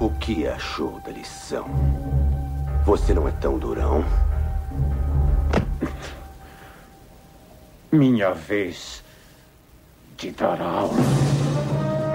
[0.00, 1.66] O que achou da lição?
[2.84, 4.04] Você não é tão durão?
[7.90, 9.02] Minha vez
[10.16, 10.94] de dar aula.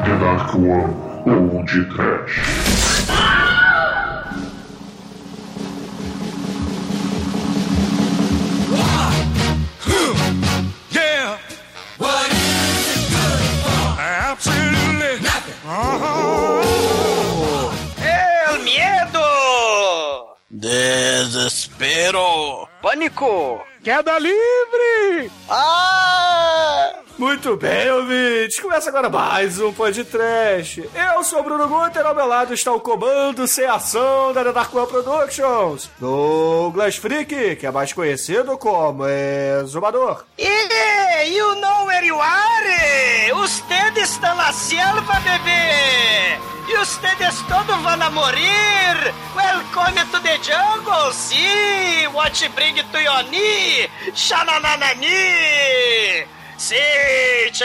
[0.06, 2.93] The Dark One ou de Trash.
[21.84, 22.70] Desespero!
[22.82, 23.62] Pânico!
[23.84, 25.30] Queda livre!
[25.50, 25.93] Ah!
[27.18, 28.60] Muito bem, ouvintes.
[28.60, 30.90] Começa agora mais um podcast.
[30.96, 34.52] Eu sou o Bruno Guter, ao meu lado está o comando sem ação da The
[34.52, 35.92] Dark One Productions.
[36.00, 40.26] Douglas Freak, que é mais conhecido como Exumador.
[40.40, 43.32] E you know where you are?
[43.44, 46.40] Usted está na selva, bebê!
[46.68, 49.14] E ustedes todos vão morir!
[49.36, 51.14] Welcome to the jungle!
[51.14, 52.08] Sim!
[52.12, 53.88] What bring to your knee?
[54.16, 56.26] Xanananani!
[56.58, 56.76] Sim,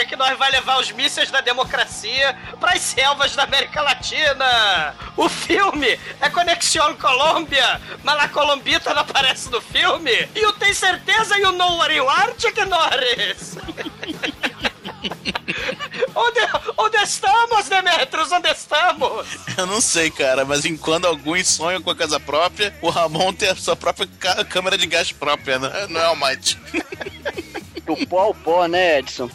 [0.07, 4.95] que nós vai levar os mísseis da democracia para as selvas da América Latina.
[5.15, 10.29] O filme é Conexão Colômbia, mas a colombita não aparece no filme.
[10.35, 13.57] E eu tenho certeza know where you are, Chuck Norris.
[16.15, 16.39] onde,
[16.77, 18.31] onde estamos, Demetrius?
[18.31, 19.27] Onde estamos?
[19.57, 23.49] Eu não sei, cara, mas enquanto alguns sonham com a casa própria, o Ramon tem
[23.49, 24.07] a sua própria
[24.49, 26.57] câmera de gás própria, não é, não é Almighty?
[27.95, 29.29] Do pó ao pó, né, Edson?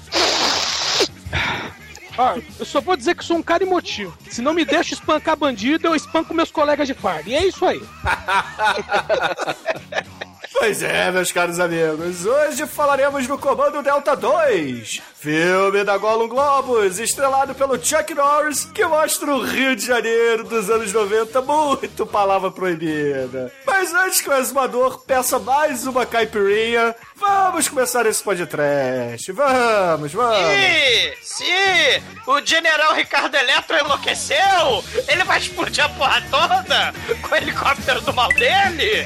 [2.16, 4.16] Ah, eu só vou dizer que sou um cara emotivo.
[4.30, 7.28] Se não me deixa espancar bandido, eu espanco meus colegas de farda.
[7.28, 7.82] E é isso aí.
[10.56, 12.24] Pois é, meus caros amigos.
[12.24, 18.84] Hoje falaremos do Comando Delta 2, filme da Gollum Globus, estrelado pelo Chuck Norris, que
[18.86, 23.52] mostra o Rio de Janeiro dos anos 90, muito palavra proibida.
[23.66, 29.32] Mas antes que o exumador peça mais uma caipirinha, vamos começar esse podcast.
[29.32, 30.36] Vamos, vamos.
[30.38, 34.84] Sim, sim, o General Ricardo Eletro enlouqueceu.
[35.08, 39.04] Ele vai explodir a porra toda com o helicóptero do mal dele.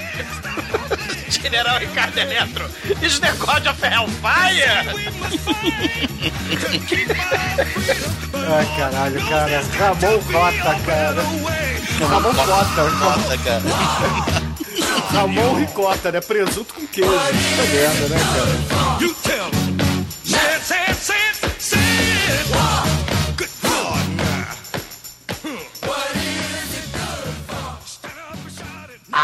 [1.42, 2.66] General Ricardo Eletro,
[3.02, 4.88] is the God of Hellfire?
[8.50, 9.62] Ai, caralho, cara.
[9.78, 11.22] Ramon Rota, cara.
[12.08, 12.90] Ramon Rota.
[12.90, 13.62] Nossa, cara.
[15.12, 16.20] Ramon Ricota, né?
[16.20, 17.10] Presunto com queijo.
[17.10, 18.54] Puta merda, né, cara?
[19.00, 19.48] You tell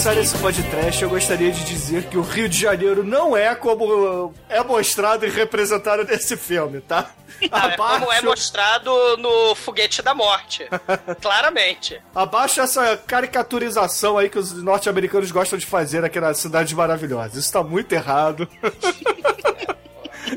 [0.00, 4.32] Começar esse podcast, eu gostaria de dizer que o Rio de Janeiro não é como
[4.48, 7.10] é mostrado e representado nesse filme, tá?
[7.52, 10.66] Ah, é como é mostrado no Foguete da Morte.
[11.20, 12.00] Claramente.
[12.14, 17.38] Abaixo essa caricaturização aí que os norte-americanos gostam de fazer aqui na Cidade Maravilhosa.
[17.38, 18.48] Isso tá muito errado.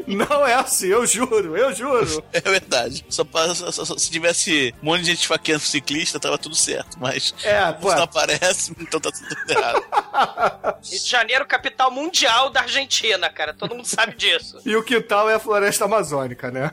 [0.08, 2.24] Não é assim, eu juro, eu juro.
[2.34, 3.06] É verdade.
[3.10, 6.98] Só, pa- só- só- se tivesse um monte de gente esfaqueando ciclista, tava tudo certo.
[7.00, 7.94] Mas É, pô.
[7.94, 9.84] não aparece, então tá tudo errado.
[10.84, 13.54] Rio de Janeiro, capital mundial da Argentina, cara.
[13.54, 14.60] Todo mundo sabe disso.
[14.66, 16.72] E o quintal é a floresta amazônica, né?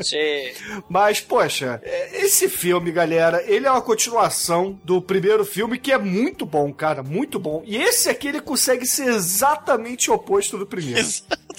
[0.00, 0.52] Sim.
[0.88, 5.98] Mas, poxa, é- esse filme, galera, ele é uma continuação do primeiro filme que é
[5.98, 7.62] muito bom, cara, muito bom.
[7.66, 11.06] E esse aqui ele consegue ser exatamente o oposto do primeiro.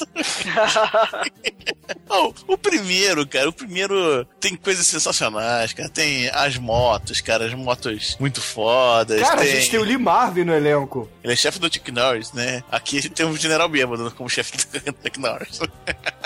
[2.08, 5.90] Bom, o primeiro, cara, o primeiro tem coisas sensacionais, cara.
[5.90, 9.22] Tem as motos, cara, as motos muito fodas.
[9.22, 9.52] Cara, tem...
[9.52, 11.09] a gente tem o Lee Marvin no elenco.
[11.23, 12.64] Ele é chefe do Chuck Norris, né?
[12.72, 15.59] Aqui a gente tem um general bêbado como chefe do Chuck Norris.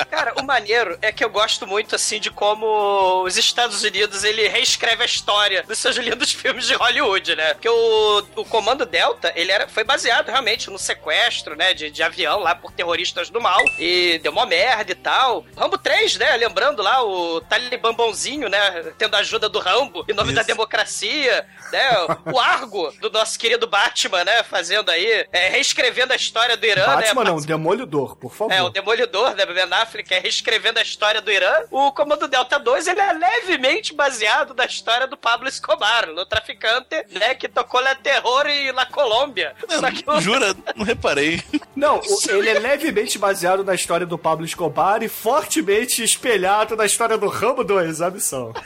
[0.10, 4.48] Cara, o maneiro é que eu gosto muito, assim, de como os Estados Unidos, ele
[4.48, 7.54] reescreve a história dos seus lindos filmes de Hollywood, né?
[7.54, 12.04] Porque o, o Comando Delta, ele era, foi baseado realmente no sequestro, né, de, de
[12.04, 13.61] avião lá por terroristas do mal.
[13.80, 15.46] E deu uma merda e tal.
[15.58, 20.14] Rambo 3, né, lembrando lá o Talibã bonzinho, né, tendo a ajuda do Rambo em
[20.14, 21.90] nome da democracia, né?
[22.32, 26.86] O Argo do nosso querido Batman, né, fazendo aí, é, reescrevendo a história do Irã,
[26.88, 26.96] né?
[26.96, 28.54] Batman não, Demolidor, por favor.
[28.54, 29.46] É, o Demolidor, né?
[29.46, 33.94] Ben Affleck é reescrevendo a história do Irã, o Comando Delta 2 ele é levemente
[33.94, 38.86] baseado na história do Pablo Escobar, no traficante, né, que tocou la terror e na
[38.86, 39.54] Colômbia.
[39.70, 40.56] Só que o- Jura?
[40.76, 41.42] Não reparei.
[41.76, 46.86] Não, o- ele é levemente baseado na história do Pablo Escobar e fortemente espelhado na
[46.86, 48.54] história do Rambo 2, a missão.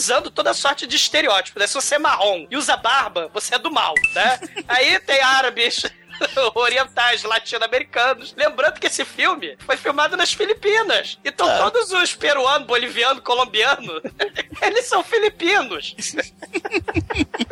[0.00, 1.66] usando toda sorte de estereótipos, né?
[1.66, 4.40] Se você é marrom e usa barba, você é do mal, né?
[4.66, 5.84] Aí tem árabes.
[6.54, 8.34] Orientais, latino-americanos.
[8.36, 11.18] Lembrando que esse filme foi filmado nas Filipinas.
[11.24, 14.02] Então todos os peruanos, bolivianos, colombianos,
[14.62, 15.94] eles são filipinos.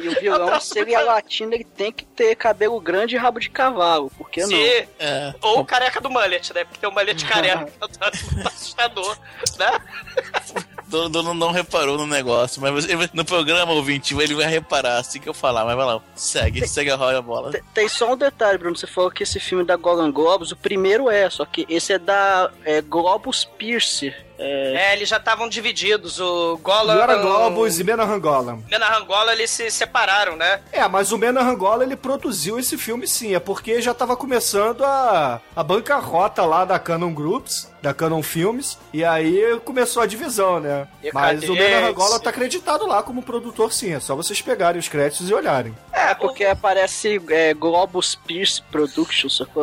[0.01, 3.17] E o vilão, Outra se ele é coisa- latino, ele tem que ter cabelo grande
[3.17, 4.11] e rabo de cavalo.
[4.17, 4.49] Por que não?
[4.49, 4.87] Sim.
[4.99, 5.35] É.
[5.43, 6.63] Ou o careca do mullet, né?
[6.65, 9.19] Porque tem o mullet careca, que é um assustador,
[9.59, 9.81] né?
[10.89, 15.29] Dono, dono não reparou no negócio, mas no programa ouvinte ele vai reparar assim que
[15.29, 17.51] eu falar, mas vai lá, segue, segue a roda a bola.
[17.53, 18.75] Tem- Tem só um detalhe, Bruno.
[18.77, 21.99] Você falou que esse filme da Golan Globus, o primeiro é, só que esse é
[21.99, 24.15] da é, Globus Pierce.
[24.39, 26.21] É, É, eles já estavam divididos.
[26.21, 26.95] O Golan.
[26.95, 28.59] Glória Globus e Menahan Golan.
[28.71, 30.61] Mena Rangola, eles se separaram, né?
[30.73, 34.85] É, mas o Menahan Golan, ele produziu esse filme sim, é porque já tava começando
[34.85, 40.61] a, a bancarrota lá da Canon Groups, da Canon Filmes, e aí começou a divisão,
[40.61, 40.87] né?
[41.03, 41.93] E Mas cadê o Menahan esse?
[41.95, 45.75] Golan tá acreditado lá como produtor sim, é só vocês pegarem os créditos e olharem.
[45.93, 49.59] É, porque aparece é, Globus Pierce Productions, só que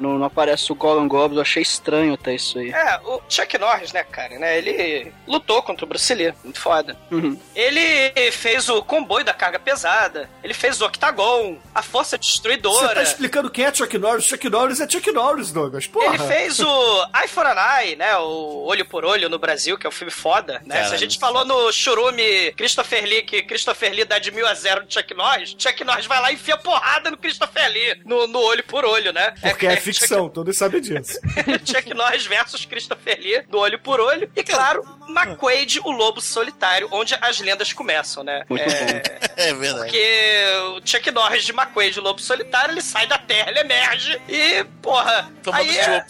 [0.00, 1.36] não, não, aparece o Golan Globus.
[1.36, 2.70] Eu achei estranho até isso aí.
[2.70, 4.58] É, o Chuck Norris, né, cara, né?
[4.58, 6.96] Ele lutou contra o Bruce Lee, muito foda.
[7.10, 7.38] Uhum.
[7.54, 12.94] Ele fez o comboio da carga pesada, ele fez o Octagon, a Força Você Destruidora.
[12.94, 14.24] tá explicando quem é Chuck Norris?
[14.24, 16.14] Chuck Norris é Chuck Norris, Douglas, porra.
[16.14, 18.16] Ele fez o Eye for an Eye, né?
[18.16, 20.84] O Olho por Olho no Brasil, que é um filme foda, né?
[20.88, 24.54] Se a gente falou no churume Christopher Lee, que Christopher Lee dá de mil a
[24.54, 28.26] zero de Chuck Norris, Chuck Norris vai lá e enfia porrada no Christopher Lee, no,
[28.26, 29.34] no Olho por Olho, né?
[29.42, 31.18] Porque é ficção, todos sabem disso.
[31.64, 34.30] Chuck Norris versus Christopher Lee, do olho por olho.
[34.34, 38.44] E claro, McQuaid, o lobo solitário, onde as lendas começam, né?
[38.48, 39.02] Muito é,
[39.36, 39.84] É verdade.
[39.84, 40.44] Porque
[40.76, 44.64] o Chuck Norris de McQuaid, o lobo solitário, ele sai da terra, ele emerge e,
[44.82, 45.30] porra.
[45.42, 46.06] Tomando aí é,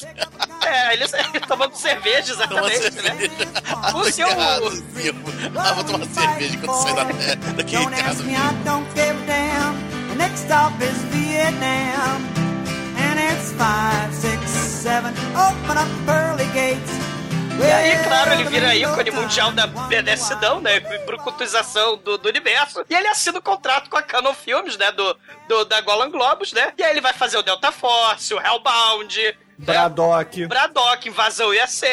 [0.67, 1.05] é, ele
[1.47, 3.03] tomando cerveja, Tomando exatamente, né?
[3.03, 3.97] cerveja.
[3.97, 4.29] O seu-.
[5.57, 7.53] Ah, vou tomar cerveja quando sair da terra.
[7.57, 8.25] Daqui em casa.
[10.21, 12.40] next stop is Vietnam.
[13.29, 15.13] It's five, six, seven.
[15.37, 17.11] Open up pearly gates.
[17.59, 20.81] E aí, claro, ele vira ícone mundial da benecidão, né?
[21.05, 22.83] Brucutização do, do universo.
[22.89, 24.91] E ele assina o contrato com a Canon Films, né?
[24.93, 26.73] Do, do, da Golan Globus, né?
[26.79, 29.35] E aí ele vai fazer o Delta Force, o Hellbound, né?
[29.59, 30.47] Braddock.
[30.47, 31.87] Braddock, Invasão USA,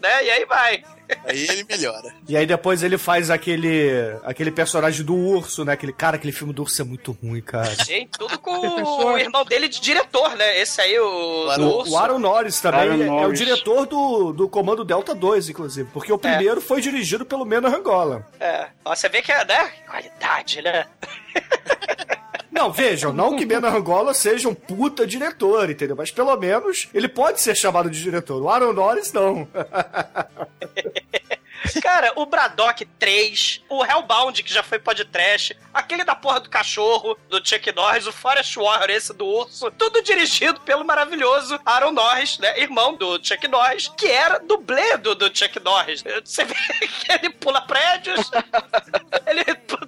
[0.00, 0.24] né?
[0.24, 0.84] E aí vai.
[1.24, 2.12] Aí ele melhora.
[2.28, 3.90] E aí depois ele faz aquele
[4.24, 5.72] aquele personagem do urso, né?
[5.72, 7.74] Aquele cara, aquele filme do urso é muito ruim, cara.
[7.84, 8.50] Gente, tudo com
[9.14, 10.60] o irmão dele de diretor, né?
[10.60, 13.38] Esse aí, o, O Aaron- O, Aaron Norris também Aaron é- é o Norris.
[13.38, 15.88] diretor do, do Comando Delta 2, inclusive.
[15.92, 18.26] Porque o primeiro foi dirigido pelo Mena Rangola.
[18.40, 18.66] É.
[18.84, 19.72] Ó, Você vê que é, né?
[19.88, 20.86] Qualidade, né?
[22.50, 25.94] Não, vejam, não que Mena Rangola seja um puta diretor, entendeu?
[25.96, 28.42] Mas pelo menos ele pode ser chamado de diretor.
[28.42, 29.46] O Aaron Norris, não.
[31.82, 37.16] Cara, o Braddock 3, o Hellbound, que já foi podcast, aquele da porra do cachorro,
[37.28, 42.38] do Chuck Norris, o Forest Warrior, esse do urso, tudo dirigido pelo maravilhoso Aaron Norris,
[42.38, 42.60] né?
[42.60, 46.02] Irmão do Chuck Norris, que era dublê do, do Chuck Norris.
[46.24, 46.54] Você vê
[46.86, 48.30] que ele pula prédios,
[49.26, 49.44] ele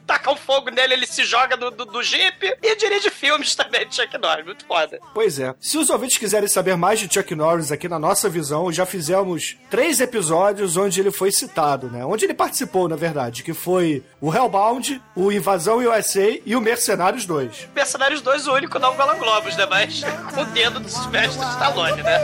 [0.06, 3.86] taca um fogo nele, ele se joga do, do, do Jeep e dirige filmes também
[3.86, 4.44] de Chuck Norris.
[4.44, 4.98] Muito foda.
[5.14, 5.54] Pois é.
[5.60, 9.56] Se os ouvintes quiserem saber mais de Chuck Norris aqui na nossa visão, já fizemos
[9.70, 11.59] três episódios onde ele foi citado,
[11.90, 12.04] né?
[12.04, 17.26] Onde ele participou, na verdade, que foi o Hellbound, o Invasão USA e o Mercenários
[17.26, 17.68] 2.
[17.74, 19.66] Mercenários 2, o único não Golan Globos, né?
[19.68, 20.02] Mas
[20.34, 22.20] com o dedo do Sylvester Stallone, né?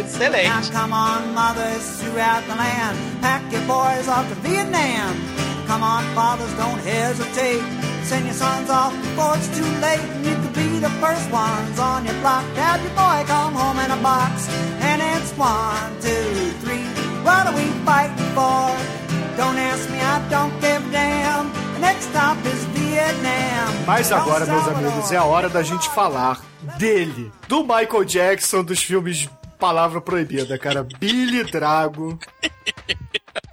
[0.00, 0.70] Excelente.
[0.72, 2.96] Come on, mothers throughout the land.
[3.20, 5.14] Pack your boys off to Vietnam.
[5.66, 7.62] Come on, fathers, don't hesitate.
[8.04, 9.98] Send your sons off before it's too late.
[10.00, 12.44] And you could be the first ones on your block.
[12.54, 14.48] Have your boy come home in a box.
[14.80, 16.95] And it's one, two, three.
[17.26, 18.70] What are we fighting for?
[19.36, 21.50] Don't ask me, I don't give a damn.
[21.74, 23.84] The next stop is Vietnam.
[23.84, 26.40] Mas agora, meus amigos, é a hora da gente falar
[26.78, 29.28] dele, do Michael Jackson, dos filmes
[29.58, 30.86] Palavra Proibida, cara.
[31.00, 32.16] Billy Drago.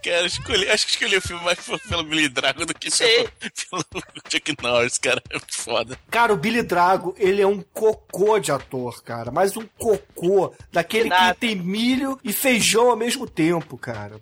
[0.04, 4.04] Cara, escolhi, acho que escolhi o filme mais pelo- Billy Drago do que pelo, pelo
[4.30, 5.22] Chuck Norris, cara.
[5.30, 5.98] É muito foda.
[6.12, 9.32] Cara, o Billy Drago, ele é um cocô de ator, cara.
[9.32, 14.20] Mas um cocô daquele Que que tem milho e feijão ao mesmo tempo, cara.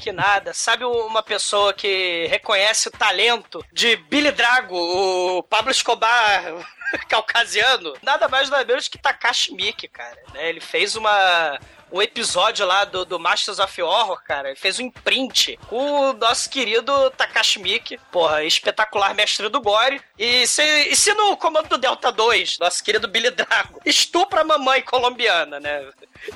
[0.00, 0.54] Que nada.
[0.54, 6.42] Sabe uma pessoa que reconhece o talento de Billy Drago, o Pablo Escobar
[7.08, 7.94] caucasiano?
[8.02, 10.18] Nada mais nada menos que Takashi Miike, cara.
[10.32, 10.48] né?
[10.48, 11.58] Ele fez uma
[11.92, 14.56] um episódio lá do, do Masters of Horror, cara.
[14.56, 17.98] Fez um imprint com o nosso querido Takashi Miike.
[18.10, 20.00] Porra, espetacular mestre do gore.
[20.18, 24.44] E se, e se no Comando do Delta 2, nosso querido Billy Drago, estupra a
[24.44, 25.86] mamãe colombiana, né?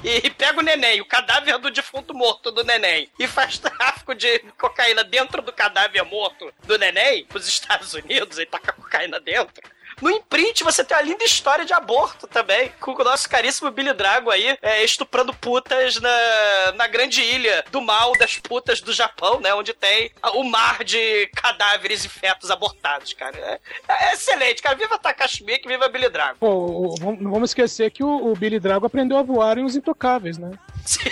[0.04, 4.38] E pega o neném, o cadáver do defunto morto do neném, e faz tráfico de
[4.58, 9.62] cocaína dentro do cadáver morto do neném pros Estados Unidos e taca cocaína dentro.
[10.00, 13.94] No imprint você tem uma linda história de aborto também, com o nosso caríssimo Billy
[13.94, 19.40] Drago aí, é, estuprando putas na, na grande ilha do mal das putas do Japão,
[19.40, 19.54] né?
[19.54, 23.36] Onde tem o mar de cadáveres e fetos abortados, cara.
[23.38, 24.76] É, é excelente, cara.
[24.76, 26.36] Viva Takashi Miike, viva Billy Drago.
[26.38, 30.36] Pô, não vamos esquecer que o, o Billy Drago aprendeu a voar em Os Intocáveis,
[30.36, 30.50] né?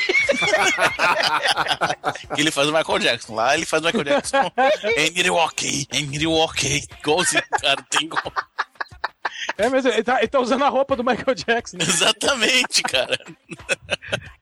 [2.37, 3.35] Ele faz o Michael Jackson.
[3.35, 4.50] Lá ele faz o Michael Jackson
[4.97, 5.87] em Milwaukee.
[5.93, 6.87] Em Milwaukee.
[7.00, 7.83] Igualzinho, cara.
[7.91, 8.23] Tem igual.
[9.56, 11.76] É, mas ele tá, ele tá usando a roupa do Michael Jackson.
[11.76, 11.84] né?
[11.88, 13.18] Exatamente, cara.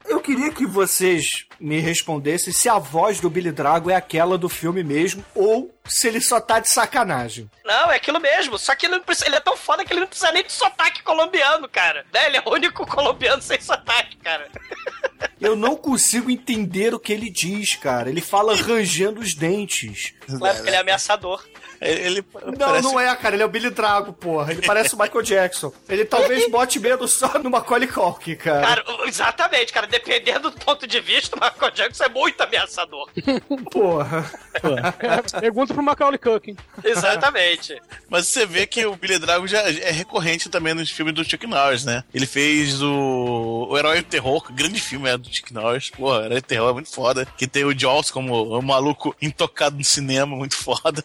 [0.06, 4.49] Eu queria que vocês me respondessem se a voz do Billy Drago é aquela do
[4.49, 7.50] filme mesmo ou se ele só tá de sacanagem.
[7.64, 8.59] Não, é aquilo mesmo.
[8.59, 10.52] Só que ele, não precisa, ele é tão foda que ele não precisa nem de
[10.52, 12.04] sotaque colombiano, cara.
[12.12, 12.26] Né?
[12.26, 14.49] Ele é o único colombiano sem sotaque, cara.
[15.40, 18.09] Eu não consigo entender o que ele diz, cara.
[18.09, 20.14] Ele fala rangendo os dentes.
[20.26, 21.44] Claro, porque ele é ameaçador.
[21.83, 23.35] Ele Não, parece- não é, cara.
[23.35, 24.53] Ele é o Billy Drago, porra.
[24.53, 25.73] Ele parece o Michael Jackson.
[25.89, 28.67] Ele talvez bote medo só no Macaulay Culkin, cara.
[28.67, 29.87] Cara, exatamente, cara.
[29.87, 33.09] Dependendo do ponto de vista, o Michael Jackson é muito ameaçador.
[33.71, 34.31] Porra.
[34.55, 36.57] É, pergunta pro Macaulay Culkin.
[36.85, 37.81] Exatamente.
[38.09, 41.47] Mas você vê que o Billy Drago já é recorrente também nos filmes do Chuck
[41.47, 42.05] Norris, né?
[42.15, 45.91] Ele fez o, o Herói do Terror, que grande filme é do Chuck Norris.
[45.91, 47.27] Pô, Herói do Terror é muito foda.
[47.37, 51.05] Que tem o Jaws como um maluco intocado no cinema, muito foda.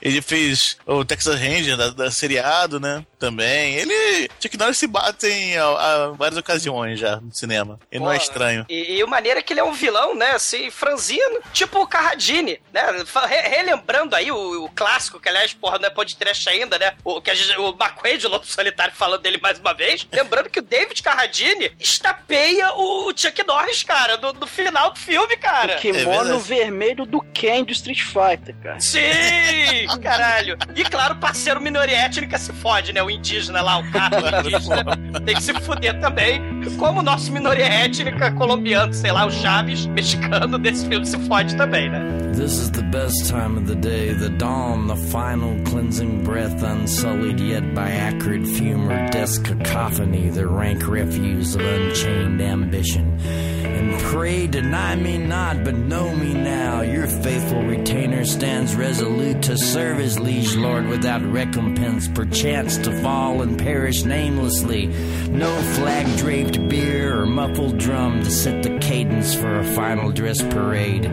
[0.00, 3.04] Ele fez o Texas Ranger da, da seriado, né?
[3.18, 3.74] Também.
[3.74, 4.30] Ele.
[4.40, 7.78] Chuck Norris se bate em a, a várias ocasiões já no cinema.
[7.90, 8.64] Ele não é estranho.
[8.68, 10.30] E, e o maneiro é que ele é um vilão, né?
[10.32, 12.82] Assim, franzino, tipo o Carradine, né?
[13.28, 16.92] Re- relembrando aí o, o clássico, que aliás, porra, não é podcast ainda, né?
[17.04, 20.06] O, que a gente, o McQuaid de Lobo Solitário falando dele mais uma vez.
[20.10, 25.36] Lembrando que o David Carradine estapeia o Chuck Norris, cara, no, no final do filme,
[25.36, 25.76] cara.
[25.76, 28.80] O kimono vermelho do Ken do Street Fighter, cara.
[28.80, 30.56] Sim, caralho.
[30.74, 33.02] E claro, parceiro minoria étnica se fode, né?
[33.02, 36.40] O indígena lá, o cara indígena, tem que se fuder também.
[36.78, 41.56] Como o nosso minoria étnica colombiano, sei lá, o Chaves, mexicano, desse filme se fode
[41.56, 42.00] também, né?
[42.32, 47.40] This is the best time of the day, the dawn, the final cleansing breath, unsullied
[47.40, 53.18] yet by acrid fume or desk cacophony, the rank refuse of unchained ambition.
[53.64, 56.82] And pray deny me not, but know me now.
[56.82, 63.42] Your faithful retainer stands resolute to serve his liege lord without recompense, perchance to fall
[63.42, 64.86] and perish namelessly.
[65.28, 70.42] No flag draped bier or muffled drum to set the cadence for a final dress
[70.42, 71.04] parade.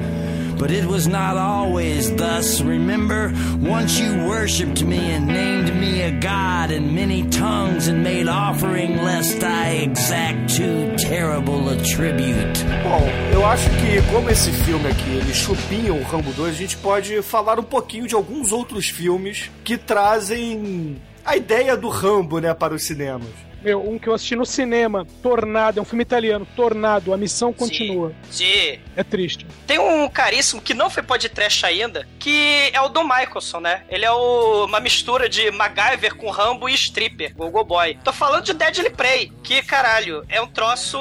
[0.58, 2.62] But it was not always thus.
[2.62, 8.28] Remember, once you worshipped me and named me a god in many tongues and made
[8.28, 12.64] offering lest I exact too terrible a tribute.
[12.84, 16.78] Bom, eu acho que como esse filme aqui, ele chupinha o Rambo 2, a gente
[16.78, 22.54] pode falar um pouquinho de alguns outros filmes que trazem a ideia do Rambo, né,
[22.54, 23.47] para os cinemas.
[23.62, 27.52] Meu, um que eu assisti no cinema, Tornado, é um filme italiano, Tornado, a missão
[27.52, 28.14] continua.
[28.30, 28.80] Sim.
[28.96, 29.46] É triste.
[29.66, 33.84] Tem um caríssimo que não foi podcast ainda, que é o Don Michelson, né?
[33.90, 37.98] Ele é o- uma mistura de MacGyver com Rambo e Stripper, Gogo Boy.
[38.04, 40.98] Tô falando de Deadly Prey, que, caralho, é um troço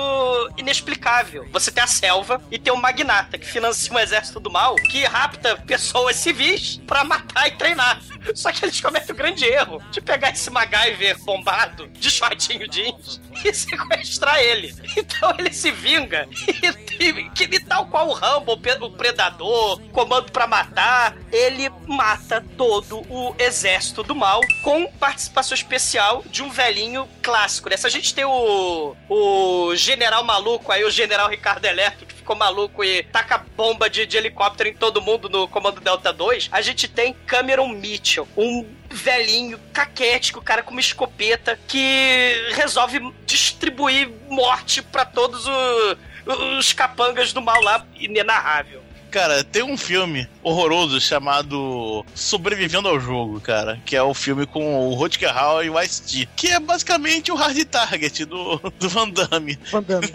[0.56, 1.46] inexplicável.
[1.52, 5.04] Você tem a selva e tem o magnata, que financia um exército do mal, que
[5.04, 8.00] rapta pessoas civis pra matar e treinar.
[8.34, 12.10] Só que eles cometem o grande erro de pegar esse MacGyver bombado de
[12.47, 14.75] shortinho jeans e sequestrar ele.
[14.97, 16.29] Então ele se vinga
[16.99, 23.00] e, e- de tal qual o Rambo, o Predador, Comando pra Matar, ele mata todo
[23.11, 27.69] o exército do mal com participação especial de um velhinho clássico.
[27.69, 27.76] Né?
[27.76, 31.67] Se a gente tem o, o general maluco aí, o general Ricardo
[32.07, 36.12] que ficou maluco e taca bomba de, de helicóptero em todo mundo no Comando Delta
[36.12, 38.65] 2, a gente tem Cameron Mitchell, um
[38.97, 45.97] velhinho, caquético, cara com uma escopeta que resolve distribuir morte pra todos o
[46.59, 48.83] os capangas do mal lá, inenarrável.
[49.11, 53.81] Cara, tem um filme horroroso chamado Sobrevivendo ao Jogo, cara.
[53.87, 56.29] Que é o filme com o Rutger Hauer e o Ice-T.
[56.37, 59.59] Que é basicamente o Hard Target do, do Van Damme.
[59.71, 60.09] Van Damme.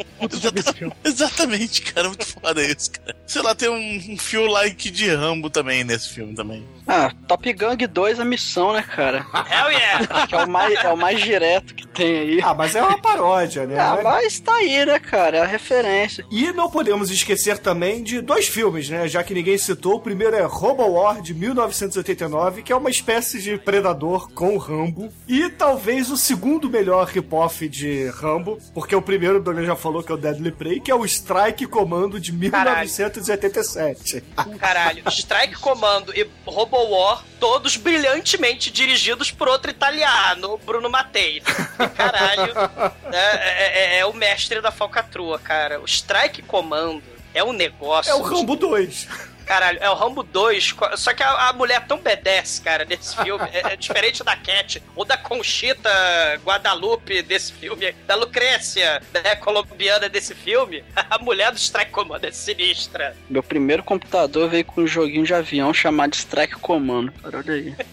[0.75, 0.93] Filme.
[1.03, 2.09] Exatamente, cara.
[2.09, 3.15] Muito foda isso, cara.
[3.25, 6.63] Sei lá, tem um, um fio like de Rambo também nesse filme também.
[6.93, 9.25] Ah, Top Gang 2 a missão, né, cara?
[9.33, 10.27] Hell yeah!
[10.27, 12.41] Que é o mais, é o mais direto que tem aí.
[12.43, 13.79] Ah, mas é uma paródia, né?
[13.79, 15.37] Ah, mas tá aí, né, cara?
[15.37, 16.25] É a referência.
[16.29, 19.07] E não podemos esquecer também de dois filmes, né?
[19.07, 19.95] Já que ninguém citou.
[19.95, 25.07] O primeiro é Robo War, de 1989, que é uma espécie de Predador com Rambo.
[25.29, 30.03] E talvez o segundo melhor rip-off de Rambo, porque o primeiro o Douglas já falou
[30.03, 34.21] que é o Deadly Prey, que é o Strike Comando de 1987.
[34.59, 41.37] Caralho, Strike Comando e Robo War, todos brilhantemente dirigidos por outro italiano, Bruno Mattei.
[41.37, 42.53] E, Caralho,
[43.09, 45.79] né, é, é- é o mestre da falcatrua, cara.
[45.81, 48.11] O Strike Comando é um negócio.
[48.11, 49.07] É o Rambo 2.
[49.45, 52.85] Caralho, é o Rambo 2, co- só que a, a mulher é tão B10, cara,
[52.85, 53.43] desse filme.
[53.51, 55.89] É, é diferente da Cat ou da Conchita
[56.43, 60.83] Guadalupe desse filme, da Lucrécia, né, colombiana desse filme.
[60.95, 63.15] A mulher do Strike Comando é sinistra.
[63.29, 67.11] Meu primeiro computador veio com um joguinho de avião chamado Strike Commando.
[67.21, 67.75] Cara, olha aí.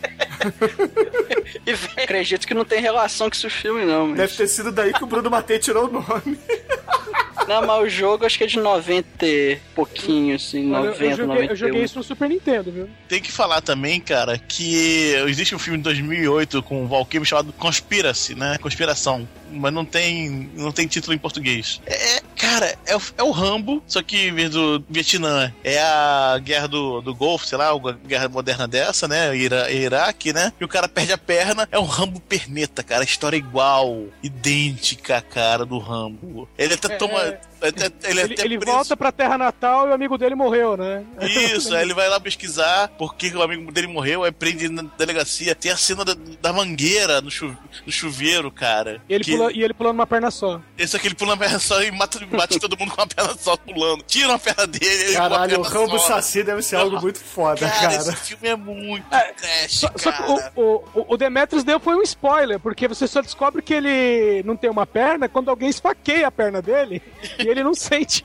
[1.67, 4.09] E vem Acredito que não tem relação com esse filme, não.
[4.09, 4.17] Mas...
[4.19, 6.39] Deve ter sido daí que o Bruno Matei tirou o nome.
[7.47, 11.11] Não, mas o jogo acho que é de 90 e pouquinho, assim, Olha, 90, eu,
[11.11, 11.51] joguei, 91.
[11.51, 12.89] eu joguei isso no Super Nintendo, viu?
[13.09, 17.27] Tem que falar também, cara, que existe um filme de 2008 com o Val Kilmer
[17.29, 18.59] chamado Conspiracy, né?
[18.61, 19.29] Conspiração.
[19.51, 21.81] Mas não tem, não tem título em português.
[21.87, 26.39] É, cara, é o, é o Rambo, só que em vez do Vietnã é a
[26.43, 29.35] guerra do, do Golfo, sei lá, uma guerra moderna dessa, né?
[29.35, 30.53] Ira, Iraque, né?
[30.61, 31.67] E o cara perde a perna.
[31.73, 33.03] É um Rambo perneta, cara.
[33.05, 36.47] História igual, idêntica, cara, do Rambo.
[36.59, 37.23] Ele até É, toma.
[37.23, 37.28] é.
[37.29, 41.05] Até- ele Ele, até ele volta pra terra natal e o amigo dele morreu, né?
[41.21, 45.55] Isso, aí ele vai lá pesquisar porque o amigo dele morreu, aí prende na delegacia.
[45.55, 49.01] Tem a cena da, da mangueira no, chu- no chuveiro, cara.
[49.09, 50.61] E ele, que, pula, e ele pulando uma perna só.
[50.77, 53.35] Esse aqui ele pula uma perna só e mata, bate todo mundo com uma perna
[53.39, 54.03] só pulando.
[54.05, 56.09] Tira uma perna dele, ele Caralho, o Rambo só.
[56.19, 57.95] Saci deve ser algo muito foda, Cara, cara.
[57.97, 60.23] esse filme é muito trash, Só, só que
[60.57, 64.57] o, o, o Demetrius deu foi um spoiler, porque você só descobre que ele não
[64.57, 67.03] tem uma perna quando alguém esfaqueia a perna dele
[67.39, 68.25] e ele não sente.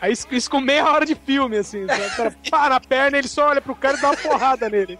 [0.00, 1.84] Aí isso, isso com meia hora de filme, assim.
[1.84, 4.96] O cara pá na perna, ele só olha pro cara e dá uma porrada nele.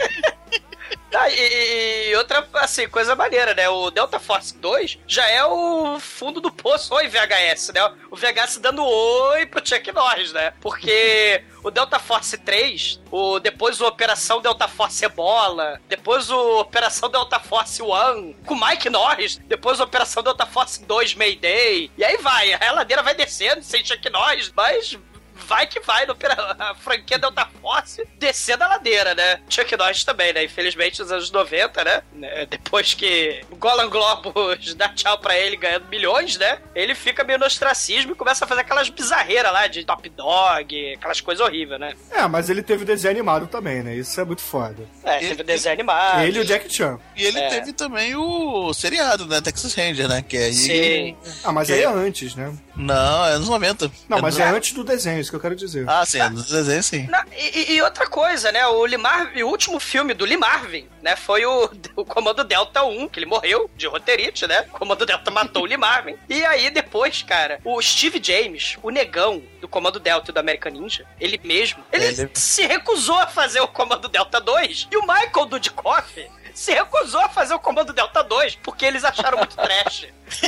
[1.14, 3.68] Ah, e, e outra, assim, coisa maneira, né?
[3.68, 6.94] O Delta Force 2 já é o fundo do poço.
[6.94, 7.92] Oi, VHS, né?
[8.10, 10.52] O VHS dando oi pro Chuck Norris, né?
[10.60, 17.10] Porque o Delta Force 3, o, depois o Operação Delta Force Ebola, depois o Operação
[17.10, 21.90] Delta Force 1 com Mike Norris, depois a Operação Delta Force 2 Mayday.
[21.98, 24.98] E aí vai, a ladeira vai descendo sem Chuck Norris, mas
[25.46, 26.16] vai que vai no
[26.58, 29.40] a franquia Delta Force descendo a ladeira, né?
[29.48, 30.44] Chuck Norris também, né?
[30.44, 32.02] Infelizmente, nos anos 90, né?
[32.12, 36.58] Né, Depois que o Golan Globus dá tchau pra ele ganhando milhões, né?
[36.74, 40.94] Ele fica meio no ostracismo e começa a fazer aquelas bizarreiras lá de Top Dog,
[40.94, 41.94] aquelas coisas horríveis, né?
[42.10, 43.94] É, mas ele teve desenho animado também, né?
[43.94, 44.86] Isso é muito foda.
[45.04, 46.22] É, teve desenho animado.
[46.22, 46.98] ele e o Jack Chan.
[47.16, 47.48] E ele É.
[47.48, 49.40] teve também o seriado, né?
[49.40, 50.22] Texas Ranger, né?
[50.26, 50.52] Que aí.
[50.54, 51.16] Sim.
[51.44, 52.52] Ah, mas Que- aí é antes, né?
[52.80, 53.90] Não, é anos 90.
[54.08, 55.88] Não, mas no- é antes do desenho, isso que eu quero dizer.
[55.88, 57.06] Ah, sim, é no desenho sim.
[57.08, 58.66] Não, e, e- outra coisa, né?
[58.66, 61.16] O, Marvin, o último filme do Lee Marvin, né?
[61.16, 64.66] Foi o, o Comando Delta 1, que ele morreu de roteirite, né?
[64.74, 66.16] O Comando Delta matou o Lee Marvin.
[66.28, 70.72] E aí depois, cara, o Steve James, o negão do Comando Delta e do American
[70.72, 74.88] Ninja, ele mesmo, ele, Ele- se recusou a fazer o Comando Delta 2.
[74.90, 79.38] E o Michael Dudikoff se recusou a fazer o Comando Delta 2 porque eles acharam
[79.38, 80.06] muito trash.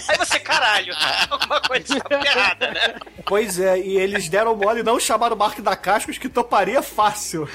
[0.09, 0.95] Aí você, caralho,
[1.31, 2.95] alguma coisa está errada, né?
[3.27, 6.81] Pois é, e eles deram mole e não chamaram o Mark da Cascos, que toparia
[6.83, 7.49] fácil.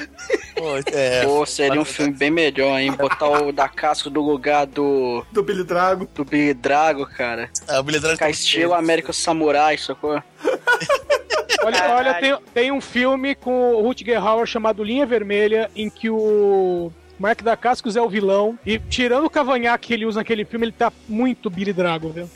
[0.56, 2.92] Pô, é, Pô, seria um filme bem melhor, hein?
[2.92, 6.08] Botar o da casca do lugar do, Do Billy Drago.
[6.14, 7.50] do Billy Drago, cara.
[7.68, 10.22] a Billy Drago Ficar tá- estilo América Samurai, sacou?
[11.64, 11.94] Olha, Caralho.
[12.10, 16.92] olha tem, tem um filme com o Rutger Hauer chamado Linha Vermelha, em que o
[17.20, 18.58] Mark da Cascos é o vilão.
[18.66, 22.30] E tirando o cavanhaque que ele usa naquele filme, ele tá muito Billy Drago, viu?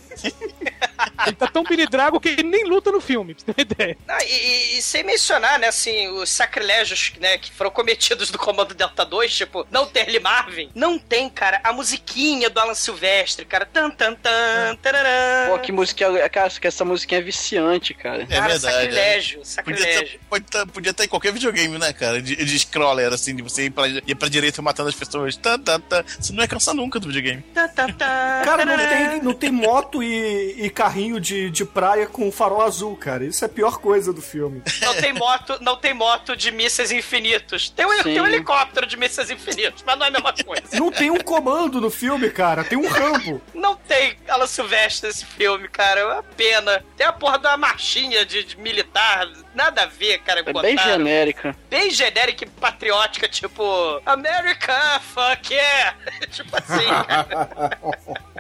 [1.26, 3.62] Ele tá tão Billy Drago que ele nem luta no filme, pra você ter uma
[3.74, 3.98] ideia.
[4.08, 8.38] Ah, e, e- e sem mencionar, né, assim, os sacrilégios, né, que foram cometidos do
[8.38, 12.74] Comando Delta 2, tipo, não ter Lee Marvin, não tem, cara, a musiquinha do Alan
[12.74, 15.50] Silvestre, cara, tan tan tan, tararã.
[15.50, 16.30] Pô, que música.
[16.30, 18.24] Cara, que essa musiquinha é viciante, cara.
[18.24, 18.62] É cara, verdade.
[18.76, 20.04] sacrilégio, Podia sacrilégio.
[20.06, 22.22] estar pode tá- podia em qualquer videogame, né, cara?
[22.22, 25.36] De, de scroller, assim, de você ir pra, ir pra direita matando as pessoas.
[25.36, 26.04] Tá, tá, tá.
[26.20, 27.42] Você não ia cansar nunca do videogame.
[27.54, 28.06] Tan, tan, tan,
[28.44, 32.62] Cara, não tem, não tem moto e, e carrinho carrinho de, de praia com farol
[32.62, 33.26] azul, cara.
[33.26, 34.62] Isso é a pior coisa do filme.
[34.82, 37.70] Não tem moto, não tem moto de mísseis infinitos.
[37.70, 40.64] Tem um, tem um helicóptero de mísseis infinitos, mas não é a mesma coisa.
[40.74, 42.64] Não tem um comando no filme, cara.
[42.64, 43.42] Tem um Rambo.
[43.54, 46.00] Não tem Alan Silvestre nesse filme, cara.
[46.02, 46.84] É uma pena.
[46.98, 49.28] Tem a porra da marchinha de, de militar.
[49.56, 50.42] Nada a ver, cara.
[50.46, 51.56] É bem genérica.
[51.70, 53.64] Bem genérica e patriótica, tipo...
[54.06, 54.74] America,
[55.14, 55.96] fuck yeah!
[56.30, 57.78] tipo assim, cara.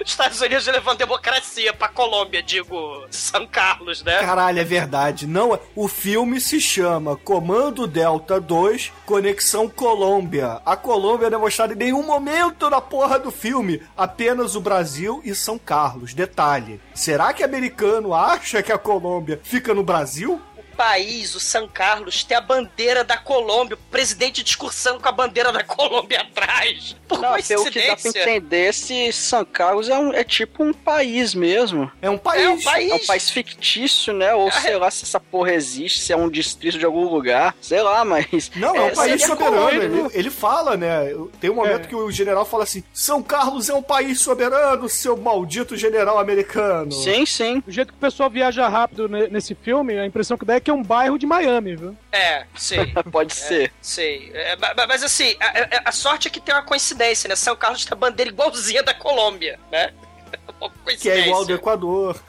[0.00, 4.18] Os Estados Unidos levando democracia pra Colômbia, digo, São Carlos, né?
[4.18, 5.26] Caralho, é verdade.
[5.26, 10.60] Não, o filme se chama Comando Delta 2 Conexão Colômbia.
[10.64, 13.82] A Colômbia não é mostrada em nenhum momento na porra do filme.
[13.96, 16.14] Apenas o Brasil e São Carlos.
[16.14, 16.80] Detalhe.
[16.94, 20.40] Será que americano acha que a Colômbia fica no Brasil?
[20.78, 25.50] País, o São Carlos, tem a bandeira da Colômbia, o presidente discursando com a bandeira
[25.52, 26.94] da Colômbia atrás.
[27.08, 30.72] Por Não, pelo que dá pra entender, esse São Carlos é, um- é tipo um
[30.72, 31.90] país mesmo.
[32.00, 32.44] É um país.
[32.44, 32.90] É um país.
[32.90, 34.34] É um país fictício, né?
[34.34, 37.54] Ou sei lá se essa porra existe, se é um distrito de algum lugar.
[37.60, 38.50] Sei lá, mas.
[38.54, 39.68] Não, é um país seria soberano.
[39.70, 41.12] Ele, ele fala, né?
[41.40, 41.88] Tem um momento É.
[41.88, 46.92] que o general fala assim: São Carlos é um país soberano, seu maldito general americano.
[46.92, 47.60] Sim, sim.
[47.66, 50.60] Do jeito que o pessoal viaja rápido ne- nesse filme, a impressão que dá é
[50.60, 51.96] que é um bairro de Miami, viu?
[52.12, 52.86] É, sei.
[53.10, 53.72] Pode ser.
[53.80, 54.30] Sei.
[54.34, 57.36] É, ma- ma- mas assim, a, a- a sorte é que tem uma coincidência, né?
[57.36, 59.92] São Carlos tem a bandeira igualzinha da Colômbia, né?
[60.60, 61.54] Uma Que é igual ao do.
[61.54, 62.20] Equador.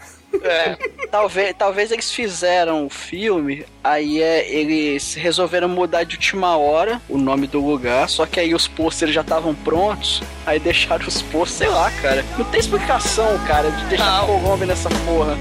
[0.44, 0.76] É.
[1.10, 7.18] Talvez, talvez eles fizeram o filme, aí é, eles resolveram mudar de última hora o
[7.18, 11.58] nome do lugar, só que aí os pôsteres já estavam prontos, aí deixaram os pôsteres,
[11.58, 12.24] sei lá, cara.
[12.38, 14.24] Não tem explicação, cara, de deixar.
[14.28, 15.36] Colômbia nessa porra.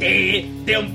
[0.00, 0.90] tdump.com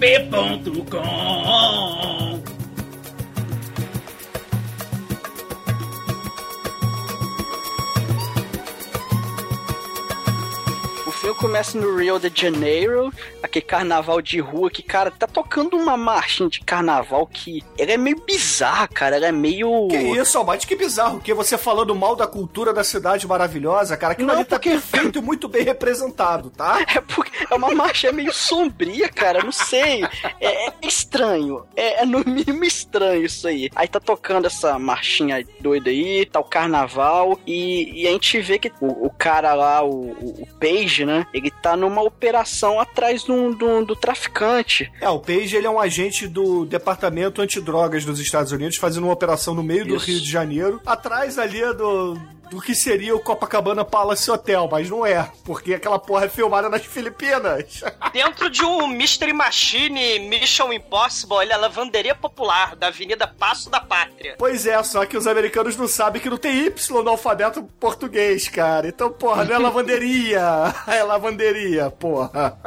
[11.46, 13.12] começa no Rio de Janeiro,
[13.44, 17.98] aquele carnaval de rua que, cara, tá tocando uma marchinha de carnaval que ela é
[17.98, 19.16] meio bizarra, cara.
[19.16, 19.88] Ela é meio.
[19.88, 21.20] Que isso, Almighty, que bizarro.
[21.22, 24.72] Que você falando mal da cultura da cidade maravilhosa, cara, aquilo Não, ali tá porque-
[24.72, 26.80] perfeito e muito bem representado, tá?
[26.96, 29.44] É porque é uma marcha meio sombria, cara.
[29.44, 30.04] Não sei.
[30.40, 31.64] É, é estranho.
[31.76, 33.70] É, é no mínimo estranho isso aí.
[33.76, 37.40] Aí tá tocando essa marchinha doida aí, tá o carnaval.
[37.46, 41.28] E, e a gente vê que o, o cara lá, o, o, o Page, né?
[41.36, 44.90] Ele tá numa operação atrás do, do, do traficante.
[45.02, 49.12] É, o Page, ele é um agente do Departamento Antidrogas dos Estados Unidos, fazendo uma
[49.12, 50.06] operação no meio do Isso.
[50.06, 52.18] Rio de Janeiro, atrás ali do,
[52.50, 56.70] do que seria o Copacabana Palace Hotel, mas não é, porque aquela porra é filmada
[56.70, 57.82] nas Filipinas.
[58.14, 63.70] Dentro de um Mystery Machine Mission Impossible, ele é a lavanderia popular da Avenida Passo
[63.70, 64.36] da Pátria.
[64.38, 68.48] Pois é, só que os americanos não sabem que não tem Y no alfabeto português,
[68.48, 68.88] cara.
[68.88, 70.42] Então, porra, não é lavanderia,
[70.88, 72.58] é lavanderia, porra.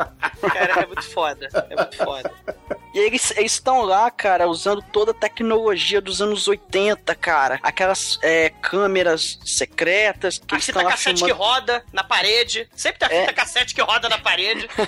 [0.40, 1.48] Cara, é muito foda.
[1.70, 2.32] É muito foda.
[2.98, 7.58] E eles estão lá, cara, usando toda a tecnologia dos anos 80, cara.
[7.62, 11.34] Aquelas é, câmeras secretas que A eles fita estão lá cassete filmando.
[11.34, 12.68] que roda na parede.
[12.74, 13.20] Sempre tem a É.
[13.22, 14.68] fita cassete que roda na parede.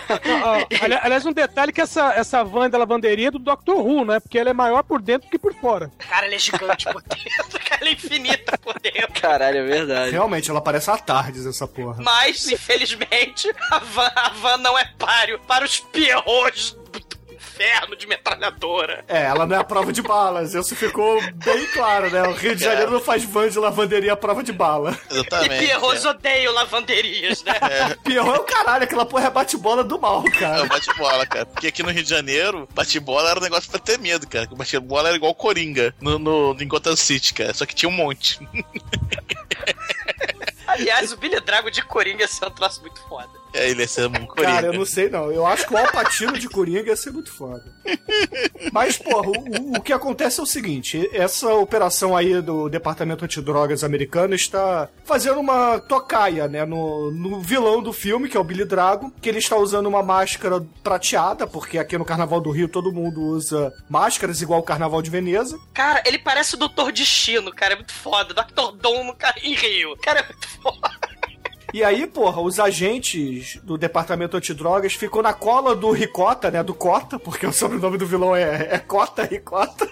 [0.43, 3.73] Ah, ali- aliás, um detalhe que essa, essa van da lavanderia é do Dr.
[3.73, 4.21] Who, né?
[4.21, 5.91] Porque ela é maior por dentro do que por fora.
[5.99, 7.61] Cara, ela é gigante por dentro.
[7.65, 9.13] Cara, ela é infinita por dentro.
[9.21, 10.11] Caralho, é verdade.
[10.13, 12.03] Realmente, ela parece a Tardes, essa porra.
[12.03, 17.01] Mas, infelizmente, a van, a van não é páreo para os pierrots do
[17.61, 19.05] inferno de metralhadora.
[19.07, 22.23] É, ela não é a prova de balas, isso ficou bem claro, né?
[22.23, 24.99] O Rio de Janeiro não faz van de lavanderia à prova de bala.
[25.11, 25.67] E Exatamente.
[25.67, 27.53] pierrots odeiam lavanderias, né?
[28.03, 30.65] Pior é o caralho, aquela porra é bate-bola do mal, É cara.
[30.65, 31.47] o bate-bola, cara.
[31.47, 34.49] Porque aqui no Rio de Janeiro, bate-bola era um negócio pra ter medo, cara.
[34.51, 37.53] O bate-bola era igual Coringa no, no, em Gotham City, cara.
[37.53, 38.41] Só que tinha um monte.
[40.67, 43.40] Aliás, o Billy Drago de Coringa é um troço muito foda.
[43.53, 44.53] É, ele ia ser um Coringa.
[44.53, 45.31] Cara, eu não sei não.
[45.31, 47.65] Eu acho que o Alpatino de Coringa ia ser muito foda.
[48.73, 53.83] Mas, porra, o, o- que acontece é o seguinte: essa operação aí do Departamento Antidrogas
[53.83, 58.65] americano está fazendo uma tocaia, né, no, no vilão do filme, que é o Billy
[58.65, 62.93] Drago, que ele está usando uma máscara prateada, porque aqui no Carnaval do Rio todo
[62.93, 65.59] mundo usa máscaras igual o Carnaval de Veneza.
[65.75, 67.73] Cara, ele parece o Doutor Destino, cara.
[67.73, 68.35] É muito foda.
[68.35, 68.77] Dr.
[68.81, 69.17] Dom no,
[69.55, 69.97] Rio.
[70.03, 70.91] Cara, é muito foda.
[71.73, 76.75] E aí, porra, os agentes do Departamento Antidrogas ficam na cola do Ricota, né, do
[76.75, 79.89] Cota, porque o sobrenome do vilão é, é Cota Ricota.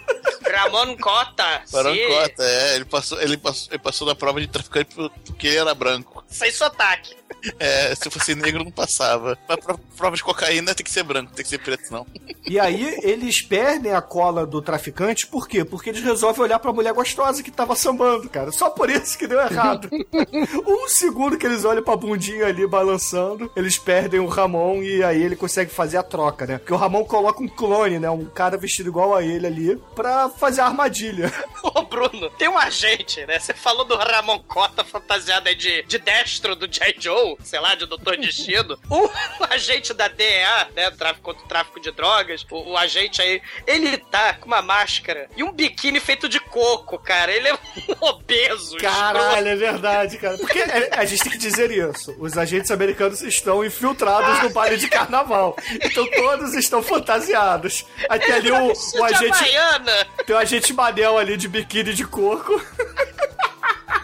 [0.57, 1.63] Ramon Cota.
[1.73, 2.07] Barão sim.
[2.09, 2.75] Cota, é.
[2.77, 6.25] Ele passou, ele, passou, ele passou da prova de traficante por- porque ele era branco.
[6.29, 7.17] Sem sotaque.
[7.61, 9.39] É, se fosse negro não passava.
[9.49, 12.07] Mas pra prova de cocaína tem que ser branco, tem que ser preto, não.
[12.47, 15.65] E aí eles perdem a cola do traficante, por quê?
[15.65, 18.51] Porque eles resolvem olhar pra mulher gostosa que tava sambando, cara.
[18.51, 19.89] Só por isso que deu errado.
[20.67, 25.23] um segundo que eles olham pra bundinha ali balançando, eles perdem o Ramon e aí
[25.23, 26.59] ele consegue fazer a troca, né?
[26.59, 28.09] Porque o Ramon coloca um clone, né?
[28.11, 31.33] Um cara vestido igual a ele ali, pra fazer armadilha.
[31.62, 33.38] Ô, Bruno, tem um agente, né?
[33.38, 36.94] Você falou do Ramon Cota fantasiado aí de, de destro do J.
[36.98, 38.79] Joe, sei lá, de Doutor Destino.
[38.88, 39.11] O
[39.51, 40.90] agente da DEA, né?
[40.92, 45.29] Tráfico contra o tráfico de drogas, o, o agente aí, ele tá com uma máscara
[45.37, 47.33] e um biquíni feito de coco, cara.
[47.33, 47.59] Ele é um
[48.07, 48.77] obeso.
[48.79, 50.38] Caralho, é verdade, cara.
[50.38, 52.14] Porque é, a gente tem que dizer isso.
[52.18, 55.57] Os agentes americanos estão infiltrados no baile de carnaval.
[55.83, 57.85] Então todos estão fantasiados.
[58.24, 59.33] Tem ali o, o agente.
[59.33, 60.07] Havaiana.
[60.29, 62.62] Tem o agente Manel ali de biquíni de coco.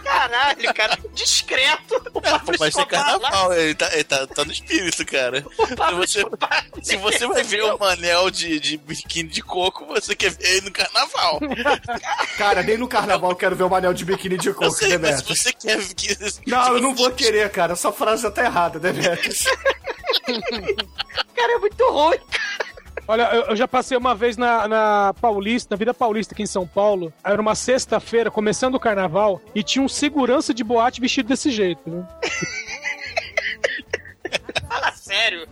[0.02, 2.02] Caralho, cara, discreto.
[2.14, 2.86] O Pablo Vai ser lá.
[2.86, 5.44] carnaval, ele tá, ele tá, tá no espírito, cara.
[5.66, 6.66] Se Pablo você, Escobar.
[6.82, 10.60] se você vai ver o Manel de, de biquíni de coco, você quer ver ele
[10.62, 11.40] no carnaval.
[12.38, 15.20] Cara, nem no carnaval eu quero ver o Manel de biquíni de coco, sei, mas
[15.20, 16.16] você quer que.
[16.46, 17.74] Não, eu não vou querer, cara.
[17.74, 19.44] Essa frase já tá errada, Demetrius.
[21.36, 22.18] Cara, é muito ruim.
[23.06, 26.46] Olha, eu, eu já passei uma vez na, na Paulista, na Vida Paulista aqui em
[26.46, 27.12] São Paulo.
[27.22, 31.88] Era uma sexta-feira, começando o carnaval, e tinha um segurança de boate vestido desse jeito,
[31.88, 32.06] né?
[34.68, 35.46] Fala sério.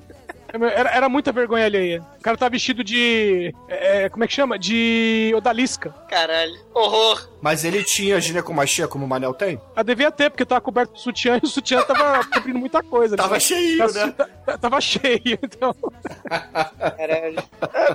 [0.53, 2.03] Era, era muita vergonha alheia.
[2.19, 3.55] O cara tá vestido de.
[3.69, 4.59] é, como é que chama?
[4.59, 5.91] De odalisca.
[6.09, 6.55] Caralho.
[6.75, 7.29] Horror.
[7.41, 9.61] Mas ele tinha ginecomastia como o Manel tem?
[9.75, 13.17] Ah, devia ter, porque tava coberto de sutiã e o sutiã tava cobrindo muita coisa.
[13.17, 13.41] Tava né?
[13.41, 14.13] cheio, Tava- né?
[14.47, 15.75] ta- Tava cheio, então.
[16.79, 17.43] Caralho.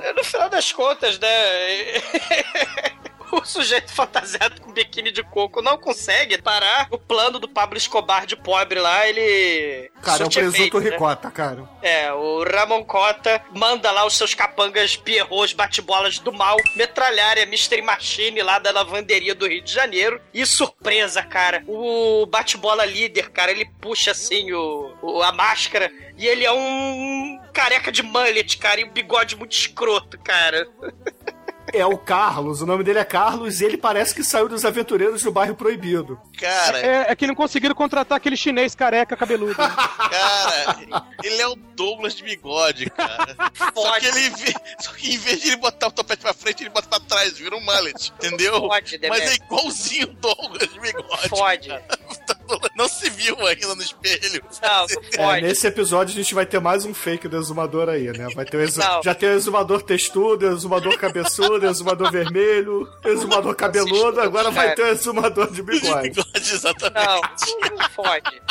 [0.02, 1.28] É, No final das contas, né?
[3.38, 8.26] O sujeito fantasiado com biquíni de coco não consegue parar o plano do Pablo Escobar
[8.26, 9.92] de pobre lá, ele.
[10.02, 10.90] Cara, é o presunto né?
[10.90, 11.68] ricota, cara.
[11.82, 17.46] É, o Ramon Cota manda lá os seus capangas pierrots, bate-bolas do mal, metralharem a
[17.46, 20.22] Mystery Machine lá da lavanderia do Rio de Janeiro.
[20.34, 26.26] E surpresa, cara, o bate-bola líder, cara, ele puxa assim o, o- a máscara e
[26.28, 30.68] ele é um careca de mullet, cara, e um bigode muito escroto, cara.
[31.74, 35.22] É o Carlos, o nome dele é Carlos e ele parece que saiu dos aventureiros
[35.22, 36.18] do bairro proibido.
[36.38, 39.56] Cara, É, é que não conseguiram contratar aquele chinês careca cabeludo.
[39.56, 40.78] cara,
[41.24, 43.36] ele é o Douglas de bigode, cara.
[43.76, 46.64] Só que ele vê- só que em vez de ele botar o topete pra frente,
[46.64, 48.62] ele bota pra trás, vira um mullet, entendeu?
[48.68, 51.30] Pode, Mas é igualzinho o Douglas de bigode.
[51.30, 51.70] Fode.
[52.76, 54.42] Não se viu ainda no espelho.
[54.62, 54.88] Não,
[55.38, 58.28] É, nesse episódio a gente vai ter mais um fake do exumador aí, né?
[58.34, 58.82] Vai ter o exu-.
[59.04, 64.50] Já tem o exumador textudo, o exumador cabeçudo, o exumador vermelho, o exumador cabeludo, agora
[64.50, 66.12] vai ter o exumador de De bigode.
[66.34, 67.06] Exatamente.
[67.06, 68.42] Não, não fode.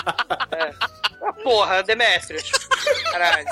[0.53, 0.73] É.
[1.23, 2.51] Ah, Porra, Demetrius.
[3.11, 3.47] Caralho.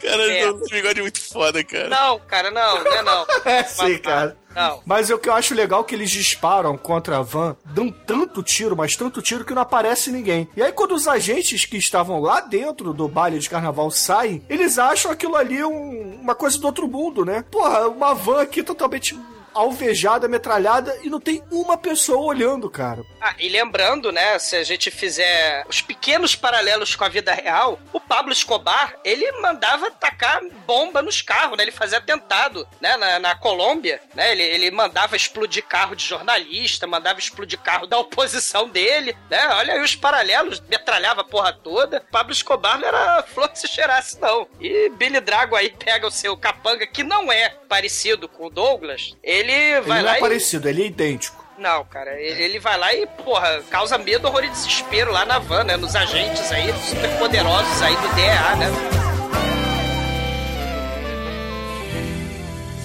[0.00, 0.48] Cara, É.
[0.48, 1.88] o bigode é muito foda, cara.
[1.88, 3.26] Não, cara, não, não é não.
[3.44, 4.36] É sim, Mas- cara.
[4.54, 4.82] Não.
[4.84, 8.42] Mas o que eu acho legal é que eles disparam contra a van, dão tanto
[8.42, 10.48] tiro, mas tanto tiro que não aparece ninguém.
[10.56, 14.76] E aí, quando os agentes que estavam lá dentro do baile de carnaval saem, eles
[14.78, 17.44] acham aquilo ali um- uma coisa do outro mundo, né?
[17.50, 19.16] Porra, uma van aqui totalmente
[19.58, 23.04] alvejada, metralhada, e não tem uma pessoa olhando, cara.
[23.20, 27.78] Ah, e lembrando, né, se a gente fizer os pequenos paralelos com a vida real,
[27.92, 31.64] o Pablo Escobar, ele mandava tacar bomba nos carros, né?
[31.64, 34.32] Ele fazia atentado, né, na, na Colômbia, né?
[34.32, 39.48] Ele, ele mandava explodir carro de jornalista, mandava explodir carro da oposição dele, né?
[39.54, 42.00] Olha aí os paralelos, metralhava a porra toda.
[42.12, 44.46] Pablo Escobar não era flor que se cheirasse, não.
[44.60, 49.16] E Billy Drago aí pega o seu capanga, que não é parecido com o Douglas,
[49.22, 50.20] ele Ele vai não lá é e...
[50.20, 51.44] parecido, ele é idêntico.
[51.56, 55.38] Não, cara, ele, ele vai lá e, porra, causa medo, horror e desespero lá na
[55.40, 55.76] van, né?
[55.76, 58.66] Nos agentes aí, super poderosos aí do DEA, né?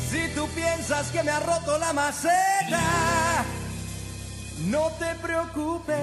[0.09, 3.45] Si tú piensas que me ha roto la maceta,
[4.65, 5.93] no te preocupes,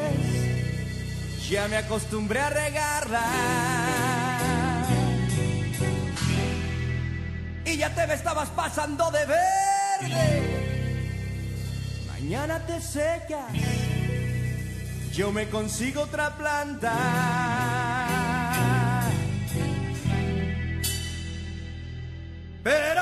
[1.48, 3.24] ya me acostumbré a regarla.
[7.64, 9.26] Y ya te me estabas pasando de
[12.06, 13.52] Mañana te secas,
[15.12, 18.19] yo me consigo otra planta.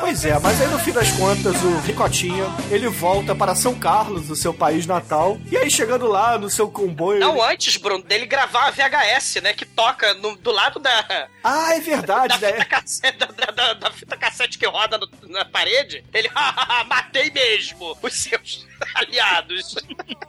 [0.01, 4.31] Pois é, mas aí no fim das contas, o Ricotinha, ele volta para São Carlos,
[4.31, 7.19] o seu país natal, e aí chegando lá no seu comboio...
[7.21, 9.53] Não, ele- antes, Bruno, dele gravar a VHS, né?
[9.53, 11.29] Que toca no- do lado da.
[11.43, 12.53] Ah, é verdade, da né?
[12.53, 16.05] fita cassete, da, da- da- da fita cassete que roda no- na parede.
[16.15, 19.75] Ele, hahaha, matei mesmo os seus aliados.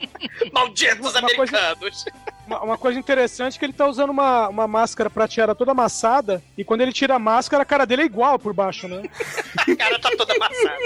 [0.51, 2.05] Malditos Uma coisa- americanos.
[2.49, 6.41] Uma, uma coisa interessante é que ele tá usando uma, uma máscara prateada toda amassada,
[6.57, 9.03] e quando ele tira a máscara, a cara dele é igual por baixo, né?
[9.55, 10.79] A cara tá toda amassada.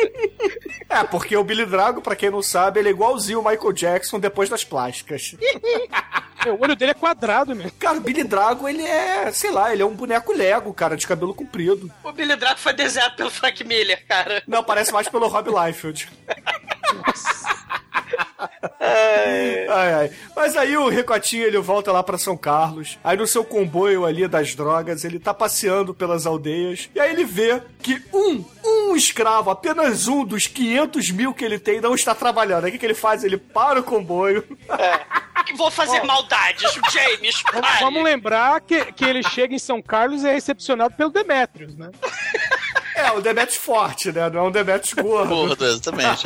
[0.90, 4.20] É, porque o Billy Drago, pra quem não sabe, ele é igualzinho o Michael Jackson
[4.20, 5.36] depois das plásticas.
[6.46, 7.72] o olho dele é quadrado, né?
[7.80, 11.08] Cara, o Billy Drago, ele é, sei lá, ele é um boneco Lego, cara, de
[11.08, 11.90] cabelo comprido.
[12.04, 14.44] O Billy Drago foi desenhado pelo Frank Miller, cara.
[14.46, 16.10] Não, parece mais pelo Rob Liefeld.
[18.80, 20.12] Ai, ai.
[20.36, 22.98] Mas aí o Ricotinho ele volta lá pra São Carlos.
[23.04, 26.90] Aí no seu comboio ali das drogas, ele tá passeando pelas aldeias.
[26.94, 31.60] E aí ele vê que um, um escravo, apenas um dos 500 mil que ele
[31.60, 32.66] tem, não está trabalhando.
[32.66, 33.24] Aí o que, que ele faz?
[33.24, 34.46] Ele para o comboio.
[35.56, 37.44] Vou fazer maldades, James.
[37.52, 37.84] Vamos, pare.
[37.84, 41.92] vamos lembrar que, que ele chega em São Carlos e é recepcionado pelo Demetrius, né?
[42.96, 44.30] É, o Demetrius forte, né?
[44.30, 45.30] Não é um Demetrius gordo.
[45.30, 46.26] Gordo, exatamente.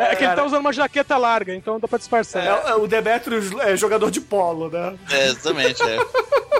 [0.00, 2.44] É, que ele tá usando uma jaqueta larga, então dá pra disfarçar.
[2.44, 4.96] É, é, o Demetrius é jogador de polo, né?
[5.10, 5.98] É, exatamente, é.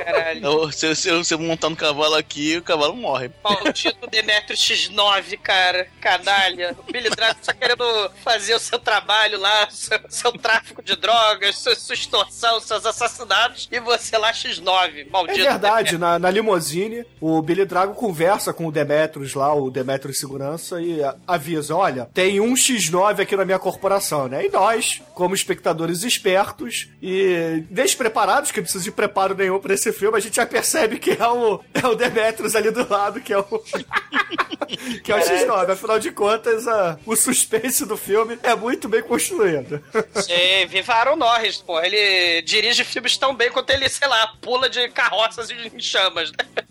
[0.04, 0.44] Caralho.
[0.44, 3.30] Eu- Se, eu- se, eu- se eu montar no cavalo aqui, o cavalo morre.
[3.42, 5.86] Maldito Demetrio X9, cara.
[6.00, 6.76] Canalha.
[6.86, 11.56] O Billy Drago só querendo fazer o seu trabalho lá, seu, seu tráfico de drogas,
[11.58, 15.00] sua, sua extorsão, seus assassinatos, e você lá X9.
[15.00, 15.40] É Maldito.
[15.42, 18.83] verdade, na, na limousine, o Billy Drago conversa com o Demetrius
[19.34, 24.46] lá, o Demetrius Segurança, e avisa: olha, tem um X9 aqui na minha corporação, né?
[24.46, 29.92] E nós, como espectadores espertos e despreparados, que não precisa de preparo nenhum pra esse
[29.92, 33.32] filme, a gente já percebe que é o, é o Demetrius ali do lado, que
[33.32, 33.44] é o.
[35.04, 35.70] que é o X9.
[35.70, 39.82] Afinal de contas, a- o suspense do filme é muito bem construído.
[40.28, 41.80] É, viva Aaron Norris, pô.
[41.80, 46.30] Ele dirige filmes tão bem quanto ele, sei lá, pula de carroças em chamas.
[46.32, 46.64] né?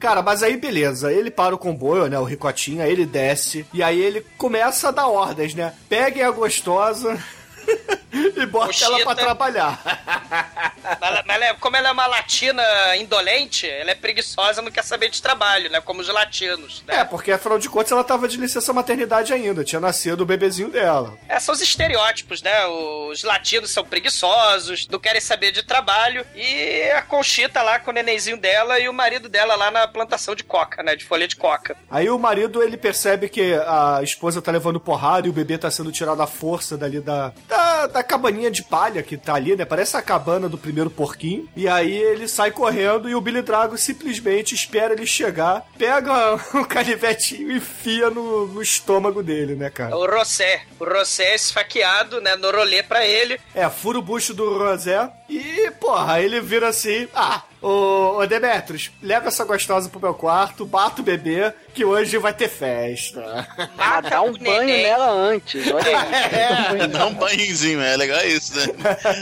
[0.00, 4.00] Cara, mas aí beleza, ele para o comboio, né, o Ricotinha, ele desce, e aí
[4.00, 5.74] ele começa a dar ordens, né?
[5.90, 7.22] Peguem a gostosa
[8.36, 9.14] e bota ela pra Oxita.
[9.16, 9.80] trabalhar.
[11.00, 12.62] Mas mas ela é- como ela é uma latina
[12.96, 15.80] indolente, ela é preguiçosa, não quer saber de trabalho, né?
[15.80, 16.96] Como os latinos, né?
[17.00, 20.68] É, porque afinal de contas ela tava de licença maternidade ainda, tinha nascido o bebezinho
[20.70, 21.16] dela.
[21.28, 22.66] É, são os estereótipos, né?
[22.66, 26.26] Os latinos são preguiçosos, não querem saber de trabalho.
[26.34, 30.34] E a Conchita lá com o nenenzinho dela e o marido dela lá na plantação
[30.34, 30.96] de coca, né?
[30.96, 31.76] De folha de coca.
[31.90, 35.70] Aí o marido, ele percebe que a esposa tá levando porrada e o bebê tá
[35.70, 39.64] sendo tirado à força dali da, da, da cabaninha de palha que tá ali, né?
[39.64, 41.48] Parece a cabana do primeiro porquinho.
[41.56, 46.64] E aí ele sai correndo e o Billy Drago simplesmente espera ele chegar, pega o
[46.64, 49.96] canivetinho e enfia no, no estômago dele, né, cara?
[49.96, 50.62] o Rossé.
[50.78, 52.36] O Rossé é esfaqueado, né?
[52.36, 53.40] No rolê pra ele.
[53.54, 58.90] É, fura o bucho do Rosé e, porra, ele vira assim: ah, ô, ô Demetrius,
[59.02, 63.46] leva essa gostosa pro meu quarto, bata o bebê, que hoje vai ter festa.
[63.78, 66.88] Ah, dá um banho nela antes, olha aí.
[66.88, 68.66] Dá um banhozinho, é legal isso, né?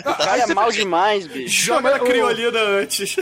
[0.01, 1.66] O cara é mal demais, bicho.
[1.66, 3.16] Joga na criolina antes.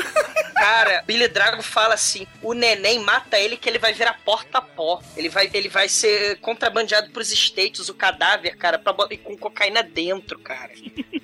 [0.55, 5.03] Cara, Billy Drago fala assim: o neném mata ele que ele vai virar porta-pó.
[5.17, 9.83] Ele vai, ele vai ser contrabandeado pros States, o cadáver, cara, pra, e com cocaína
[9.83, 10.71] dentro, cara.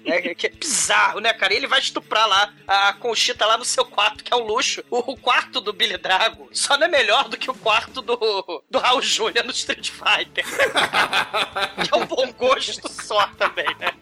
[0.05, 1.55] É, que é bizarro, né, cara?
[1.55, 4.83] Ele vai estuprar lá a Conchita lá no seu quarto, que é um luxo.
[4.91, 8.63] O, o quarto do Billy Drago só não é melhor do que o quarto do,
[8.71, 10.45] do Raul Júlia no Street Fighter.
[11.85, 13.93] que é um bom gosto só também, né?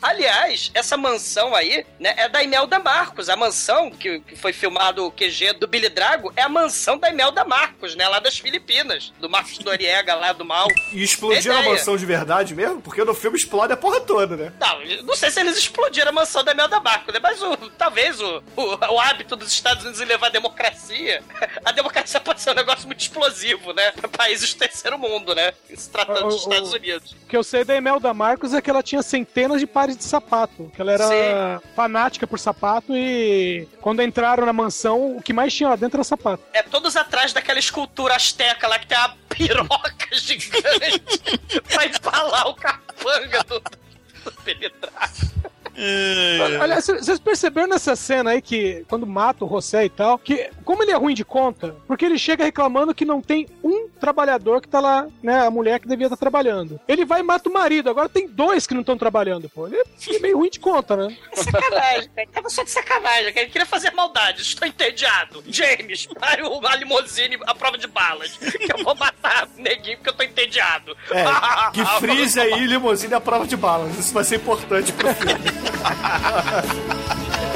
[0.00, 3.28] Aliás, essa mansão aí, né, é da Imelda Marcos.
[3.28, 7.10] A mansão que, que foi filmado o QG do Billy Drago é a mansão da
[7.10, 9.12] Imelda Marcos, né, lá das Filipinas.
[9.18, 10.68] Do Marcos Noriega, lá do mal.
[10.92, 12.80] E explodiram a mansão de verdade mesmo?
[12.80, 14.52] Porque no filme explode a porra toda, né?
[14.60, 18.20] Não, não sei se eles explodiram a mansão da Imelda Marcos, né, mas o, talvez
[18.20, 18.62] o, o,
[18.94, 21.22] o hábito dos Estados Unidos em levar a democracia,
[21.64, 25.52] a democracia pode ser um negócio muito explosivo, né, pra países do terceiro mundo, né,
[25.74, 27.12] se tratando dos O- o- Estados Unidos.
[27.12, 30.04] O que eu sei da Imelda Marcos é que ela tinha centenas de pares de
[30.04, 30.70] sapato.
[30.74, 31.68] Que ela era Sim.
[31.74, 36.04] fanática por sapato e quando entraram na mansão, o que mais tinha lá dentro era
[36.04, 36.42] sapato.
[36.52, 41.02] É todos atrás daquela escultura asteca lá que tem uma piroca gigante
[41.68, 45.38] pra empalar o capanga do, do Drago.
[45.80, 50.50] É, Aliás, vocês perceberam nessa cena aí que, quando mata o José e tal, que
[50.64, 54.60] como ele é ruim de conta, porque ele chega reclamando que não tem um trabalhador
[54.60, 55.46] que tá lá, né?
[55.46, 56.80] A mulher que devia estar trabalhando.
[56.88, 59.66] Ele vai e mata o marido, agora tem dois que não estão trabalhando, pô.
[59.66, 61.16] Ele é meio ruim de conta, né?
[61.34, 62.28] Sacanagem, cara.
[62.32, 63.40] Tava só de sacanagem, cara.
[63.42, 64.42] Ele queria fazer maldade.
[64.42, 65.42] Estou entediado.
[65.46, 68.36] James, pare o- a limousine à prova de balas.
[68.36, 70.96] Que eu vou matar o neguinho porque eu tô entediado.
[71.10, 71.24] É,
[71.72, 73.96] que frise aí limusine à prova de balas.
[73.98, 75.34] Isso vai ser importante pro filme.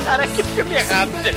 [0.05, 1.31] Cara, que filme errado, né?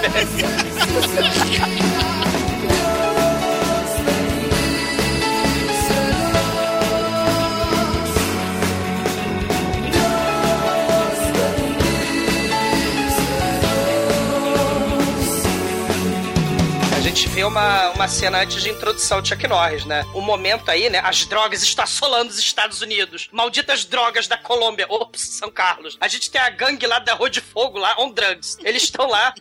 [17.15, 20.03] Gente vê uma, uma cena antes de introdução de Chuck Norris, né?
[20.13, 20.99] O momento aí, né?
[21.01, 23.29] As drogas estão assolando os Estados Unidos.
[23.31, 24.85] Malditas drogas da Colômbia.
[24.89, 25.97] Ops, São Carlos.
[26.01, 28.57] A gente tem a gangue lá da Rua de Fogo, lá, on drugs.
[28.61, 29.33] Eles estão lá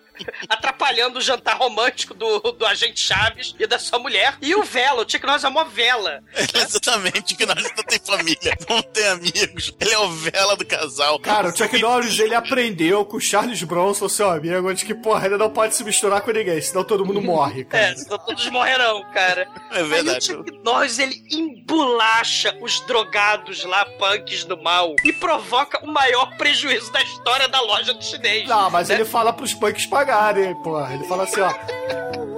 [0.49, 4.37] atrapalhando o jantar romântico do, do agente Chaves e da sua mulher.
[4.41, 6.23] E o Vela, o Chuck Norris é uma vela.
[6.55, 9.75] Exatamente, que nós não tem família, não tem amigos.
[9.81, 11.19] Ele é o vela do casal.
[11.19, 15.27] Cara, o Chuck Norris, ele aprendeu com o Charles Bronson, seu amigo, de que, porra,
[15.27, 17.85] ele não pode se misturar com ninguém, senão todo mundo morre, cara.
[17.85, 19.49] É, senão todos morrerão, cara.
[19.71, 20.31] É verdade.
[20.31, 25.87] Aí o Chuck Norris, ele embolacha os drogados lá, punks do mal, e provoca o
[25.87, 28.49] maior prejuízo da história da loja do chinês.
[28.49, 28.97] Não, mas né?
[28.97, 30.92] ele fala pros punks pagarem, porra.
[30.92, 31.52] Ele fala assim, ó.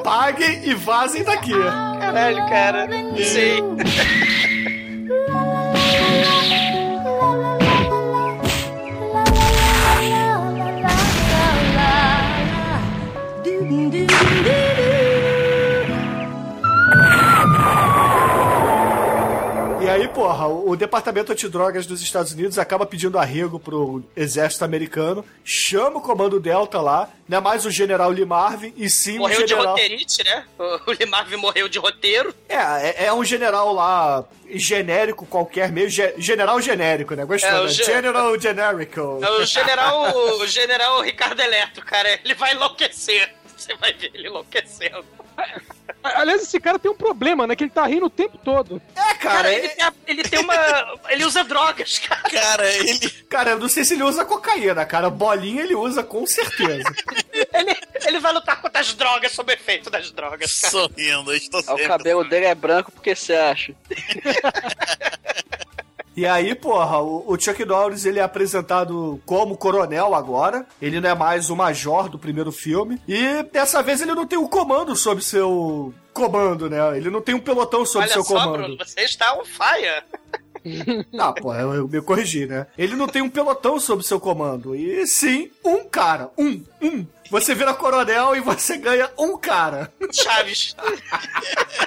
[0.02, 1.52] Paguem e vazem daqui.
[2.00, 2.86] Caralho, cara.
[2.86, 3.62] Não sei.
[19.97, 25.99] aí, porra, o, Departamento Antidrogas dos Estados Unidos acaba pedindo arrego pro exército americano, chama
[25.99, 29.42] o Comando Delta lá, não é mais o General Lee Marvin, e sim Morreu o
[29.44, 29.72] de general...
[29.74, 30.44] roteirite, né?
[30.86, 32.34] O Lee Marvin morreu de roteiro.
[32.49, 37.24] É, é, é um general lá genérico qualquer, meio ge- general genérico, né?
[37.24, 37.68] Gostou, É, né?
[37.68, 39.18] ge- General Generico.
[39.22, 42.20] É o general, o general Ricardo Eletro, cara.
[42.24, 43.34] Ele vai enlouquecer.
[43.57, 45.04] Você vai ver ele enlouquecendo.
[46.02, 47.54] Aliás, esse cara tem um problema, né?
[47.57, 48.80] Que ele tá rindo o tempo todo.
[48.94, 50.54] É, Cara, cara, ele, tem a- ele tem uma.
[51.09, 52.22] Ele usa drogas, cara.
[52.22, 53.11] Cara, ele.
[53.28, 55.11] Cara, eu não sei se ele usa cocaína, cara.
[55.11, 56.88] Bolinha ele usa com certeza.
[57.52, 57.76] Ele,
[58.07, 60.70] ele vai lutar contra as drogas sob efeito das drogas, cara.
[60.70, 63.74] Sorrindo, eu estou Ah, O cabelo dele é branco porque você acha.
[66.16, 70.64] E aí, porra, o, o Chuck Norris ele é apresentado como coronel agora.
[70.80, 72.98] Ele não é mais o major do primeiro filme.
[73.06, 76.96] E dessa vez ele não tem o comando sobre seu comando, né?
[76.96, 78.62] Ele não tem um pelotão sobre Olha seu só, comando.
[78.62, 80.02] Bruno, você está on fire.
[81.16, 82.66] Ah, pô, eu, eu me corrigi, né?
[82.76, 84.74] Ele não tem um pelotão sob seu comando.
[84.74, 86.28] E sim, um cara.
[86.36, 86.60] Um.
[86.82, 87.06] Um.
[87.30, 89.92] Você vira coronel e você ganha um cara.
[90.12, 90.74] Chaves.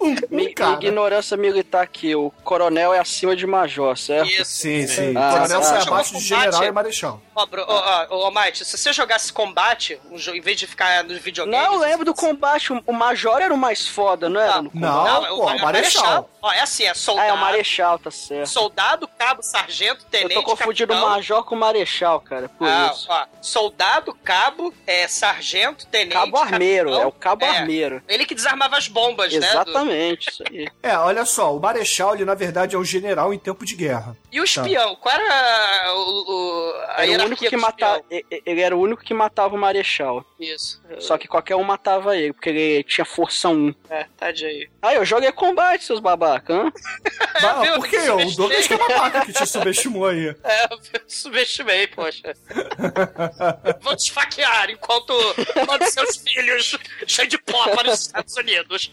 [0.00, 0.29] Um
[0.64, 0.72] cara.
[0.76, 4.28] ignorância militar aqui, o coronel é acima de major, certo?
[4.30, 4.44] Isso.
[4.44, 5.14] Sim, sim.
[5.16, 5.62] Ah, coronel tá.
[5.62, 7.20] sai abaixo de general e marechal.
[7.34, 11.02] Ó, Bru- ó, ó, ó, Mike, se você jogasse combate, um em vez de ficar
[11.04, 11.66] nos videogames...
[11.66, 14.62] Não, eu lembro do combate, o- major era o mais foda, não era?
[14.62, 15.28] no Não, combate?
[15.28, 16.30] pô, é o marechal.
[16.42, 18.46] Ó, é assim, é Ah, soldado, é o marechal, tá certo.
[18.48, 22.90] soldado, cabo, sargento, Eu tenente, tô confundindo o major com o marechal, cara, por Ah,
[22.92, 23.06] isso.
[23.10, 27.04] ó, soldado, cabo, é, sargento, tenente, Cabo armeiro, capitão.
[27.04, 28.02] é o cabo É, armeiro.
[28.08, 29.38] Ele que desarmava as bombas, né?
[29.38, 30.42] Exatamente, isso
[30.82, 34.16] É, olha só, o marechal, ele na verdade é um general em tempo de guerra.
[34.32, 34.96] E o espião?
[34.96, 38.42] Qual era o, o- a Era o único que matava, espião?
[38.46, 40.24] ele era o único que matava o marechal.
[40.38, 40.80] Isso.
[40.98, 43.74] Só que qualquer um matava ele, porque ele tinha força 1.
[43.90, 44.68] É, tadinho aí.
[44.82, 46.72] Aí eu joguei combate, seus babacas, hã?
[47.40, 47.74] Ba- viu?
[47.74, 48.16] por que eu?
[48.18, 48.30] O.
[48.36, 50.34] Douglas que é babaca que te subestimou aí.
[50.42, 52.34] É, eu subestimei, poxa.
[53.82, 55.12] Vou te esfaquear enquanto
[55.66, 56.76] mando seus filhos
[57.06, 58.90] cheios de pó para os Estados Unidos.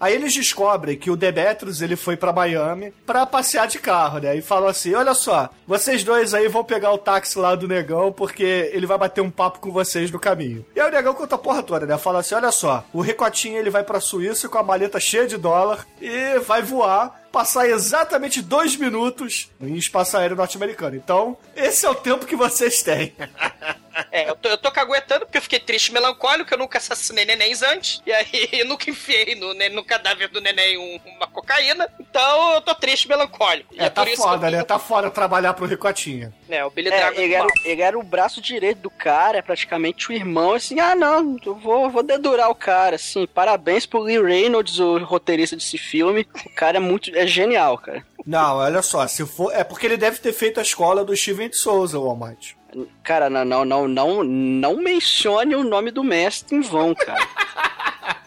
[0.00, 4.36] Aí eles descobrem que o Demetrius ele foi pra Miami pra passear de carro, né?
[4.36, 8.12] E falam assim: olha só, vocês dois aí vão pegar o táxi lá do negão
[8.12, 10.64] porque ele vai bater um papo com vocês no caminho.
[10.74, 11.96] E aí o negão conta a porra toda, né?
[11.98, 15.36] Fala assim: olha só, o Ricotinho ele vai pra Suíça com a maleta cheia de
[15.36, 17.22] dólar e vai voar.
[17.34, 20.94] Passar exatamente dois minutos em espaço aéreo norte-americano.
[20.94, 23.12] Então, esse é o tempo que vocês têm.
[24.10, 27.24] É, eu tô, eu tô caguetando porque eu fiquei triste e melancólico, eu nunca assassinei
[27.24, 28.02] nenéns antes.
[28.06, 31.88] E aí eu nunca enfiei no, no cadáver do neném um- uma cocaína.
[31.98, 33.74] Então eu tô triste e melancólico.
[33.74, 34.62] E É, tá foda, né?
[34.64, 36.32] Tá foda trabalhar pro Ricotinha.
[36.48, 39.42] É, o Billy É, Drago ele, era, ele era o braço direito do cara, é
[39.42, 44.00] praticamente o irmão, assim, ah não, eu vou, vou dedurar o cara, assim, parabéns pro
[44.00, 48.04] Lee Reynolds, o roteirista desse filme, o cara é muito, é genial, cara.
[48.26, 49.52] Não, olha só, se for.
[49.54, 52.56] É porque ele deve ter feito a escola do Steven de Souza, o Almighty.
[53.02, 57.26] Cara, não, não, não, não, não mencione o nome do mestre em vão, cara.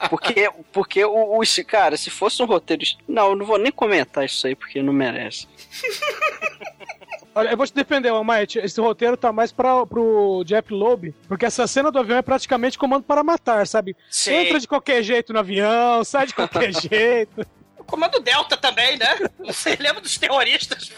[0.09, 2.83] Porque, porque o, o esse cara, se fosse um roteiro.
[3.07, 5.47] Não, eu não vou nem comentar isso aí porque não merece.
[7.35, 8.57] Olha, eu vou te defender, Almighty.
[8.57, 12.79] Esse roteiro tá mais pra, pro Jeff Loeb, porque essa cena do avião é praticamente
[12.79, 13.95] comando para matar, sabe?
[14.09, 14.33] Sim.
[14.33, 17.45] Entra de qualquer jeito no avião, sai de qualquer jeito.
[17.87, 19.17] Comando Delta também, né?
[19.39, 20.91] Você lembra dos terroristas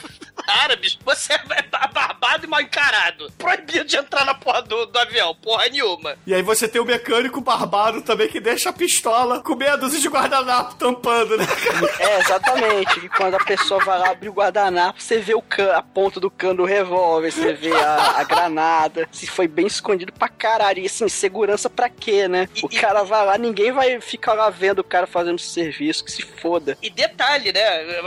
[0.48, 0.98] árabes?
[1.06, 3.32] Você é ba- barbado e mal encarado.
[3.38, 6.16] Proibido de entrar na porra do, do avião, porra nenhuma.
[6.26, 10.00] E aí você tem o mecânico barbado também que deixa a pistola com meia dúzia
[10.00, 11.46] de guardanapo tampando, né?
[12.00, 13.00] É, exatamente.
[13.06, 16.20] E quando a pessoa vai lá abrir o guardanapo, você vê o can, a ponta
[16.20, 19.08] do cano do revólver, você vê a, a granada.
[19.12, 20.80] Se foi bem escondido pra caralho.
[20.80, 22.48] E assim, segurança pra quê, né?
[22.64, 26.22] O cara vai lá, ninguém vai ficar lá vendo o cara fazendo serviço, que se
[26.24, 26.78] foda.
[26.82, 27.62] E detalhe, né?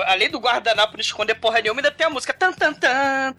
[0.07, 3.35] Além do guardanapo não esconder porra nenhuma, ainda tem a música tan tan tan,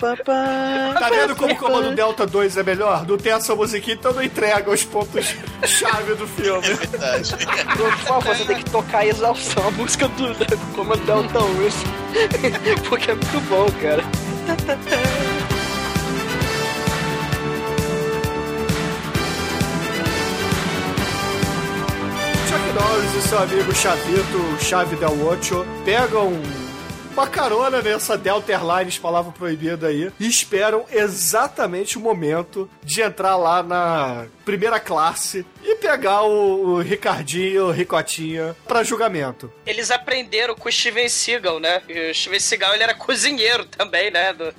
[0.00, 1.00] pá, pá.
[1.00, 3.06] Tá vendo como o Comando Delta 2 é melhor?
[3.06, 6.66] Não tem essa musiquinha, então não entrega os pontos-chave do filme.
[6.66, 7.34] É verdade.
[7.76, 11.84] Por favor, você tem que tocar a exaustão, a música do, do Comando Delta Urso.
[12.88, 14.04] Porque é muito bom, cara.
[22.54, 26.32] Chuck Norris e seu amigo Chavito, Chave Del Ocho, pegam
[27.12, 33.36] uma carona nessa Delta Airlines, palavra proibida aí, e esperam exatamente o momento de entrar
[33.36, 39.52] lá na primeira classe e pegar o, o Ricardinho, o Ricotinha, pra julgamento.
[39.66, 41.82] Eles aprenderam com o Steven Seagal, né?
[41.88, 44.32] E o Steven Seagal, ele era cozinheiro também, né?
[44.32, 44.54] Do-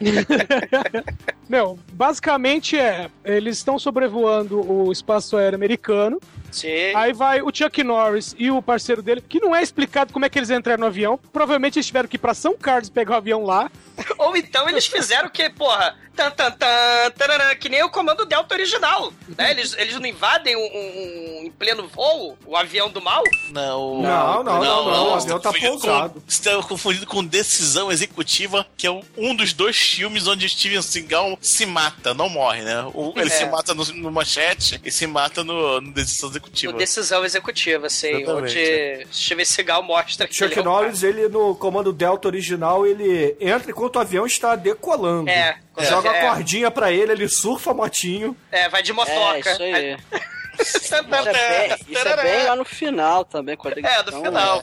[1.48, 6.18] Meu, basicamente é, eles estão sobrevoando o espaço aéreo americano,
[6.54, 6.94] Sim.
[6.94, 10.28] aí vai o Chuck Norris e o parceiro dele, que não é explicado como é
[10.28, 13.16] que eles entraram no avião, provavelmente eles tiveram que ir pra São Carlos pegar o
[13.16, 13.70] avião lá,
[14.18, 15.96] Ou então eles fizeram o que, porra?
[16.16, 19.12] Tan, tan, tan, tararã, que nem o comando Delta original.
[19.36, 19.50] Né?
[19.50, 23.22] Eles, eles não invadem um, um- um- em pleno voo o avião do mal?
[23.50, 26.20] Não, Não, não, não, não, o avião tá pousado.
[26.20, 30.48] Com, você tá confundido com Decisão Executiva, que é um- um dos dois filmes onde
[30.48, 32.84] Steven Seagal se mata, não morre, né?
[32.94, 33.30] O- ele É.
[33.30, 36.72] se mata no, no Manchete e se mata no, no Decisão No Executiva.
[36.74, 41.28] Decisão Executiva, assim, Exatamente, onde Steven Seagal mostra que Chuck ele é um Norris, ele
[41.28, 45.28] no Comando Delta original, ele entra enquanto o avião está decolando.
[45.28, 46.20] É, Joga é.
[46.26, 48.36] a cordinha pra ele, ele surfa a motinho.
[48.52, 49.38] É, vai de É, motoca.
[49.52, 49.96] isso aí.
[50.60, 54.22] Isso é, bem, isso é bem lá no final também, quando eles É, do estão,
[54.22, 54.62] final.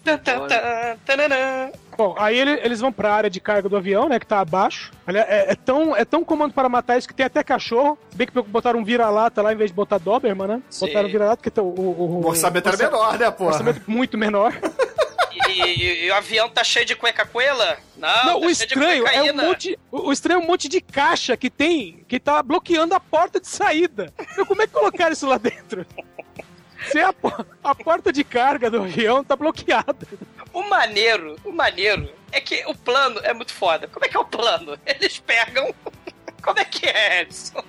[1.06, 1.70] tararã.
[1.98, 4.92] Bom, aí ele- eles vão pra área de carga do avião, né, que tá abaixo.
[5.06, 7.98] Aliás, é, é tão, é tão comando para matar isso que tem até cachorro.
[8.10, 10.62] Se bem que botaram um vira-lata lá em vez de botar Doberman, né?
[10.70, 10.88] Sim.
[10.88, 13.46] Botaram vira-lata porque tá o, o, O orçamento era menor, né, pô?
[13.48, 14.54] orçamento muito menor.
[15.50, 17.78] E, e- o avião tá cheio de cueca coela?
[17.98, 19.80] Não, Não, tá o estranho é um monte.
[19.92, 23.40] O, o estranho é um monte de caixa que tem, que tá bloqueando a porta
[23.40, 24.14] de saída.
[24.36, 25.86] Meu, como é que colocaram isso lá dentro?
[26.92, 29.96] Se a, po- a porta de carga do avião tá bloqueada.
[30.52, 33.88] O maneiro, o maneiro é que o plano é muito foda.
[33.88, 34.78] Como é que é o plano?
[34.86, 35.74] Eles pegam.
[36.42, 37.64] Como é que é, Edson?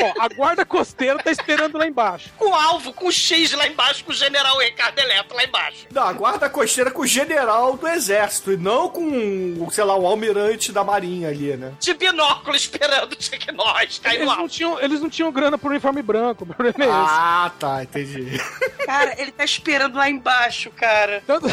[0.00, 2.30] Ó, a guarda costeira tá esperando lá embaixo.
[2.36, 5.86] Com alvo, com X lá embaixo, com o general Ricardo Eletro lá embaixo.
[5.90, 10.06] Não, a guarda costeira com o general do exército e não com, sei lá, o
[10.06, 11.72] almirante da marinha ali, né?
[11.80, 15.70] De binóculo esperando o Norris cair Eles no não, tinham, eles não tinham grana pro
[15.70, 17.12] uniforme branco, o problema é esse.
[17.14, 18.40] Ah, tá, entendi.
[18.84, 21.22] Cara, ele tá esperando lá embaixo, cara.
[21.26, 21.48] Tanto,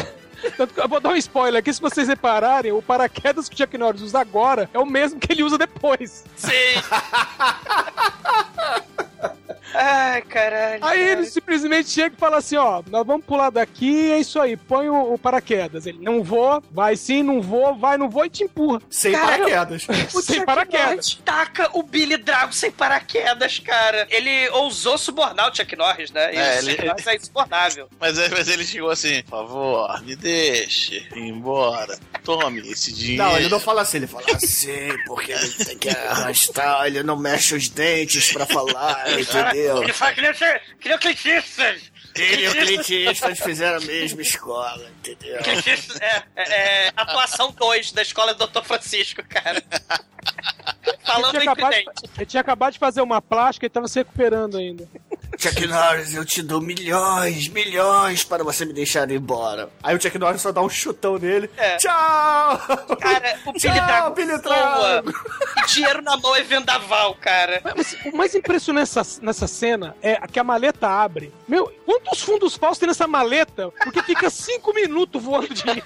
[0.58, 3.58] tanto que eu vou dar um spoiler aqui, se vocês repararem, o paraquedas que o
[3.58, 6.24] Chuck Norris usa agora é o mesmo que ele usa depois.
[6.36, 6.50] Sim.
[9.74, 10.84] Ai, caralho.
[10.86, 11.12] Aí cara.
[11.12, 14.90] ele simplesmente chega e fala assim, ó, nós vamos pular daqui, é isso aí, põe
[14.90, 15.86] o, o paraquedas.
[15.86, 18.82] Ele, não vou, vai sim, não vou, vai, não vou e te empurra.
[18.90, 19.88] Sem Cara, paraquedas.
[20.14, 20.90] O Sem paraquedas.
[20.90, 24.08] Norris taca o Billy Drago sem paraquedas, cara.
[24.10, 26.34] Ele ousou subornar o Chuck Norris, né?
[26.34, 27.90] E É, o Chuck ele- Norris é insubornável.
[28.00, 31.98] Mas, é- mas ele chegou assim, por favor, me deixe ir embora.
[32.24, 33.24] Tome esse dinheiro.
[33.24, 37.16] Não, ele não fala assim, ele fala assim, porque ele tem que arrastar, ele não
[37.18, 39.59] mexe os dentes pra falar, entendeu?
[39.60, 41.91] Ele fala que nem que nem o Clint Eastwood.
[42.16, 45.41] Ele e o Clint Eastwood fizeram a mesma escola, entendeu?
[45.43, 48.64] Clint Eastwood é, é, é atuação 2 da escola do Dr.
[48.64, 49.64] Francisco, cara.
[50.86, 51.86] Ele Falando tinha, em
[52.18, 54.88] ele tinha acabado de fazer uma plástica e tava se recuperando ainda.
[55.40, 59.70] Chuck Norris, eu te dou milhões, milhões para você me deixar ir embora.
[59.82, 61.50] Aí o Chuck Norris só dá um chutão nele.
[61.56, 61.78] É.
[61.78, 62.60] Tchau!
[63.00, 64.38] Cara, o Billy Tchau, Drago Billy.
[64.38, 65.14] Drago.
[65.66, 67.62] Dinheiro na mão é vendaval, cara.
[67.64, 71.32] Mas o mais impressionante nessa, nessa cena é que a maleta abre.
[71.48, 73.72] Meu, quantos fundos falsos tem nessa maleta?
[73.82, 75.82] Porque fica cinco minutos voando dinheiro.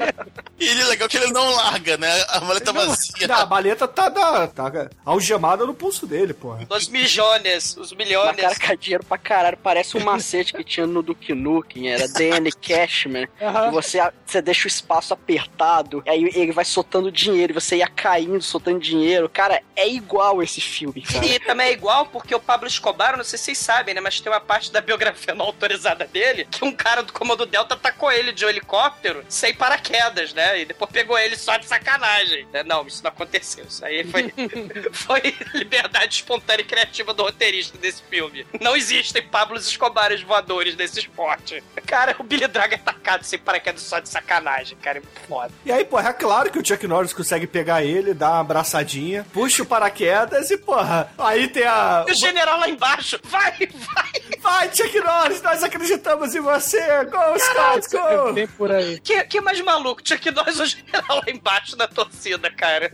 [0.60, 2.26] E ele é legal que ele não larga, né?
[2.30, 3.28] A maleta vazia.
[3.28, 6.66] Não, a maleta tá, da, tá algemada no pulso dele, porra.
[6.68, 8.36] Os milhões, os milhões.
[8.36, 9.43] cara, cai dinheiro pra caralho.
[9.62, 11.90] Parece um macete que tinha no Duke Nukem.
[11.92, 13.28] Era DN Cashman.
[13.40, 16.04] E você, você deixa o espaço apertado.
[16.08, 17.52] Aí ele vai soltando dinheiro.
[17.52, 19.30] E você ia caindo, soltando dinheiro.
[19.30, 21.26] Cara, é igual esse filme, cara.
[21.26, 24.02] E também é igual porque o Pablo Escobar, não sei se vocês sabem, né?
[24.02, 27.76] Mas tem uma parte da biografia não autorizada dele que um cara do Comando Delta
[27.76, 30.62] tacou ele de um helicóptero sem paraquedas, né?
[30.62, 32.48] E depois pegou ele só de sacanagem.
[32.52, 32.64] né?
[32.64, 33.66] Não, isso não aconteceu.
[33.66, 34.34] Isso aí foi,
[34.92, 38.46] foi liberdade espontânea e criativa do roteirista desse filme.
[38.62, 41.64] Não existem Pablos Escobares voadores nesse esporte.
[41.88, 45.00] Cara, o Billy Drago é tacado sem paraquedas só de sacanagem, cara.
[45.00, 45.52] É foda.
[45.66, 49.26] E aí, porra, é claro que o Chuck Norris consegue pegar ele, dar uma abraçadinha,
[49.34, 52.06] puxa o paraquedas e, porra, aí tem a.
[52.08, 54.23] E o general lá embaixo, vai, vai!
[54.42, 56.80] Vai, Chuck Norris, nós acreditamos em você!
[57.06, 58.34] Go, Scott, go!
[58.34, 59.00] Tem por aí.
[59.00, 60.02] Que, que mais maluco?
[60.04, 62.92] Chuck Norris ou o general lá embaixo na torcida, cara.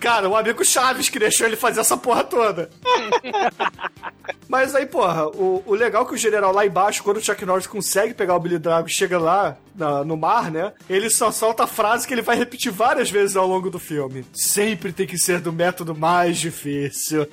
[0.00, 2.70] Cara, o amigo Chaves que deixou ele fazer essa porra toda.
[4.48, 7.44] Mas aí, porra, o, o legal é que o general lá embaixo, quando o Chuck
[7.44, 10.72] Norris consegue pegar o Billy Drago e chega lá na- no mar, né?
[10.88, 14.24] Ele só solta a frase que ele vai repetir várias vezes ao longo do filme.
[14.32, 17.26] Sempre tem que ser do método mais difícil.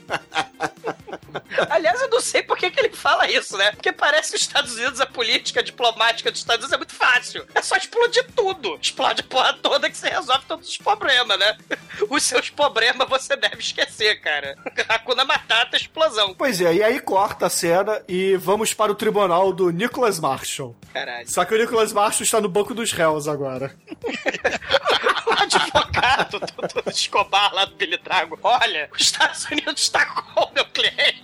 [1.69, 3.71] Aliás, eu não sei por que, que ele fala isso, né?
[3.71, 7.45] Porque parece que os Estados Unidos, a política diplomática dos Estados Unidos é muito fácil.
[7.53, 8.79] É só explodir tudo.
[8.81, 11.57] Explode a porra toda que você resolve todos os problemas, né?
[12.09, 14.57] Os seus problemas você deve esquecer, cara.
[14.87, 16.33] Hakuna Matata, explosão.
[16.33, 20.75] Pois é, e aí corta a cena e vamos para o tribunal do Nicholas Marshall.
[20.93, 21.29] Caralho.
[21.29, 23.75] Só que o Nicholas Marshall está no banco dos réus agora.
[25.37, 28.39] Advogado do, do Escobar lá do Billy Drago.
[28.41, 31.23] Olha, os Estados Unidos tacou o meu cliente.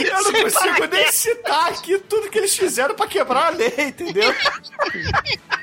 [0.00, 3.74] Eu não Sem consigo nem citar aqui tudo que eles fizeram pra quebrar a lei,
[3.78, 4.32] entendeu?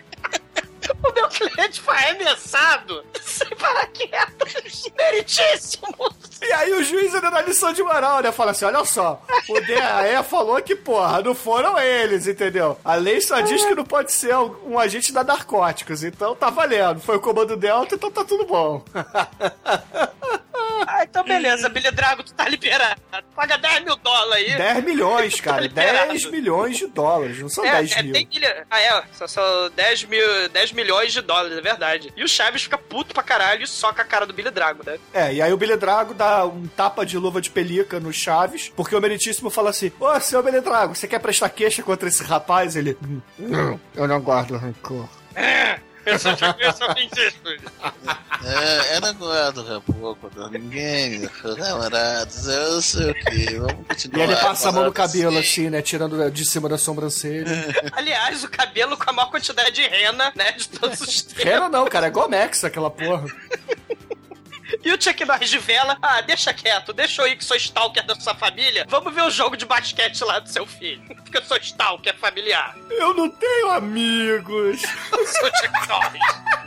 [1.03, 4.89] O meu cliente foi arremessado sem paraquedas.
[4.97, 5.95] Meritíssimo.
[6.41, 8.31] E aí o juiz ainda dá lição de moral, né?
[8.31, 12.77] Fala assim, olha só, o DAE falou que, porra, não foram eles, entendeu?
[12.83, 16.99] A lei só diz que não pode ser um agente da narcóticos, então tá valendo.
[16.99, 18.83] Foi o comando Delta, então tá tudo bom.
[20.88, 22.99] Ah, então beleza, Billy Drago, tu tá liberado.
[23.36, 24.57] Paga 10 mil dólares aí.
[24.57, 25.61] 10 milhões, cara.
[25.61, 26.07] liberado.
[26.09, 28.13] 10 milhões de dólares, não são É, 10 é, mil.
[28.13, 32.11] tem milha- Ah, é, só são 10, mil, 10 milhões de dólares, é verdade.
[32.15, 34.97] E o Chaves fica puto pra caralho e soca a cara do Billy Drago, né?
[35.13, 38.69] É, e aí o Billy Drago dá um tapa de luva de pelica no Chaves,
[38.76, 42.24] porque o Meritíssimo fala assim: Ô, seu Billy Drago, você quer prestar queixa contra esse
[42.24, 42.76] rapaz?
[42.76, 42.97] Ele.
[43.03, 45.07] "Hum, Não, eu não guardo rancor.
[46.05, 46.95] Eu só te conheço a
[48.43, 54.19] É, eu não guardo rancor contra ninguém, meus namorados, eu sei o que, vamos continuar.
[54.19, 55.81] E ele passa a mão no cabelo, assim, né?
[55.81, 57.51] Tirando de cima da sobrancelha.
[57.93, 60.51] Aliás, o cabelo com a maior quantidade de rena, né?
[60.53, 61.43] De todos os tempos.
[61.43, 63.25] Rena não, cara, é Gomex aquela porra.
[64.84, 68.05] E o Chuck Norris de vela, ah, deixa quieto, deixa eu ir que sou stalker
[68.05, 68.86] da sua família.
[68.88, 71.01] Vamos ver o jogo de basquete lá do seu filho.
[71.24, 72.76] Porque eu sou stalker familiar.
[72.89, 74.82] Eu não tenho amigos.
[75.11, 76.22] Eu sou o Chuck Norris.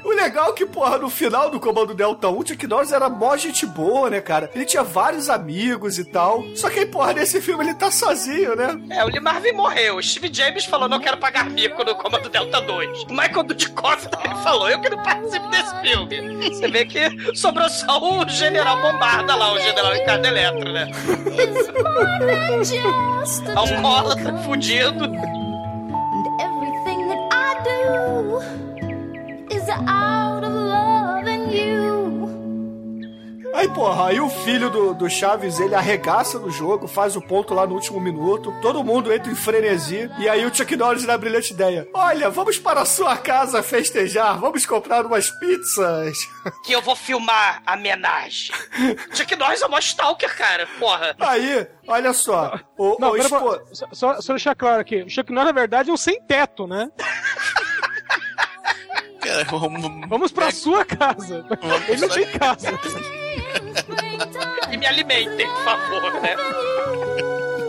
[0.04, 3.08] O legal é que, porra, no final do Comando Delta 1, o Chuck Norris era
[3.08, 4.50] mó gente boa, né, cara?
[4.54, 6.44] Ele tinha vários amigos e tal.
[6.54, 8.78] Só que aí, porra, nesse filme ele tá sozinho, né?
[8.90, 9.96] É, o Lee Marvin morreu.
[9.96, 13.04] O Steve James falou, não quero pagar mico no Comando Delta 2.
[13.04, 16.48] O Michael Dudikoff também falou, eu que não participo desse filme.
[16.48, 20.90] Você vê que sobrou só o General Bombarda lá, o General Ricardo Eletro, né?
[23.54, 25.04] Alcoólatra, fudido.
[26.40, 28.40] Everything that I do
[29.54, 32.03] is out of love and you.
[33.54, 37.54] Aí, porra, aí o filho do, do Chaves, ele arregaça no jogo, faz o ponto
[37.54, 41.14] lá no último minuto, todo mundo entra em frenesi, e aí o Chuck Norris dá
[41.14, 41.86] a brilhante ideia.
[41.94, 46.16] Olha, vamos para a sua casa festejar, vamos comprar umas pizzas.
[46.64, 48.54] Que eu vou filmar a homenagem.
[49.14, 50.66] Chuck Norris é o maior stalker, cara.
[50.80, 51.14] Porra.
[51.20, 53.60] Aí, olha só, o, Não, o espo-
[53.92, 55.02] só, só, deixar claro aqui.
[55.04, 56.90] O Chuck Norris, na verdade, é um sem-teto, né?
[59.20, 61.46] Cara, vamos- Vamos pra sua casa.
[61.88, 62.78] Ele não tem casa
[64.72, 66.36] e me alimentem, por favor, né?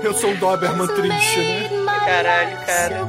[0.04, 1.70] Eu sou um Doberman triste, né?
[2.06, 3.02] Caralho, cara.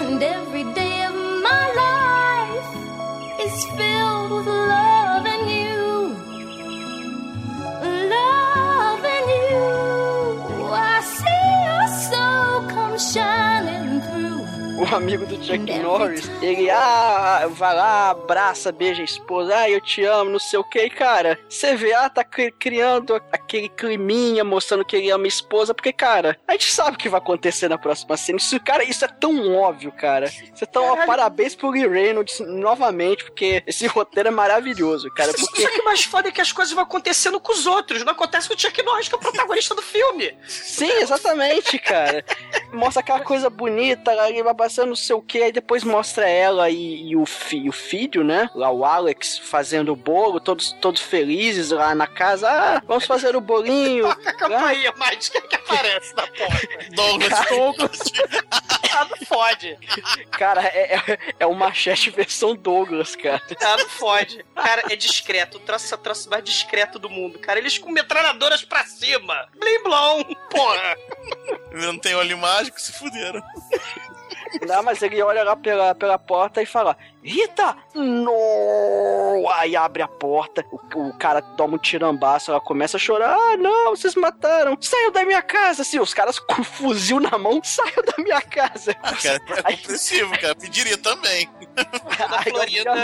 [0.00, 2.68] And every day of my life
[3.44, 6.16] is filled with love and you.
[8.08, 10.72] Love and you.
[10.72, 14.15] I see your soul come shining through
[14.78, 19.80] o amigo do Chuck Norris, ele, ah, vai lá, abraça, beija a esposa, ah, eu
[19.80, 21.38] te amo, não sei o que, cara.
[21.48, 25.92] Você vê, ah, tá cri- criando aquele climinha, mostrando que ele ama a esposa, porque,
[25.92, 28.38] cara, a gente sabe o que vai acontecer na próxima cena.
[28.38, 30.30] Isso, cara, isso é tão óbvio, cara.
[30.54, 35.32] Você tá, ó, parabéns pro Lee Reynolds novamente, porque esse roteiro é maravilhoso, cara.
[35.32, 38.04] Porque Só que o mais foda é que as coisas vão acontecendo com os outros,
[38.04, 40.36] não acontece com o Chuck Norris, que é o protagonista do filme.
[40.46, 42.24] Sim, exatamente, cara.
[42.72, 46.68] Mostra aquela coisa bonita, ali vai passando não sei o que, aí depois mostra ela
[46.68, 48.50] e, e o, fi, o filho, né?
[48.52, 52.50] Lá o Alex fazendo o bolo, todos, todos felizes lá na casa.
[52.50, 54.08] Ah, vamos fazer o bolinho.
[54.08, 56.90] Toca a campainha, mas quem é que aparece na porta?
[56.90, 57.48] Douglas.
[57.48, 57.98] Douglas.
[58.92, 59.78] Ah, não fode.
[60.32, 63.40] Cara, é, é, é o machete versão Douglas, cara.
[63.62, 64.44] Ah, não fode.
[64.54, 65.58] Cara, é discreto.
[65.58, 67.60] O troço é o troço mais discreto do mundo, cara.
[67.60, 69.48] Eles com metralhadoras pra cima.
[69.60, 70.96] Blim blom, porra.
[71.72, 73.40] Não tem olho mágico, se fuderam.
[74.66, 77.76] Não, mas ele olha lá pela, pela porta e fala: Rita!
[77.94, 79.48] No!
[79.54, 83.56] Aí abre a porta, o, o cara toma um tirambaço, ela começa a chorar: Ah,
[83.56, 84.76] não, vocês mataram!
[84.80, 85.82] Saiu da minha casa!
[85.82, 88.94] Assim, os caras com fuzil na mão, saiu da minha casa!
[88.94, 90.54] Cara, é compreensível, cara.
[90.54, 91.48] Pediria também.
[91.76, 92.94] A Florida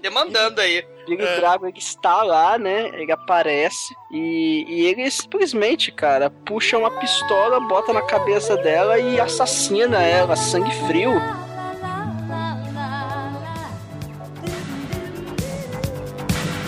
[0.00, 0.84] demandando aí.
[1.06, 2.88] Big Drago ele está lá, né?
[2.94, 9.20] Ele aparece e, e ele simplesmente, cara, puxa uma pistola, bota na cabeça dela e
[9.20, 11.12] assassina ela, sangue frio.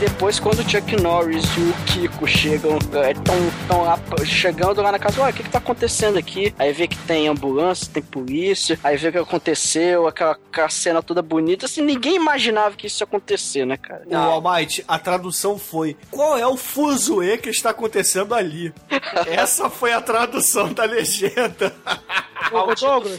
[0.05, 3.35] Depois, quando o Chuck Norris e o Kiko chegam, estão
[3.67, 6.55] tão lá, chegando lá na casa, olha, o que, que tá acontecendo aqui?
[6.59, 11.03] Aí vê que tem ambulância, tem polícia, aí vê o que aconteceu, aquela, aquela cena
[11.03, 14.03] toda bonita, assim, ninguém imaginava que isso ia acontecer, né, cara?
[14.11, 14.15] O
[14.47, 18.75] Almighty, a tradução foi: qual é o fuzuê que está acontecendo ali?
[19.27, 21.75] Essa foi a tradução da legenda.
[22.53, 23.17] Ô, ô, Douglas,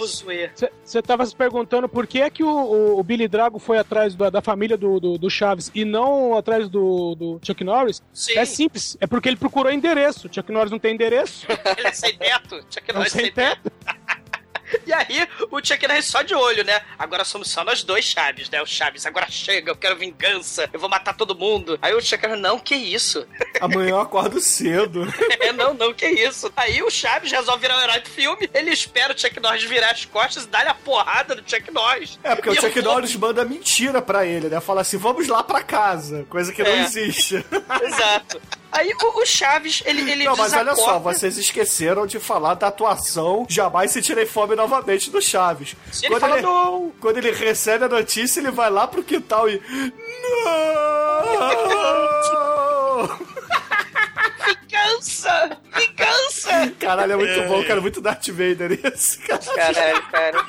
[0.84, 4.14] você tava se perguntando por que é que o, o- o Billy Drago foi atrás
[4.14, 8.02] da, da família do, do, do Chaves e não atrás do, do Chuck Norris?
[8.14, 8.38] Sim.
[8.38, 10.30] É simples, é porque ele procurou endereço.
[10.32, 11.46] Chuck Norris não tem endereço.
[11.78, 12.66] Ele é sem teto.
[12.70, 13.72] Chuck Norris sem sem teto.
[14.86, 16.82] E aí, o Chuck Norris só de olho, né?
[16.98, 18.62] Agora somos só nós dois Chaves, né?
[18.62, 21.78] O Chaves, agora chega, eu quero vingança, eu vou matar todo mundo.
[21.82, 23.26] Aí o Chuck Norris, não, que isso?
[23.62, 25.06] Amanhã eu acordo cedo.
[25.40, 26.52] É, não, não, que isso?
[26.56, 29.92] Aí o Chaves resolve virar o herói do filme, ele espera o Chuck Norris virar
[29.92, 32.18] as costas e dá-lhe a porrada do Chuck Norris.
[32.24, 34.60] É, porque E o Chuck vou- Norris manda mentira pra ele, né?
[34.60, 36.26] Fala assim, vamos lá pra casa.
[36.30, 36.82] Coisa que não É.
[36.84, 37.36] existe.
[37.84, 38.42] Exato.
[38.76, 42.68] Aí o, o Chaves, ele, ele Não, mas olha só, vocês esqueceram de falar da
[42.68, 45.78] atuação Jamais Se Tirei Fome novamente do Chaves.
[46.04, 46.92] Ele fala, "Não".
[47.00, 49.62] quando ele recebe a notícia, ele vai lá pro quintal e.
[50.46, 50.86] Não!
[54.46, 55.58] Vingança!
[55.74, 56.74] Vingança!
[56.80, 57.80] Caralho, é muito bom, cara.
[57.80, 59.40] Muito Darth Vader isso, cara.
[59.56, 60.46] Caralho, cara.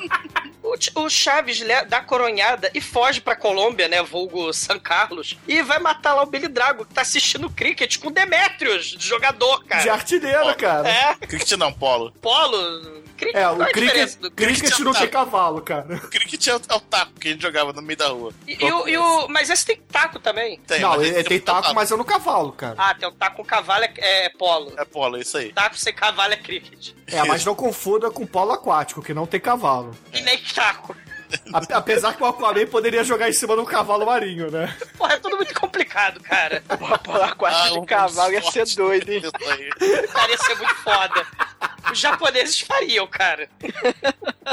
[0.95, 4.03] O, o Chaves dá a coronhada e foge pra Colômbia, né?
[4.03, 5.37] Vulgo San Carlos.
[5.47, 9.63] E vai matar lá o Billy Drago, que tá assistindo cricket com Demetrius, de jogador,
[9.65, 9.83] cara.
[9.83, 10.89] De artilheiro, cara.
[10.89, 12.11] É, Cricket não, polo.
[12.21, 13.06] polo.
[13.17, 15.97] Cricket, É, o cricket, do cricket não tem cavalo, cara.
[15.99, 18.31] Cricket é o, é o taco que a gente jogava no meio da rua.
[18.47, 20.59] E, e o, e o- mas esse tem taco também.
[20.67, 22.75] Tem, não, ele tem taco, mas é no cavalo, cara.
[22.77, 24.73] Ah, tem o taco com cavalo é, é polo.
[24.77, 25.51] É polo, isso aí.
[25.51, 26.93] Taco sem cavalo é cricket.
[27.07, 29.95] É, mas não confunda com polo aquático, que não tem cavalo.
[30.13, 30.95] E nem taco.
[31.53, 34.75] A- apesar que o Aquaman poderia jogar em cima de um cavalo marinho, né?
[34.97, 36.63] Porra, é tudo muito complicado, cara.
[37.03, 39.21] Pular quatro de um cavalo ia ser doido, hein?
[39.23, 39.69] Isso aí.
[40.07, 41.25] Cara, ia ser muito foda.
[41.91, 43.47] Os japoneses fariam, cara.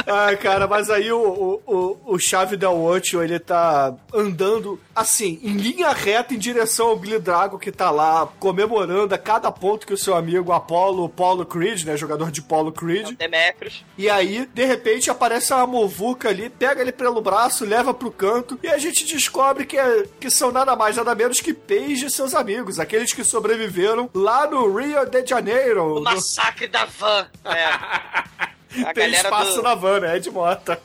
[0.06, 1.62] Ai, cara, mas aí o, o,
[2.06, 6.96] o, o Chave Del Ocho, ele tá andando, assim, em linha reta em direção ao
[6.96, 11.44] Billy Drago, que tá lá comemorando a cada ponto que o seu amigo Apollo, Paulo
[11.44, 13.16] Creed, né, jogador de Paulo Creed.
[13.16, 13.84] Demetrius.
[13.98, 18.58] E aí, de repente, aparece uma movuca ali, pega ele pelo braço, leva pro canto,
[18.62, 22.10] e a gente descobre que, é, que são nada mais, nada menos que Paige e
[22.10, 25.98] seus amigos, aqueles que sobreviveram lá no Rio de Janeiro.
[25.98, 27.26] O massacre da van.
[27.44, 28.44] É.
[28.74, 30.16] A Tem galera espaço do na van, né?
[30.16, 30.80] Ed Mota.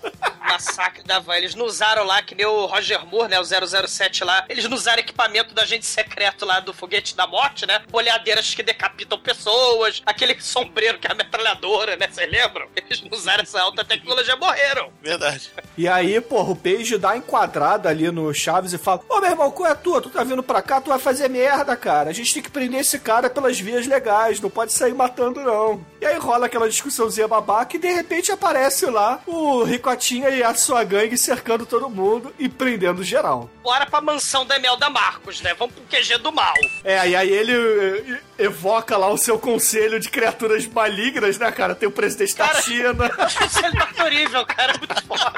[0.50, 1.36] Massacre da van.
[1.36, 3.40] Eles não usaram lá, que nem o Roger Moore, né?
[3.40, 4.46] O 007 lá.
[4.50, 7.82] Eles não usaram equipamento do agente secreto lá do foguete da morte, né?
[7.92, 10.02] Olhadeiras que decapitam pessoas.
[10.06, 12.08] Aquele sombreiro que é a metralhadora, né?
[12.12, 12.68] Vocês lembram?
[12.76, 14.92] Eles não usaram essa alta tecnologia, morreram.
[15.02, 15.52] Verdade.
[15.78, 19.30] E aí, porra, o Paige dá uma enquadrada ali no Chaves e fala: Ô meu
[19.30, 20.02] irmão, qual é a tua?
[20.02, 22.10] Tu tá vindo pra cá, tu vai fazer merda, cara.
[22.10, 25.86] A gente tem que prender esse cara pelas vias legais, não pode sair matando, não.
[26.02, 30.54] E aí rola aquela discussãozinha babaca e de repente aparece lá o Ricotinha e a
[30.54, 33.50] sua gangue cercando todo mundo e prendendo geral.
[33.64, 35.54] Bora pra mansão da Emelda Marcos, né?
[35.54, 36.54] Vamos pro QG do mal.
[36.84, 41.76] É, e aí ele eh, evoca lá o seu conselho de criaturas malignas, né, cara?
[41.76, 45.34] Tem o presidente da Cara, China, Conselho Doctorível, cara, muito foda.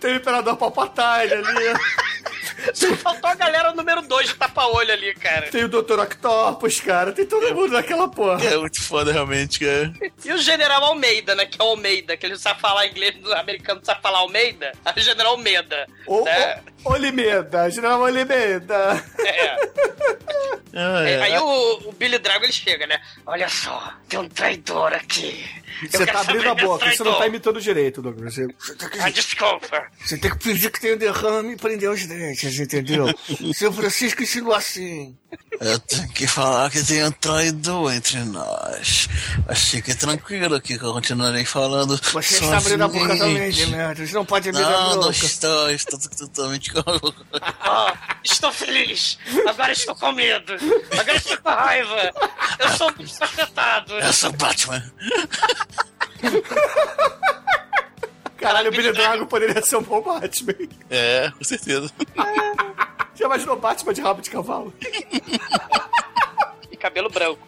[0.00, 1.78] tem o Imperador Palpatine ali,
[2.72, 5.50] Só faltou a galera número 2 de tapa-olho ali, cara.
[5.50, 5.98] tem o Dr.
[5.98, 8.44] Octopus, cara, tem todo mundo naquela porra.
[8.44, 9.92] É muito foda, realmente, cara.
[10.24, 11.46] E o General Almeida, né?
[11.46, 14.18] Que é o Almeida, que ele não sabe falar inglês, o americano não sabe falar
[14.18, 14.72] Almeida.
[14.84, 15.86] Aí o General Almeida.
[16.06, 16.56] Ô, né?
[16.56, 19.04] ô, Olimeda, General Olimeda.
[19.18, 19.56] É.
[20.76, 21.22] Ah, é.
[21.22, 23.00] Aí o, o Billy Drago ele chega, né?
[23.24, 25.44] Olha só, tem um traidor aqui.
[25.84, 28.34] Eu Você quero tá abrindo a desse boca, você não tá imitando direito, Douglas.
[28.34, 29.86] Você, você tem que- Ah, desculpa.
[30.04, 33.06] você tem que fingir que tem um derrame e prender os dentes, entendeu?
[33.54, 35.16] Seu Francisco ensinou assim.
[35.60, 39.08] Eu tenho que falar que tem um traidor entre nós.
[39.46, 41.96] Mas fique tranquilo que eu continuarei falando.
[42.12, 43.70] Você está abrindo a boca também, sozinho.
[43.70, 44.12] Demetrius.
[44.12, 45.10] Não pode abrir a Não, não boca.
[45.24, 46.82] estou, estou totalmente com
[47.40, 49.18] Ah, estou feliz.
[49.48, 50.54] Agora estou com medo.
[50.90, 52.12] Agora estou com raiva.
[52.58, 53.94] Eu sou um bicho afetado.
[53.94, 54.82] Eu sou Batman.
[58.38, 60.54] Caralho, o Billy Drago poderia ser um bom Batman.
[60.90, 61.90] É, com certeza.
[63.14, 64.72] Já imaginou Batman de rabo de cavalo?
[66.70, 67.38] E cabelo branco.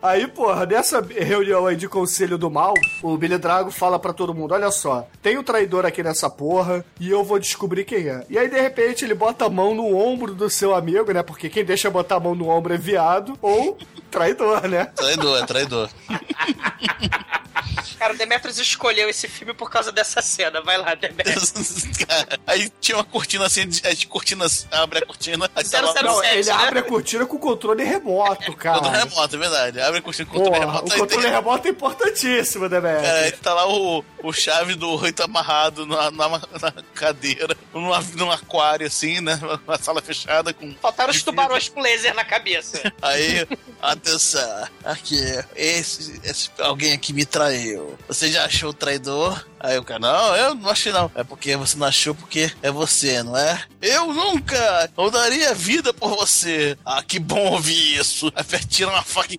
[0.00, 4.32] Aí, porra, nessa reunião aí de conselho do mal, o Billy Drago fala pra todo
[4.34, 8.24] mundo: olha só, tem um traidor aqui nessa porra e eu vou descobrir quem é.
[8.30, 11.22] E aí, de repente, ele bota a mão no ombro do seu amigo, né?
[11.22, 13.76] Porque quem deixa botar a mão no ombro é viado ou
[14.10, 14.86] traidor, né?
[14.94, 15.90] Traidor, é traidor.
[17.98, 20.60] Cara, o Demetrius escolheu esse filme por causa dessa cena.
[20.60, 21.52] Vai lá, Demetrius.
[22.06, 26.04] Cara, aí tinha uma cortina assim, as cortinas abre a cortina, aí tá lá, 007.
[26.04, 26.52] Não, ele né?
[26.52, 28.78] abre a cortina com controle remoto, cara.
[28.80, 29.80] controle remoto, é verdade.
[29.80, 30.86] Abre a cortina com controle remoto.
[30.86, 32.82] o controle tem- remoto é importantíssimo, velho?
[32.82, 37.90] Cara, aí tá lá o, o chave do oito amarrado na, na, na cadeira, num,
[38.14, 39.38] num aquário assim, né?
[39.66, 40.74] Uma sala fechada com.
[40.80, 42.92] Faltaram os tubarões com laser na cabeça.
[43.02, 43.46] Aí,
[43.80, 45.16] atenção, aqui,
[45.54, 47.85] esse, esse alguém aqui me traiu.
[48.08, 49.44] Você já achou o traidor?
[49.58, 51.10] Aí o cara, não, eu não achei não.
[51.14, 53.64] É porque você não achou porque é você, não é?
[53.82, 54.90] Eu nunca!
[54.96, 56.76] Eu daria vida por você.
[56.84, 58.30] Ah, que bom ouvir isso.
[58.34, 59.38] Aí tira uma faca e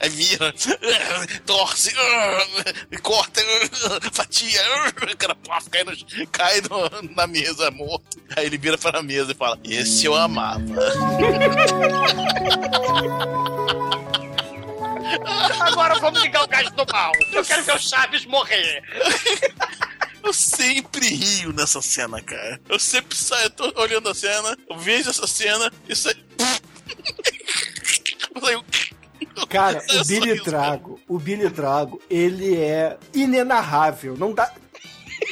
[0.00, 0.52] aí vira,
[1.46, 1.92] torce,
[3.02, 3.40] corta,
[4.12, 5.36] fatia, o cara
[5.70, 8.18] cai, no, cai no- na mesa morto.
[8.36, 10.64] Aí ele vira pra mesa e fala, esse eu amava.
[15.60, 17.12] Agora vamos ligar o gás do mal.
[17.32, 18.82] Eu quero ver o Chaves morrer.
[20.22, 22.60] Eu sempre rio nessa cena, cara.
[22.68, 26.16] Eu sempre saio, eu tô olhando a cena, eu vejo essa cena e saio.
[29.48, 34.16] Cara, o Billy Drago, o Billy Drago, ele é inenarrável.
[34.16, 34.52] Não dá.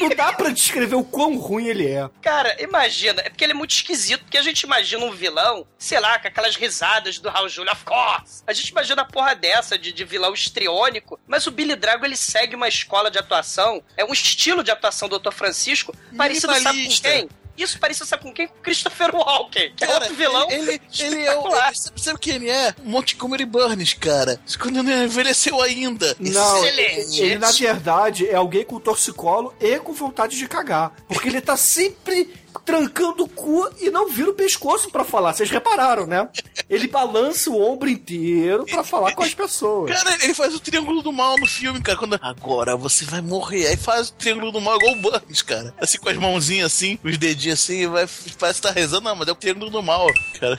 [0.01, 2.09] Não dá pra descrever o quão ruim ele é.
[2.20, 3.22] Cara, imagina.
[3.22, 4.22] É porque ele é muito esquisito.
[4.22, 7.85] Porque a gente imagina um vilão, sei lá, com aquelas risadas do Raul Júlio, of
[7.85, 8.43] course.
[8.47, 11.18] A gente imagina a porra dessa de, de vilão estriônico.
[11.26, 13.83] Mas o Billy Drago, ele segue uma escola de atuação.
[13.97, 15.33] É um estilo de atuação do Dr.
[15.33, 15.95] Francisco.
[16.16, 17.28] Parecido, sabe com quem?
[17.57, 18.49] Isso parece, sabe com quem?
[18.49, 19.73] Com Christopher Walken.
[19.77, 20.51] Que é Cara, outro vilão.
[20.51, 21.47] ele, ele, ele é o.
[21.49, 22.75] Ele, sabe, sabe quem ele é?
[22.83, 24.41] Montgomery Burns, cara.
[24.47, 26.17] Isso Quando não envelheceu ainda.
[26.19, 27.21] Não, Excelente.
[27.23, 30.93] ele na verdade é alguém com torcicolo e com vontade de cagar.
[31.09, 32.33] Porque ele tá sempre
[32.65, 35.33] trancando o cu e não vira o pescoço pra falar.
[35.33, 36.29] Vocês repararam, né?
[36.69, 39.91] Ele balança o ombro inteiro pra falar com as pessoas.
[39.91, 41.99] Cara, ele faz o triângulo do mal no filme, cara.
[41.99, 43.67] Quando agora você vai morrer.
[43.67, 45.75] Aí faz o triângulo do mal igual o Burns, cara.
[45.79, 48.07] Assim com as mãozinhas assim, os dedinhos assim, vai,
[48.39, 50.07] parece que tá rezando, não, mas é o triângulo do mal,
[50.41, 50.59] cara.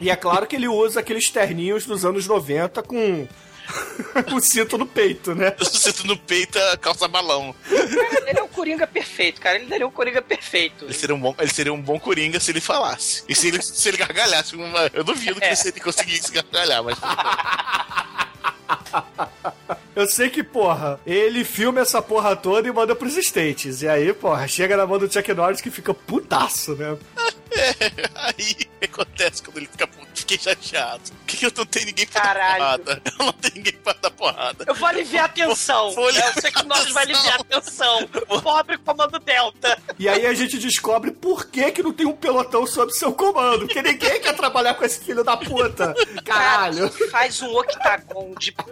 [0.00, 3.26] E é claro que ele usa aqueles terninhos dos anos 90 com
[4.32, 5.54] o cinto no peito, né?
[5.58, 7.54] Eu sinto no peito a calça balão.
[7.70, 9.56] Ele é um Coringa perfeito, cara.
[9.56, 10.84] Ele daria um Coringa perfeito.
[10.84, 13.22] Ele seria um bom, ele seria um bom coringa se ele falasse.
[13.28, 14.56] E se ele, se ele gargalhasse.
[14.56, 15.48] uma- Eu duvido É.
[15.50, 16.98] que se ele conseguisse gargalhar, mas.
[19.94, 23.82] Eu sei que, porra, ele filma essa porra toda e manda pros States.
[23.82, 26.96] E aí, porra, chega na mão do Chuck Norris que fica putaço, né?
[27.58, 27.74] É,
[28.14, 30.06] aí o que acontece quando ele fica puto?
[30.14, 31.02] Fiquei chateado.
[31.10, 32.58] Por que, que eu não tenho ninguém pra Caralho.
[32.58, 33.02] dar porrada?
[33.18, 34.64] Eu não tenho ninguém pra dar porrada.
[34.66, 35.90] Eu vou aliviar a tensão.
[35.92, 36.32] Vou aliviar né?
[36.36, 38.08] Eu sei que nós vai aliviar a tensão.
[38.42, 39.78] Pobre comando Delta.
[39.98, 43.66] E aí a gente descobre por que que não tem um pelotão sob seu comando.
[43.66, 45.94] Porque ninguém quer trabalhar com esse filho da puta.
[46.24, 46.90] Caralho.
[46.90, 48.68] Cara, faz um octagon de po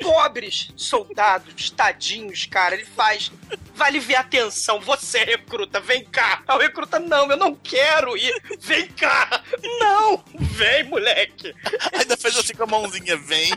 [0.00, 2.74] pobres soldados, tadinhos, cara.
[2.74, 3.30] Ele faz.
[3.74, 4.80] Vai aliviar a tensão.
[4.80, 6.42] Você, recruta, vem cá.
[6.46, 8.34] Aí o recruta, não, eu não quero ir.
[8.60, 9.42] Vem cá.
[9.80, 11.54] Não, vem, moleque.
[11.92, 13.52] Ainda fez assim com a mãozinha, vem.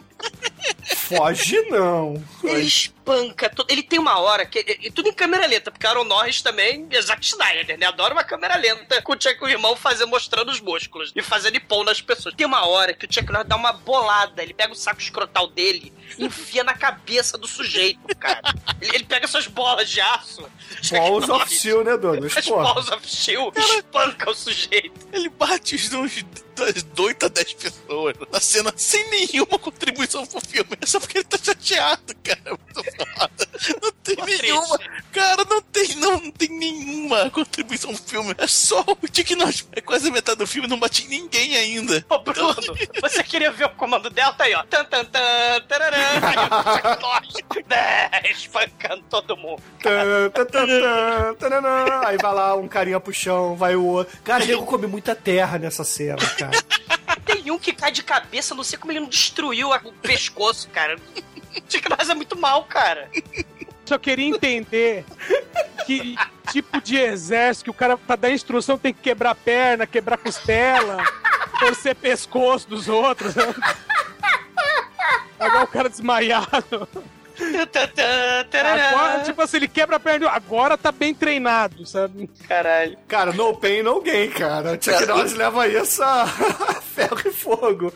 [0.96, 2.24] Foge não.
[2.44, 3.50] Ele espanca.
[3.50, 4.60] todo- Ele tem uma hora que.
[4.82, 7.86] E tudo em câmera lenta, porque Aaron Norris também é Zack Snyder, né?
[7.86, 11.60] Adora uma câmera lenta com o Chuck o irmão fazer, mostrando os músculos e fazendo
[11.62, 12.36] pão nas pessoas.
[12.36, 14.44] Tem uma hora que o Chuck Norris dá uma bolada.
[14.44, 18.42] Ele pega o saco escrotal dele e enfia na cabeça do sujeito, cara.
[18.80, 20.48] Ele, ele pega essas bolas de aço.
[20.92, 22.38] Balls of Steel, né, Douglas?
[22.38, 22.64] As Porra.
[22.64, 25.08] balls of steel espanca o sujeito.
[25.12, 26.24] Ele bate uns uns
[26.58, 30.70] das 8 a 10 pessoas na cena sem nenhuma contribuição pro filme.
[30.82, 32.42] É só porque ele tá chateado, cara.
[32.46, 33.48] É muito foda.
[33.82, 34.80] Não tem nenhuma.
[35.12, 38.36] Cara, não tem, não, não tem nenhuma contribuição pro filme.
[38.38, 39.68] É só o Dick Nós.
[39.72, 42.06] É quase metade do filme, não bate em ninguém ainda.
[42.10, 42.56] Ô, Bruno,
[43.02, 44.64] você queria ver o comando Delta aí, ó.
[44.64, 45.20] Tan, tan, tan,
[45.68, 45.98] tararã.
[45.98, 47.34] Aí Norris,
[47.68, 49.62] né, espancando todo mundo.
[49.82, 52.02] Tan, tan, tan.
[52.06, 54.18] Aí vai lá um carinha pro chão, vai o outro.
[54.24, 56.47] Cara, o nego come muita terra nessa cena, cara.
[57.26, 60.98] Tem um que cai de cabeça, não sei como ele não destruiu o pescoço, cara.
[61.68, 63.10] Chuck Norris é muito mal, cara.
[63.86, 65.06] Só queria entender
[65.86, 66.16] que
[66.52, 71.04] tipo de exército que o cara, pra dar instrução, tem que quebrar perna, quebrar costela,
[71.60, 73.36] torcer pescoço dos outros.
[73.36, 73.44] Né?
[75.40, 76.88] Agora o cara desmaiado.
[78.90, 80.30] Agora, tipo assim, ele quebra a perna.
[80.30, 82.30] Agora tá bem treinado, sabe?
[82.48, 82.98] Caralho.
[83.08, 84.78] Cara, no pain, no gain, cara.
[84.82, 86.26] Chuck Norris leva isso a
[86.98, 87.94] ferro e fogo.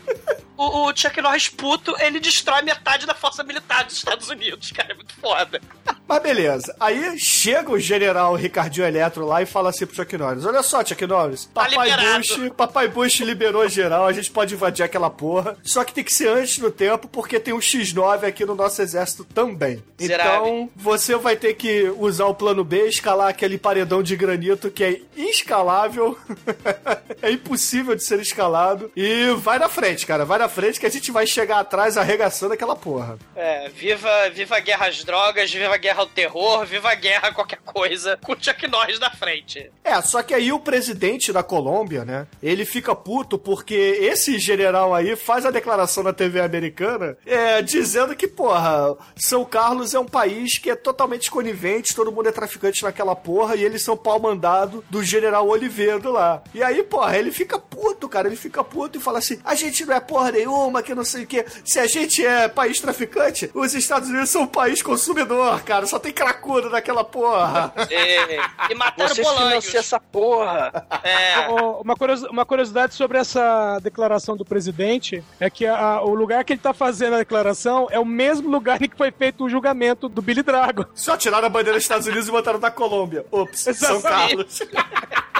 [0.56, 4.92] O, o Chuck Norris puto, ele destrói metade da força militar dos Estados Unidos, cara.
[4.92, 5.60] É muito foda.
[6.06, 6.76] Mas beleza.
[6.78, 10.84] Aí chega o general Ricardinho Eletro lá e fala assim pro Chuck Norris: Olha só,
[10.84, 15.56] Chuck Norris, Papai liberado." Bush, Papai Bush liberou geral, a gente pode invadir aquela porra.
[15.64, 18.80] Só que tem que ser antes do tempo, porque tem um X9 aqui no nosso
[18.82, 19.82] exército também.
[19.98, 24.84] Então, você vai ter que usar o plano B, escalar aquele paredão de granito que
[24.84, 26.18] é inscalável.
[27.22, 28.91] é impossível de ser escalado.
[28.94, 30.24] E vai na frente, cara.
[30.24, 33.18] Vai na frente que a gente vai chegar atrás arregaçando aquela porra.
[33.34, 37.28] É, viva, viva a guerra às drogas, viva a guerra ao terror, viva a guerra
[37.28, 39.70] a qualquer coisa, com o Chuck Norris na frente.
[39.82, 44.94] É, só que aí o presidente da Colômbia, né, ele fica puto porque esse general
[44.94, 50.06] aí faz a declaração na TV americana é, dizendo que, porra, São Carlos é um
[50.06, 54.20] país que é totalmente conivente, todo mundo é traficante naquela porra e eles são pau
[54.20, 56.42] mandado do general Oliveira lá.
[56.54, 59.84] E aí, porra, ele fica puto, cara, ele fica puto e fala assim, a gente
[59.84, 61.44] não é porra nenhuma, que não sei o que.
[61.64, 65.98] Se a gente é país traficante, os Estados Unidos são um país consumidor, cara, só
[65.98, 67.72] tem cracudo naquela porra.
[67.90, 68.36] É,
[68.70, 70.86] e mataram Vocês financiam essa porra.
[71.02, 71.48] É,
[71.80, 71.94] Uma,
[72.30, 76.72] uma curiosidade sobre essa declaração do presidente é que a- o lugar que ele tá
[76.72, 80.42] fazendo a declaração é o mesmo lugar em que foi feito o julgamento do Billy
[80.42, 80.86] Drago.
[80.94, 83.24] Só tiraram a bandeira dos Estados Unidos e botaram da Colômbia.
[83.30, 84.66] Ops, São Exatamente.
[84.66, 85.22] Carlos.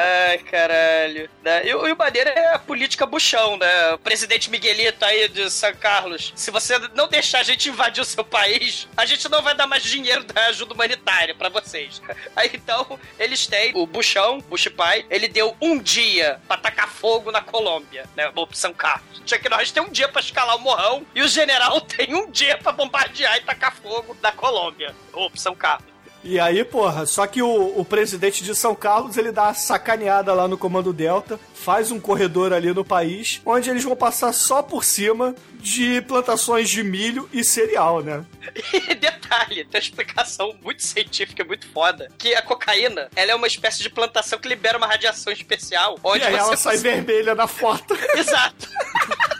[0.00, 1.28] Ai, caralho.
[1.42, 1.66] Né?
[1.66, 3.92] E, o- maneiro é a política buchão, né?
[3.94, 6.32] O presidente Miguelito aí de São Carlos.
[6.36, 9.66] Se você não deixar a gente invadir o seu país, a gente não vai dar
[9.66, 12.00] mais dinheiro da ajuda humanitária pra vocês.
[12.36, 17.32] Aí então, eles têm o buchão, Bush pai, ele deu um dia pra tacar fogo
[17.32, 18.30] na Colômbia, né?
[18.36, 19.20] O São Carlos.
[19.26, 22.56] Chuck Norris tem um dia pra escalar o morrão e o general tem um dia
[22.58, 24.94] pra bombardear e tacar fogo na Colômbia.
[25.12, 25.88] Ou São Carlos.
[26.22, 30.32] E aí, porra, só que o, o presidente de São Carlos, ele dá uma sacaneada
[30.34, 34.62] lá no Comando Delta, faz um corredor ali no país, onde eles vão passar só
[34.62, 38.24] por cima de plantações de milho e cereal, né?
[38.72, 43.46] E detalhe, tem uma explicação muito científica, muito foda, que a cocaína, ela é uma
[43.46, 47.46] espécie de plantação que libera uma radiação especial, onde e aí ela sai vermelha na
[47.46, 47.94] foto.
[48.14, 48.68] Exato.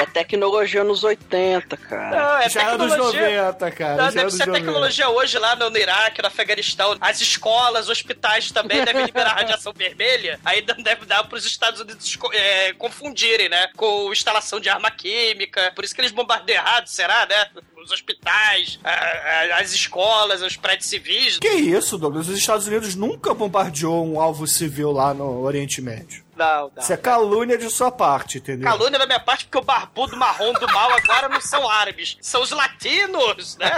[0.00, 2.10] É tecnologia nos 80, cara.
[2.16, 3.42] Não, é Já é dos tecnologia...
[3.42, 3.96] 90, cara.
[3.96, 4.64] Não, já é deve ser 90.
[4.64, 6.96] tecnologia hoje lá no, no Iraque, no Afeganistão.
[7.00, 10.38] As escolas, os hospitais também devem liberar radiação vermelha.
[10.44, 13.68] Aí deve dar pros Estados Unidos é, confundirem, né?
[13.76, 15.72] Com instalação de arma química.
[15.74, 17.46] Por isso que eles bombardeiam errado, será, né?
[17.82, 21.38] Os hospitais, a- a- as escolas, os prédios civis.
[21.38, 22.28] Que isso, Douglas?
[22.28, 26.24] Os Estados Unidos nunca bombardeou um alvo civil lá no Oriente Médio.
[26.38, 26.82] Não, não.
[26.82, 28.70] Isso é calúnia de sua parte, entendeu?
[28.70, 32.40] Calúnia da minha parte, porque o barbudo marrom do mal agora não são árabes, são
[32.40, 33.72] os latinos, né?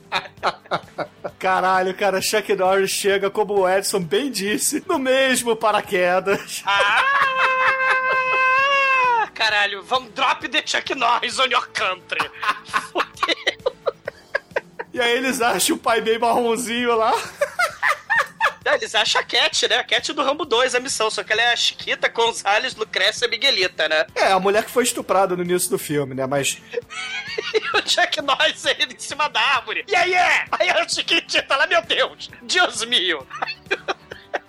[1.38, 6.62] Caralho, cara, Chuck Norris chega, como o Edson bem disse, no mesmo paraquedas.
[6.64, 7.04] Ah!
[9.34, 12.30] Caralho, vamos drop the Chuck Norris on your country.
[12.90, 13.10] Fudeu.
[14.92, 17.12] E aí eles acham o pai bem marronzinho lá.
[18.74, 19.78] Eles acham a Cat, né?
[19.78, 21.10] A Cat do Rambo 2, a missão.
[21.10, 24.06] Só que ela é a Chiquita Gonzalez Lucrécia Miguelita, né?
[24.14, 26.26] É, a mulher que foi estuprada no início do filme, né?
[26.26, 26.60] Mas
[27.54, 29.84] E o Chuck Norris ele em cima da árvore.
[29.88, 30.44] E aí é?
[30.52, 33.26] Aí a Chiquitita lá, meu Deus, Deus mio.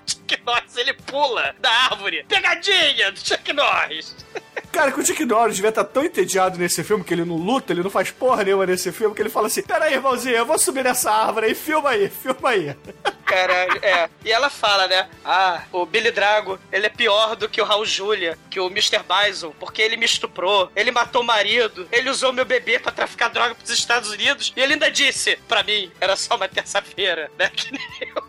[0.05, 2.23] Chuck Norris ele pula da árvore.
[2.27, 4.15] Pegadinha do Chuck Norris.
[4.71, 7.73] Cara, que o Chuck Norris devia estar tão entediado nesse filme que ele não luta,
[7.73, 10.45] ele não faz porra nenhuma nesse filme, que ele fala assim: Pera aí, irmãozinho, eu
[10.45, 12.75] vou subir nessa árvore aí, filma aí, filma aí.
[13.25, 14.09] Caralho, é.
[14.25, 15.09] E ela fala, né?
[15.23, 19.01] Ah, o Billy Drago, ele é pior do que o Raul Julia, que o Mr.
[19.03, 23.29] Bison, porque ele me estuprou, ele matou o marido, ele usou meu bebê pra traficar
[23.29, 27.49] droga pros Estados Unidos, e ele ainda disse, pra mim, era só uma terça-feira, né?
[27.55, 28.23] Que nem o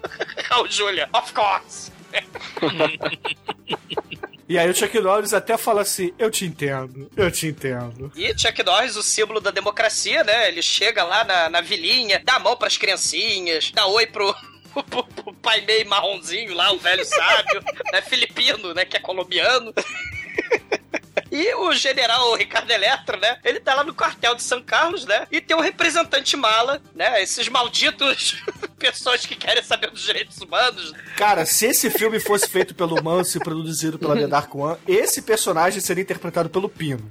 [0.51, 1.90] Raul Julia, of course.
[4.53, 8.12] E aí o Chuck Norris até fala assim: Eu te entendo, eu te entendo.
[8.14, 10.48] E Chuck Norris, o símbolo da democracia, né?
[10.48, 14.36] Ele chega lá na, na vilinha, dá a mão pras criancinhas, dá oi pro,
[14.90, 18.03] pro pai meio marronzinho lá, o velho sábio, né?
[18.03, 18.84] Filipino, né?
[18.84, 19.72] Que é colombiano.
[21.30, 23.38] E o general Ricardo Eletro, né?
[23.44, 25.26] Ele tá lá no quartel de São Carlos, né?
[25.30, 27.22] E tem um representante mala, né?
[27.22, 28.42] Esses malditos
[28.78, 30.92] pessoas que querem saber dos direitos humanos.
[31.16, 35.22] Cara, se esse filme fosse feito pelo Manso e produzido pela The Dark One, esse
[35.22, 37.10] personagem seria interpretado pelo Pino.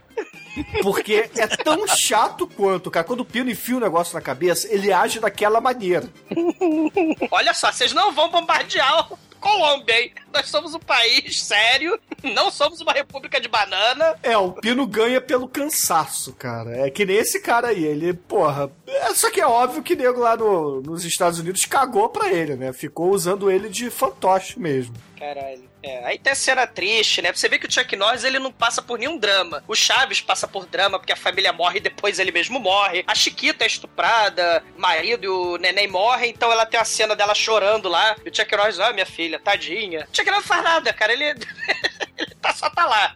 [0.81, 3.05] Porque é tão chato quanto, cara.
[3.05, 6.09] Quando o Pino enfia um negócio na cabeça, ele age daquela maneira.
[7.31, 10.13] Olha só, vocês não vão bombardear o Colômbia, hein?
[10.31, 14.15] Nós somos um país sério, não somos uma república de banana.
[14.21, 16.87] É, o Pino ganha pelo cansaço, cara.
[16.87, 17.83] É que nem esse cara aí.
[17.83, 18.71] Ele, porra.
[18.87, 22.55] É, só que é óbvio que nego lá no, nos Estados Unidos cagou pra ele,
[22.55, 22.71] né?
[22.71, 24.95] Ficou usando ele de fantoche mesmo.
[25.17, 25.70] Caralho.
[25.83, 27.33] É, aí tem a cena triste, né?
[27.33, 29.63] Você vê que o Chuck Norris ele não passa por nenhum drama.
[29.67, 33.03] O Chaves passa por drama porque a família morre e depois ele mesmo morre.
[33.07, 37.33] A Chiquita é estuprada, marido e o neném morrem, então ela tem a cena dela
[37.33, 38.15] chorando lá.
[38.23, 40.07] E o Chuck Norris, ah, minha filha, tadinha.
[40.11, 41.13] O Chuck Norris não faz nada, cara.
[41.13, 41.25] Ele,
[42.17, 43.15] ele tá, só tá lá.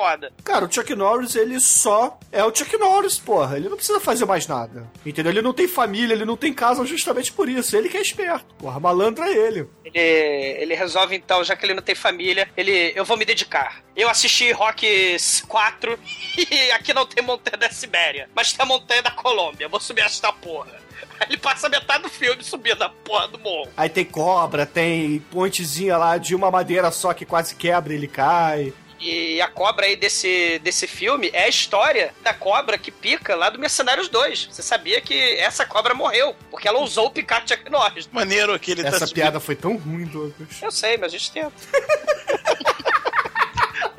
[0.00, 0.32] Foda.
[0.42, 3.58] Cara, o Chuck Norris, ele só é o Chuck Norris, porra.
[3.58, 4.90] Ele não precisa fazer mais nada.
[5.04, 5.30] Entendeu?
[5.30, 7.76] Ele não tem família, ele não tem casa justamente por isso.
[7.76, 8.46] Ele que é esperto.
[8.54, 9.68] Porra, malandro é ele.
[9.84, 12.94] Ele, ele resolve então, já que ele não tem família, ele.
[12.96, 13.82] Eu vou me dedicar.
[13.94, 15.98] Eu assisti Rock 4
[16.50, 19.66] e aqui não tem montanha da Sibéria, mas tem a montanha da Colômbia.
[19.66, 20.80] Eu vou subir esta porra.
[21.20, 23.68] Aí ele passa metade do filme subindo a porra do morro.
[23.76, 28.08] Aí tem cobra, tem pontezinha lá de uma madeira só que quase quebra e ele
[28.08, 28.72] cai.
[29.00, 33.48] E a cobra aí desse, desse filme é a história da cobra que pica lá
[33.48, 34.50] do Mercenários 2.
[34.52, 38.08] Você sabia que essa cobra morreu, porque ela usou o picar de Chuck Norris.
[38.12, 40.60] Maneiro que ele Essa tá piada foi tão ruim, Douglas.
[40.60, 41.52] Eu sei, mas a gente tenta.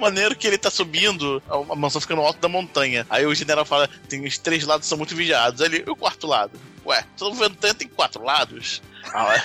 [0.01, 3.05] maneiro que ele tá subindo, a mansão fica no alto da montanha.
[3.09, 5.61] Aí o general fala: tem os três lados são muito vigiados.
[5.61, 6.59] Aí ele, e o quarto lado?
[6.85, 8.81] Ué, todo montanha tem quatro lados?
[9.13, 9.41] Ah, é.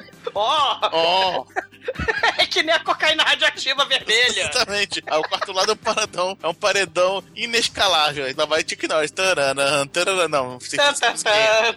[0.34, 0.90] Ó!
[0.92, 1.46] Oh,
[2.38, 4.50] é que nem a cocaína radioativa vermelha.
[4.50, 5.02] exatamente.
[5.06, 8.26] Aí o quarto lado é um paredão, é um paredão inescalável.
[8.26, 9.10] Ainda vai Chuck Norris.
[9.10, 10.58] Tararã, tararã, não.
[10.60, 10.92] Sem tá,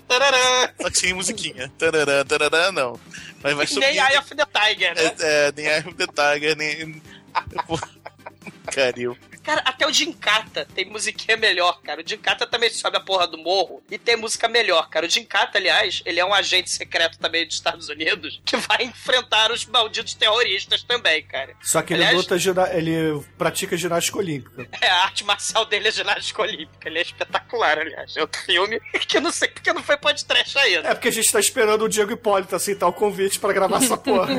[0.08, 0.74] tararã.
[0.82, 1.72] Só que sem musiquinha.
[1.78, 3.00] Tararã, tararã, não.
[3.44, 3.88] Mas vai subir.
[3.88, 5.16] Nem Eye of the Tiger, né?
[5.20, 7.02] É, é, nem Eye of the Tiger, nem.
[8.72, 9.18] Caril.
[9.48, 12.02] Cara, até o Jinkata tem musiquinha melhor, cara.
[12.02, 15.06] O Jinkata também sobe a porra do morro e tem música melhor, cara.
[15.06, 19.50] O Jinkata, aliás, ele é um agente secreto também dos Estados Unidos que vai enfrentar
[19.54, 21.56] os malditos terroristas também, cara.
[21.62, 22.36] Só que ele Aliás- luta,
[22.76, 24.68] ele pratica ginástica olímpica.
[24.82, 26.90] É, a arte marcial dele é ginástica olímpica.
[26.90, 28.18] Ele é espetacular, aliás.
[28.18, 30.90] É outro filme que eu não sei porque não foi podcast ainda.
[30.90, 33.96] É porque a gente tá esperando o Diego Hipólito aceitar o convite pra gravar essa
[33.98, 34.34] porra.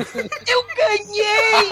[0.47, 1.69] Eu ganhei!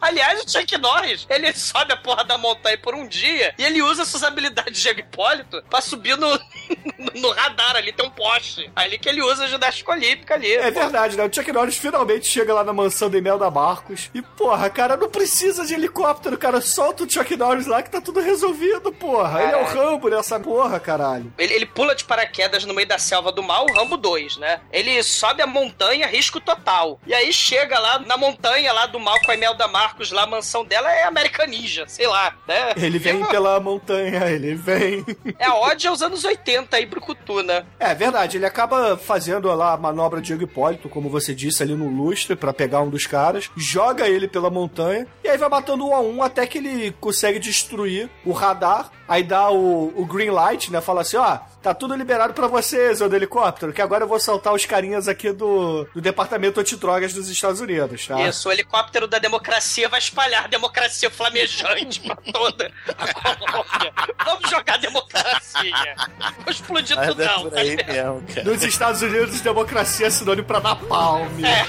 [0.00, 3.82] Aliás, o Chuck Norris, ele sobe a porra da montanha por um dia e ele
[3.82, 6.28] usa suas habilidades de Hipólito pra subir no,
[7.14, 8.70] no radar ali, tem um poste.
[8.74, 10.52] Ali que ele usa a ginástica olímpica ali.
[10.52, 11.24] É verdade, né?
[11.24, 14.10] O Chuck Norris finalmente chega lá na mansão da Imelda Marcos.
[14.14, 16.60] E, porra, cara, não precisa de helicóptero, cara.
[16.60, 19.42] Solta o Chuck Norris lá que tá tudo resolvido, porra.
[19.42, 21.32] Ele é o Rambo nessa porra, caralho.
[21.38, 24.60] Ele, ele pula de paraquedas no meio da selva do mal, Rambo 2, né?
[24.72, 27.00] Ele sobe a montanha, risco total.
[27.06, 29.79] E aí chega lá na montanha lá do mal com a Imelda Marcos,
[30.12, 32.72] lá a mansão dela é American Ninja, sei lá, né?
[32.76, 35.04] Ele vem pela montanha, ele vem.
[35.38, 37.64] É a ode aos anos 80 aí pro Cutu, né?
[37.78, 41.74] É verdade, ele acaba fazendo lá a manobra de Diego Hipólito, como você disse, ali
[41.74, 45.86] no lustre, pra pegar um dos caras, joga ele pela montanha, e aí vai matando
[45.86, 48.90] um a um até que ele consegue destruir o radar.
[49.10, 50.80] Aí dá o, o green light, né?
[50.80, 54.20] Fala assim: ó, tá tudo liberado pra vocês, ô do helicóptero, que agora eu vou
[54.20, 58.22] soltar os carinhas aqui do, do Departamento Antidrogas dos Estados Unidos, tá?
[58.22, 63.92] Isso, o helicóptero da democracia vai espalhar a democracia flamejante pra toda a Colômbia.
[64.24, 65.96] Vamos jogar democracia.
[66.44, 67.50] Vou explodir Mas tudo, é não.
[67.50, 68.44] por aí mesmo, cara.
[68.44, 71.26] Nos Estados Unidos, democracia é sinônimo pra napalm.
[71.44, 71.62] É,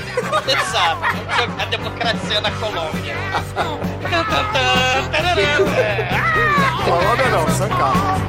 [0.53, 1.01] exato.
[1.01, 3.15] Vamos jogar democracia na Colômbia.
[6.81, 6.89] É.
[6.89, 8.21] Colômbia não, Carlos.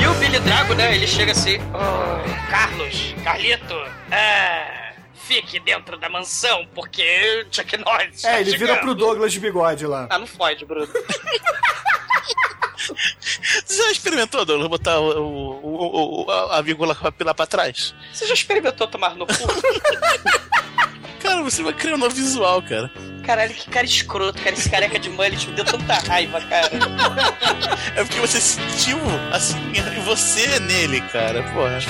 [0.00, 0.94] E Billy Drago, né?
[0.94, 3.74] Ele chega assim, "Ô, Carlos, Carlito,
[4.12, 9.40] ah, fique dentro da mansão, porque Chuck Norris É, ele vira chegando." pro Douglas de
[9.40, 10.06] bigode lá.
[10.10, 10.88] Ah, não fode, Bruno.
[13.64, 17.94] Você já experimentou, Douglas, botar o, o- o- o- a vírgula lá pra trás?
[18.12, 19.34] Você já experimentou tomar no cu?
[21.20, 22.90] Cara, você vai criar um novo visual, cara.
[23.24, 24.54] Caralho, que cara escroto, cara.
[24.54, 26.70] Esse careca de mullet me deu tanta raiva, cara.
[27.96, 28.96] É porque você sentiu
[29.32, 29.56] assim,
[30.04, 31.42] você nele, cara.
[31.52, 31.80] Porra.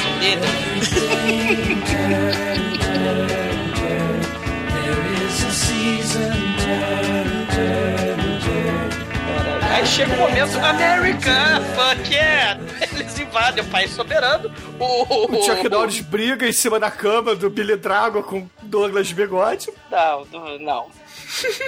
[9.77, 12.59] Aí chega o momento, America, fuck yeah!
[12.95, 14.51] Eles invadem o país soberano.
[14.81, 19.15] O, O Chuck Norris briga em cima da cama do Billy Drago com Douglas de
[19.15, 19.71] bigode.
[19.91, 20.25] Não,
[20.59, 20.91] não.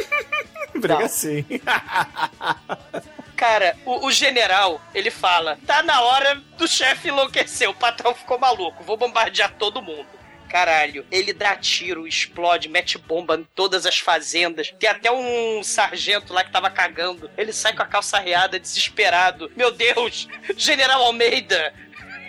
[0.72, 1.04] Briga Não.
[1.04, 1.44] assim.
[3.36, 8.38] Cara, o, o general, ele fala: tá na hora do chefe enlouquecer, o patrão ficou
[8.38, 10.06] maluco, vou bombardear todo mundo.
[10.48, 14.74] Caralho, ele dá tiro, explode, mete bomba em todas as fazendas.
[14.78, 17.30] Tem até um sargento lá que tava cagando.
[17.36, 19.50] Ele sai com a calça arreada, desesperado.
[19.54, 20.26] Meu Deus,
[20.56, 21.74] General Almeida,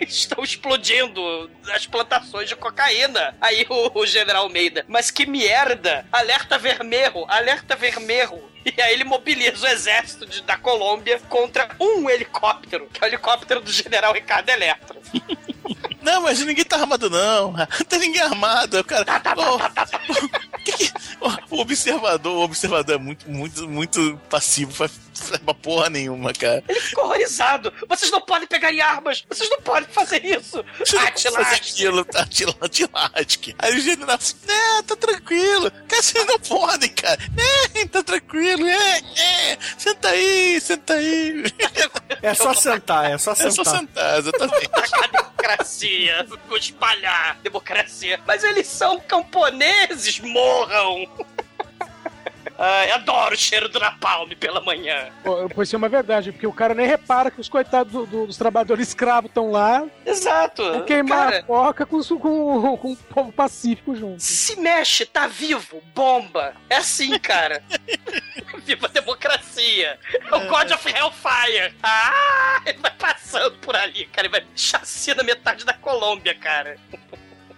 [0.00, 3.36] estão explodindo as plantações de cocaína.
[3.40, 6.06] Aí o, o General Almeida, mas que merda!
[6.12, 8.49] Alerta vermelho, alerta vermelho.
[8.64, 13.10] E aí ele mobiliza o exército de- da Colômbia contra um helicóptero, que é o
[13.10, 14.98] helicóptero do General Ricardo Eletro.
[16.02, 17.52] Não, mas ninguém tá armado, não.
[17.52, 18.78] Não tem ninguém armado.
[18.80, 19.04] O cara.
[20.64, 20.92] Que que-
[21.50, 24.72] o observador, o observador é muito, muito, muito passivo.
[25.14, 26.62] Faz uma porra nenhuma, cara.
[26.68, 27.72] Ele ficou horrorizado.
[27.88, 29.24] Vocês não podem pegar em armas.
[29.28, 30.56] Vocês não podem fazer isso.
[30.58, 31.70] Não Ah, pode fazer Tilasque.
[31.72, 32.26] aquilo, tá?
[33.58, 35.70] Aí o general assim, né, tá tranquilo.
[35.88, 37.18] Cara, vocês não podem, cara.
[37.74, 39.58] Né, tá tranquilo, é, é.
[39.76, 41.44] Senta aí, senta aí.
[42.22, 43.78] É só sentar, é só É só sentar.
[43.78, 44.66] sentar, exatamente.
[44.66, 46.26] Atacar a democracia,
[46.58, 48.20] espalhar democracia.
[48.26, 51.08] Mas eles são camponeses, morram!
[52.58, 55.08] Ai, adoro o cheiro do napalm pela manhã.
[55.24, 58.26] Pô, Pois ser uma verdade, porque o cara nem repara que os coitados do- do-
[58.26, 60.62] dos trabalhadores escravos estão lá, Exato.
[60.62, 64.20] vão queimar Cara, a porca com, com, com o povo pacífico junto.
[64.22, 66.54] se mexe, tá vivo, bomba.
[66.68, 67.62] É assim, cara.
[68.64, 69.98] Viva a democracia.
[70.30, 71.74] É o God of Hellfire.
[71.82, 74.26] Ah, ele vai passando por ali, cara.
[74.26, 76.76] Ele vai chacina metade da Colômbia, cara.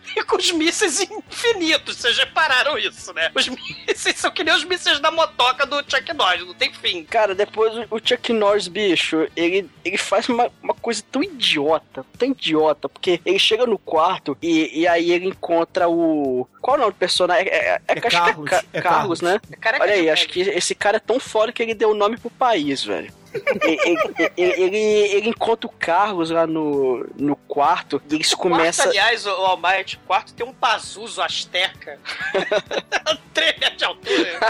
[0.16, 3.30] E com os mísseis infinitos, vocês repararam isso, né?
[3.34, 7.04] Os mísseis são que nem os mísseis da motoca do Chuck Norris, não tem fim.
[7.04, 12.28] Cara, depois o- Chuck Norris, bicho, ele, ele faz uma, uma coisa tão idiota, tão
[12.28, 16.46] idiota, porque ele chega no quarto e, e aí ele encontra o.
[16.60, 17.48] Qual é o nome do personagem?
[17.48, 19.40] É, é, é, acho que Carlos, Ca- é Carlos, né?
[19.60, 22.16] Careca Olha aí, acho que esse cara é tão foda que ele deu o nome
[22.18, 23.12] pro país, velho.
[23.32, 23.98] Ele,
[24.36, 28.86] ele, ele- encontra o Carlos lá no, no quarto e eles Quarto, começam.
[28.86, 31.98] aliás, o Almighty, o quarto tem um Pazuzu Azteca.
[33.32, 34.40] Três de altura.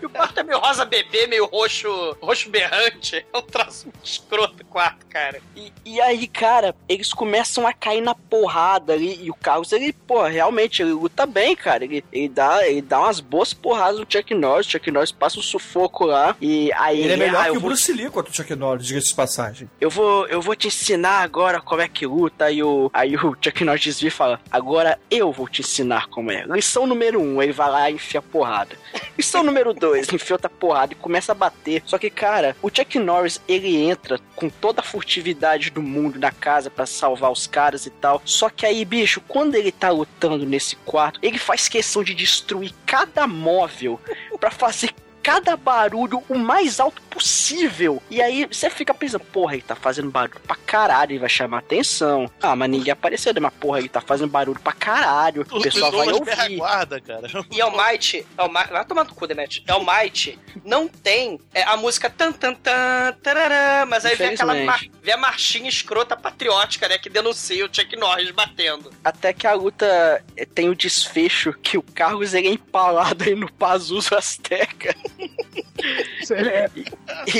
[0.00, 3.16] E o quarto é meio rosa bebê, meio roxo, roxo berrante.
[3.16, 5.40] É um muito escroto o quarto, cara.
[5.56, 9.18] E, e aí, cara, eles começam a cair na porrada ali.
[9.24, 11.84] E o Carlos, ele, pô, realmente, ele luta bem, cara.
[11.84, 14.66] Ele, ele, dá, ele dá umas boas porradas no Chuck Norris.
[14.66, 16.36] O Chuck Norris passa um sufoco lá.
[16.40, 19.08] E aí Ele é melhor ah, que o Bruce Lee contra o Chuck Norris, diga-se
[19.08, 19.70] de passagem.
[19.80, 22.46] eu vou Eu vou te ensinar agora como é que luta.
[22.46, 26.30] Aí o, aí o Chuck Norris desvia e fala: Agora eu vou te ensinar como
[26.30, 26.44] é.
[26.44, 28.76] Lição número um, ele vai lá e enfia a porrada.
[29.16, 31.82] Lição número dois, enfia outra porrada e começa a bater.
[31.86, 36.30] Só que, cara, o Chuck Norris, ele entra com toda a furtividade do mundo na
[36.30, 38.20] casa pra salvar os caras e tal.
[38.24, 42.72] Só que aí, bicho, quando ele tá lutando nesse quarto, ele faz questão de destruir
[42.86, 44.00] cada móvel
[44.38, 44.92] pra fazer
[45.22, 48.02] cada barulho o mais alto possível.
[48.10, 51.58] E aí você fica pensando, porra, ele tá fazendo barulho pra caralho, ele vai chamar
[51.58, 52.30] atenção.
[52.40, 53.40] Ah, mas ninguém apareceu, né?
[53.40, 55.46] Mas porra, ele tá fazendo barulho pra caralho.
[55.50, 56.56] O pessoal vai ouvir.
[56.56, 57.28] guarda, cara.
[57.50, 59.62] E Almighty, Almighty vai tomar no cu, Demet.
[59.68, 64.54] Almighty não tem é, a música tan tan tan tarará, mas aí vem aquela
[65.02, 68.90] vem a marchinha escrota patriótica, né, que denuncia o Chuck Norris batendo.
[69.04, 73.34] Até que a luta eh, tem o desfecho que o Carlos ele é empalado aí
[73.34, 74.94] no Pazuzu Azteca.
[76.30, 76.68] Ele é-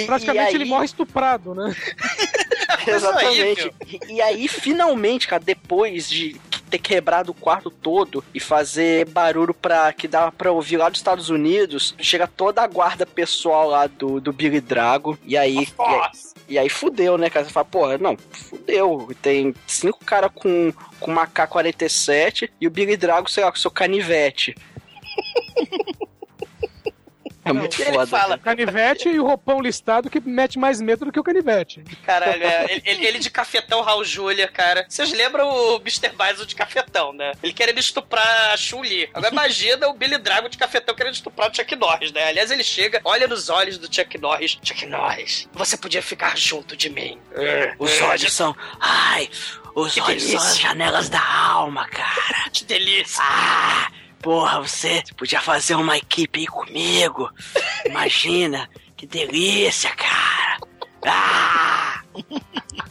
[0.06, 1.74] praticamente e aí- ele morre estuprado, né?
[2.86, 3.72] Exatamente.
[3.86, 6.36] E, e aí, finalmente, cara, depois de
[6.68, 10.98] ter quebrado o quarto todo e fazer barulho pra, que dava pra ouvir lá dos
[10.98, 15.18] Estados Unidos, chega toda a guarda pessoal lá do, do Billy Drago.
[15.24, 15.54] E aí.
[15.58, 16.10] E, aí-
[16.48, 17.46] e aí fudeu, né, cara?
[17.46, 19.10] Você fala, porra, não, fudeu.
[19.22, 23.70] Tem cinco caras com, com uma K-47 e o Billy Drago, sei lá, com seu
[23.70, 24.54] canivete.
[27.44, 28.06] É É muito Ele foda.
[28.06, 31.82] fala- O canivete e o roupão listado que mete mais medo do que o canivete.
[32.06, 34.86] Caralho, é, ele, ele- de cafetão Raul Júlia, cara.
[34.88, 36.10] Vocês lembram o Mr.
[36.10, 37.32] Bison de cafetão, né?
[37.42, 39.10] Ele querendo estuprar a Chun-Li.
[39.12, 42.28] Agora imagina o Billy Drago de cafetão querendo estuprar o Chuck Norris, né?
[42.28, 44.58] Aliás, ele chega, olha nos olhos do Chuck Norris.
[44.62, 47.18] Chuck Norris, você podia ficar junto de mim.
[47.78, 48.54] Os olhos são.
[48.80, 49.28] Ai,
[49.74, 50.62] os Que olhos são as delícia.
[50.62, 52.48] janelas da alma, cara.
[52.52, 53.22] Que delícia.
[53.24, 53.88] Ah,
[54.22, 57.28] porra, você podia fazer uma equipe aí comigo.
[57.84, 60.58] Imagina, que delícia, cara.
[61.04, 62.02] Ah!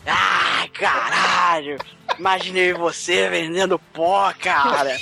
[0.05, 1.77] Ah, caralho!
[2.19, 4.97] Imaginei você vendendo pó, cara.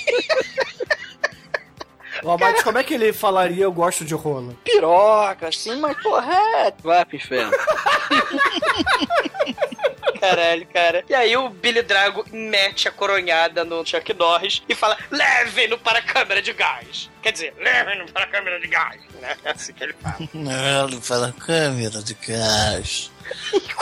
[2.24, 4.54] Ó, mas como é que ele falaria eu gosto de rola?
[4.64, 6.74] Piroca, assim, mas porra, é.
[6.84, 7.52] Vai pro inferno.
[10.20, 11.04] Caralho, cara.
[11.10, 16.00] E aí o Billy Drago mete a coronhada no Chuck Norris e fala: levem-no para
[16.00, 17.10] a câmera de gás.
[17.22, 19.00] Quer dizer, levem-no para a câmera de gás.
[19.44, 20.18] É assim que ele fala.
[20.34, 23.12] Não, fala câmera de gás.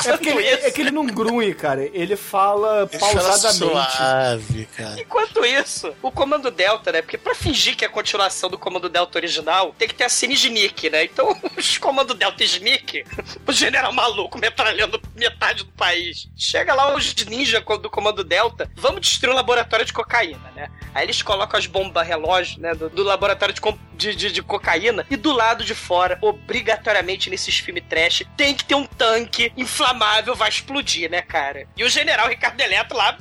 [0.05, 1.83] É, porque ele, é que ele não grunhe, cara.
[1.93, 3.91] Ele fala Ele fala pausadamente.
[3.97, 4.99] suave, cara.
[5.01, 7.01] Enquanto isso, o Comando Delta, né?
[7.01, 10.09] Porque pra fingir que é a continuação do Comando Delta original, tem que ter a
[10.09, 11.03] cena Sneak, né?
[11.05, 13.03] Então, os Comando Delta Sneak,
[13.45, 16.27] o general maluco metralhando metade do país.
[16.37, 20.69] Chega lá os ninja do Comando Delta, vamos destruir um laboratório de cocaína, né?
[20.93, 22.73] Aí eles colocam as bombas relógio, né?
[22.73, 23.61] Do, do laboratório de,
[23.95, 25.05] de, de- de cocaína.
[25.09, 30.35] E do lado de fora, obrigatoriamente nesses filmes trash, tem que ter um tanque inflamável,
[30.35, 31.67] vai explodir, né, cara?
[31.75, 33.17] E o general Ricardo Eletro lá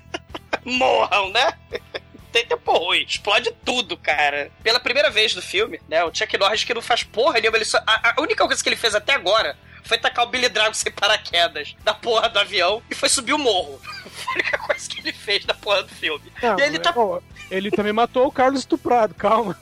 [0.64, 1.52] morram, né?
[2.32, 4.50] Tem tempo ruim, explode tudo, cara.
[4.62, 6.02] Pela primeira vez no filme, né?
[6.04, 8.68] O Chuck Norris que não faz porra nenhuma, ele só, a, a única coisa que
[8.68, 12.82] ele fez até agora foi tacar o Billy Drago sem paraquedas da porra do avião
[12.90, 13.80] e foi subir o morro.
[14.12, 16.32] Foi a única coisa que ele fez da porra do filme.
[16.42, 16.92] Não, e ele tá.
[16.94, 17.20] ó,
[17.54, 19.56] ele também matou o Carlos Estuprado, calma.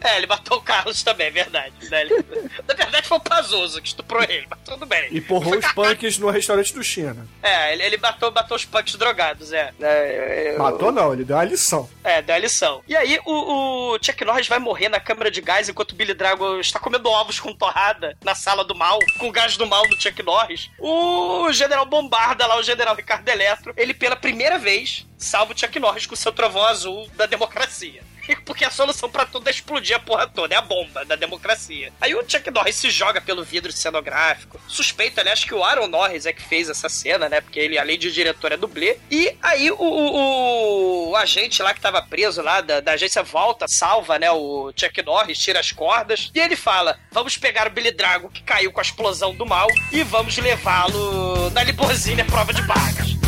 [0.00, 1.72] É, ele matou o Carlos também, é verdade.
[1.90, 2.00] né?
[2.02, 2.24] Ele-
[2.66, 5.08] Na verdade foi o Pazuzu que estuprou ele, mas tudo bem.
[5.10, 7.26] E porrou os punks no restaurante do China.
[7.42, 9.72] É, ele, ele matou, matou os punks drogados, é.
[9.80, 11.88] É, eu- Matou não, ele deu uma lição.
[12.04, 12.82] É, deu a lição.
[12.88, 16.14] E aí, o, o Chuck Norris vai morrer na câmara de gás enquanto o Billy
[16.14, 19.86] Drago está comendo ovos com torrada na sala do mal, com o gás do mal
[19.88, 20.70] do Chuck Norris.
[20.78, 25.78] O general bombarda lá, o general Ricardo Eletro, ele pela primeira vez salva o Chuck
[25.78, 28.02] Norris com seu trovão azul da democracia.
[28.46, 31.92] Porque a solução pra tudo é explodir a porra toda, é a bomba da democracia.
[32.00, 34.60] Aí o Chuck Norris se joga pelo vidro cenográfico.
[34.68, 37.40] Suspeito, aliás, que o Aaron Norris é que fez essa cena, né?
[37.40, 38.96] Porque ele, além de diretor, é dublê.
[39.10, 43.66] E aí o, o- o agente lá que tava preso lá da, da agência volta,
[43.66, 44.30] salva, né?
[44.30, 46.30] O Chuck Norris, tira as cordas.
[46.32, 49.66] E ele fala: vamos pegar o Billy Drago que caiu com a explosão do mal
[49.90, 53.21] e vamos levá-lo na limusine à prova de bagas.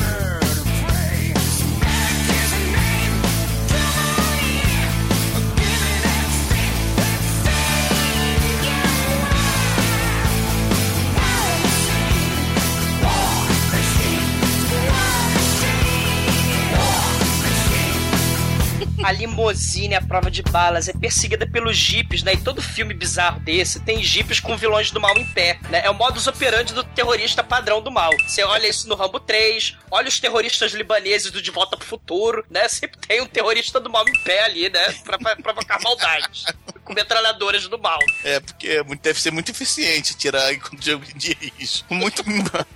[19.05, 22.32] A limusine, a prova de balas, é perseguida pelos jipes, né?
[22.32, 25.82] E todo filme bizarro desse tem jipes com vilões do mal em pé, né?
[25.85, 28.10] É o modus operandi do terrorista padrão do mal.
[28.26, 32.47] Você olha isso no Rambo 3, olha os terroristas libaneses do De Volta pro Futuro,
[32.48, 32.66] né?
[32.66, 34.94] Sempre tem um terrorista do mal em pé ali, né?
[35.05, 36.47] Pra, pra provocar maldades.
[36.85, 37.98] com metralhadoras do mal.
[38.23, 41.85] É, porque é deve ser muito eficiente tirar enquanto jogo dirige.
[41.90, 42.23] Muito,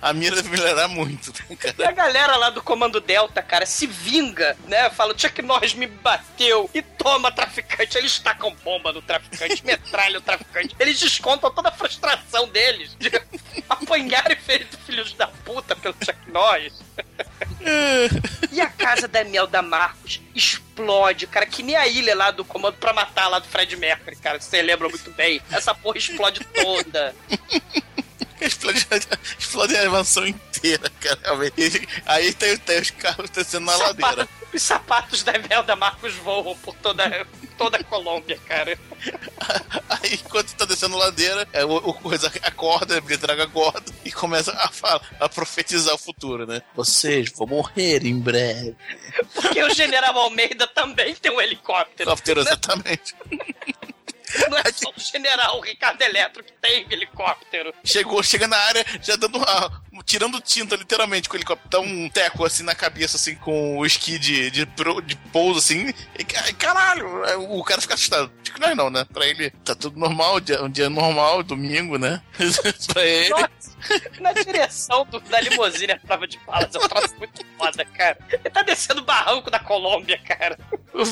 [0.01, 1.89] a mira deve melhorar muito, né, E cara?
[1.89, 4.89] a galera lá do Comando Delta, cara, se vinga, né?
[4.89, 7.97] Fala, Chuck Norris me bateu e toma traficante.
[7.97, 10.75] Eles tacam bomba no traficante, metralha o traficante.
[10.79, 13.09] Eles descontam toda a frustração deles de
[13.69, 16.73] apanharem feito filhos da puta pelo Chuck Norris.
[18.51, 22.43] E a casa da Mel da Marcos explode, cara, que nem a ilha lá do
[22.43, 24.39] comando pra matar lá do Fred Mercury, cara.
[24.39, 25.39] Você lembra muito bem.
[25.51, 27.15] Essa porra explode toda.
[28.41, 28.87] Explode,
[29.37, 31.19] explode a mansão inteira, cara.
[32.05, 34.29] Aí tem, tem os carros descendo na ladeira.
[34.53, 37.27] Os sapatos da Mel da Marcos voam por toda,
[37.57, 38.77] toda a Colômbia, cara.
[39.89, 44.51] Aí, enquanto tá descendo ladeira, é, o, o coisa acorda, ele traga acorda e começa
[44.51, 46.61] a falar, a profetizar o futuro, né?
[46.75, 48.75] Vocês vão morrer em breve.
[49.33, 52.09] Porque o General Almeida também tem um helicóptero.
[52.09, 53.15] Helicóptero, exatamente.
[54.49, 57.73] Não é só o General Ricardo Eletro que tem helicóptero.
[57.83, 61.69] Chegou, chega na área, já dando uma, tirando tinta, literalmente, com helicóptero.
[61.69, 64.65] Dá um teco assim na cabeça, assim, com o esqui de, de,
[65.05, 65.93] de pouso, assim.
[66.17, 68.31] E, ca- caralho, é, o cara fica assustado.
[68.41, 69.05] Acho que nós não, né?
[69.11, 72.21] Pra ele tá tudo normal, dia- um dia normal, domingo, né?
[72.93, 73.29] pra ele.
[73.29, 73.49] Nossa,
[74.19, 78.17] na direção do- da limusine a prova de balas, é um troço muito foda, cara.
[78.29, 80.57] Ele tá descendo o barranco da Colômbia, cara.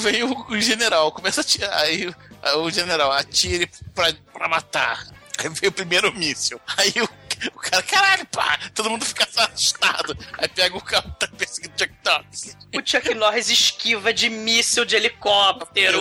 [0.01, 1.77] Vem o, o general, começa a atirar.
[1.81, 2.15] Aí o-
[2.63, 5.05] o general atire pra, pra matar.
[5.39, 6.59] Aí vem o primeiro míssil.
[6.77, 7.09] Aí o,
[7.53, 8.59] o cara, caralho, pá!
[8.73, 10.17] Todo mundo fica assustado.
[10.37, 12.57] Aí pega o carro tá perseguindo o Chuck Norris.
[12.73, 15.99] O Chuck Norris esquiva de míssil de helicóptero.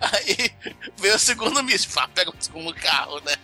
[0.00, 0.50] Aí
[0.96, 3.34] vem o segundo míssil, pá, pega o segundo carro, né?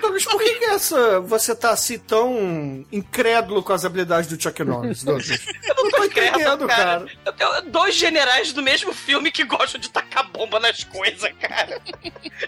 [0.00, 4.64] Douglas, por que, que essa, você tá assim tão incrédulo com as habilidades do Chuck
[4.64, 5.28] Norris, Douglas?
[5.68, 7.00] Eu não tô tô entendendo, entendendo, cara.
[7.00, 7.10] cara.
[7.24, 11.80] Eu tenho dois generais do mesmo filme que gostam de tacar bomba nas coisas, cara.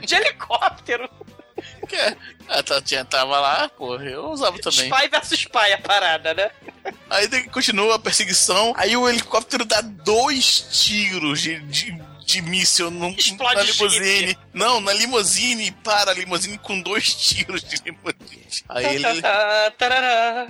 [0.00, 1.08] De helicóptero.
[1.88, 1.96] Que,
[2.48, 4.90] ah, tá, tinha, tava lá, pô, eu usava também.
[4.90, 6.50] Spy versus Spy a parada, né?
[7.08, 13.08] Aí continua a perseguição, aí o helicóptero dá dois tiros de, de, de míssil no,
[13.10, 14.38] Explode na limusine.
[14.52, 18.64] Não, na limusine, para a limusine com dois tiros de limusine.
[18.68, 19.06] Aí ele,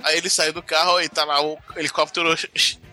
[0.03, 2.35] aí ele sai do carro e tá lá o helicóptero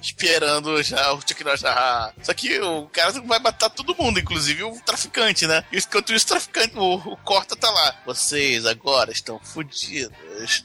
[0.05, 1.65] esperando já o Chuck Norris.
[1.65, 5.65] Ah, Só que o cara vai matar todo mundo, inclusive o traficante, né?
[5.73, 8.03] E enquanto isso, o traficante, o, o Corta tá lá.
[8.07, 10.65] Vocês agora estão fodidos.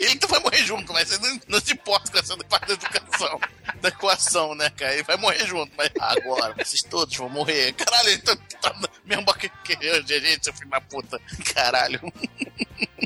[0.00, 2.74] Ele então vai morrer junto, mas você não, não se importa com essa parte da
[2.74, 3.40] educação,
[3.82, 4.94] da equação, né, cara?
[4.94, 7.72] Ele vai morrer junto, mas agora vocês todos vão morrer.
[7.74, 8.74] Caralho, ele tá, tá
[9.04, 11.20] mesmo barco que eu, gente, seu filho da puta.
[11.54, 12.00] Caralho.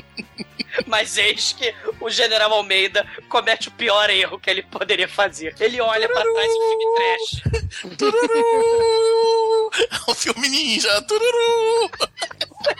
[0.85, 5.55] Mas eis que o General Almeida comete o pior erro que ele poderia fazer.
[5.59, 7.97] Ele olha pra trás e filme trash.
[7.97, 9.69] Tururu!
[9.79, 11.01] É um filme ninja.
[11.03, 11.91] Tururu!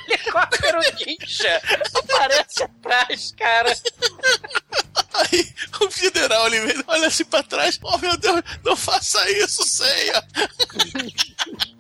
[0.08, 1.62] Helicóptero ninja
[1.94, 3.76] aparece atrás, cara.
[5.14, 7.80] Aí o general vem, olha assim pra trás.
[7.84, 10.24] Oh meu Deus, não faça isso, ceia.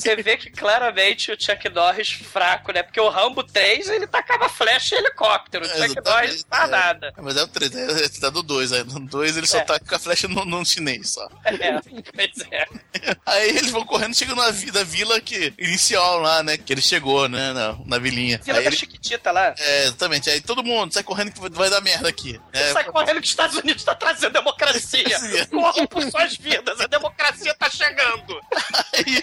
[0.00, 2.82] Você vê que claramente o Chuck Norris fraco, né?
[2.82, 5.64] Porque o Rambo 3 ele tacava flecha e helicóptero.
[5.64, 6.66] O Chuck Exatamente, Norris não tá é.
[6.66, 7.14] nada.
[7.18, 8.84] Mas é o 3, é, tá do 2, aí.
[8.84, 9.64] No 2 ele só É.
[9.78, 11.28] com a flecha no, no chinês só.
[11.44, 12.66] É, pois é.
[13.26, 16.56] Aí eles vão correndo, chegam na, na vila que, inicial lá, né?
[16.56, 17.52] Que ele chegou, né?
[17.52, 18.40] Na, na vilinha.
[18.42, 19.54] Vila aí da ele- Chiquitita lá.
[19.58, 20.28] é, exatamente.
[20.30, 22.40] Aí todo mundo sai correndo que vai- dar merda aqui.
[22.52, 25.18] É, Sai correndo que os Estados Unidos tá trazendo democracia.
[25.50, 28.40] Corram por suas vidas, a democracia tá chegando.
[28.94, 29.22] Aí,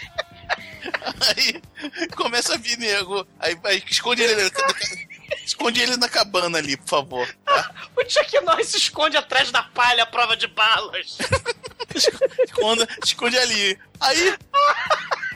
[1.36, 1.62] aí
[2.16, 3.26] começa a vir nego.
[3.38, 4.50] Aí, aí esconde ele.
[5.44, 7.28] Esconde ele na cabana ali, por favor.
[7.44, 7.74] tá?
[7.96, 11.18] O Chuck Norris se esconde atrás da palha à prova de balas.
[12.44, 13.78] Esconde, esconde ali.
[14.00, 14.36] Aí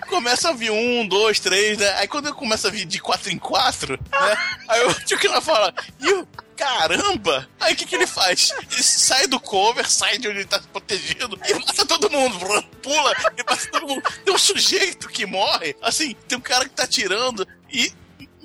[0.08, 1.90] começa a vir um, dois, três, né?
[1.94, 4.58] Aí quando começa a vir de quatro em quatro, né?
[4.68, 6.28] Aí o que lá fala, e o
[6.62, 7.48] caramba!
[7.60, 8.52] Aí o que, que ele faz?
[8.70, 12.38] Ele sai do cover, sai de onde ele tá protegido e mata todo mundo.
[12.82, 14.02] Pula e mata todo mundo.
[14.24, 17.92] Tem um sujeito que morre, assim, tem um cara que tá tirando e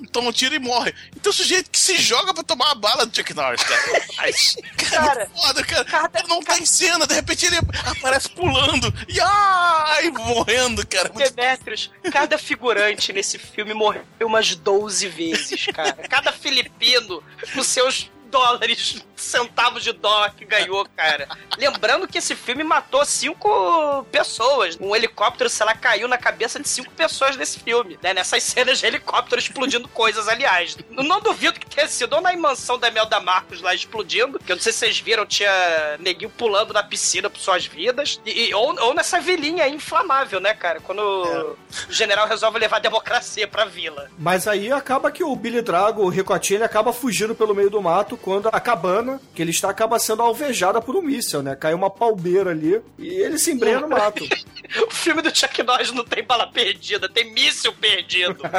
[0.06, 0.94] toma um tiro e morre.
[1.14, 3.82] E tem um sujeito que se joga pra tomar a bala do Chuck Norris, cara.
[4.18, 4.32] Ai,
[4.76, 6.10] cara, Cara, muito foda, cara.
[6.28, 11.10] Não tá em cena, de repente ele aparece pulando e ai, morrendo, cara.
[11.12, 15.92] Muito Demetrius, cada figurante nesse filme morreu umas 12 vezes, cara.
[16.08, 17.22] Cada filipino
[17.54, 21.28] com seus dólares, centavos de dólar que ganhou, cara.
[21.56, 24.76] Lembrando que esse filme matou cinco pessoas.
[24.80, 28.14] Um helicóptero, sei lá, caiu na cabeça de cinco pessoas nesse filme, né?
[28.14, 30.76] Nessas cenas de helicóptero explodindo coisas, aliás.
[30.90, 34.56] Não duvido que tenha sido ou na mansão da Melda Marcos lá explodindo, que eu
[34.56, 35.50] não sei se vocês viram, tinha
[35.98, 40.40] neguinho pulando na piscina por suas vidas, e, e- ou, ou nessa vilinha aí inflamável,
[40.40, 40.80] né, cara?
[40.80, 41.56] Quando o
[41.92, 44.10] general resolve levar a democracia pra vila.
[44.18, 47.80] Mas aí acaba que o Billy Drago, o Ricotinho, ele acaba fugindo pelo meio do
[47.82, 51.56] mato quando a cabana que ele está acaba sendo alvejada por um míssel, né?
[51.56, 54.24] Cai uma palmeira ali e ele se embrenha no mato.
[54.86, 58.42] O filme do Chuck Norris não tem bala perdida, tem míssil perdido.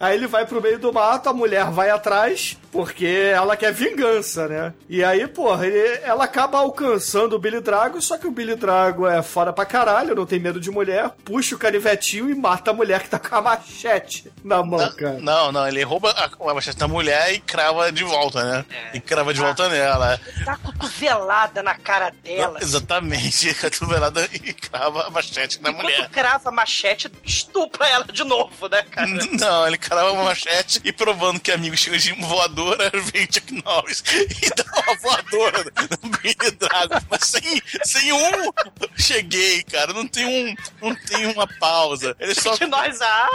[0.00, 4.48] Aí ele vai pro meio do mato, a mulher vai atrás, porque ela quer vingança,
[4.48, 4.72] né?
[4.88, 9.06] E aí, porra, ele- ela acaba alcançando o Billy Drago, só que o Billy Drago
[9.06, 12.74] é fora pra caralho, não tem medo de mulher, puxa o canivetinho e mata a
[12.74, 15.18] mulher que tá com a machete na mão, cara.
[15.20, 18.64] Não, não, ele rouba a, a machete da mulher e crava de volta, né?
[18.92, 20.20] E crava de volta nela.
[20.44, 22.58] Dá cotovelada na cara dela.
[22.60, 26.08] Exatamente, cotovelada e crava a machete na Enquanto mulher.
[26.10, 29.06] crava a machete, estupra ela de novo, né, cara?
[29.32, 34.02] Não, ele crava uma machete e provando que amigo chega de voadora, vem Chuck Norris
[34.42, 35.64] e dá uma voadora
[36.02, 36.94] no Billy Drago.
[37.10, 38.52] Mas sem, sem um
[38.96, 39.92] cheguei, cara.
[39.92, 40.54] Não tem um.
[40.80, 42.16] Não tem uma pausa.
[42.18, 42.56] Ele só.
[42.56, 43.28] Que nós, ah!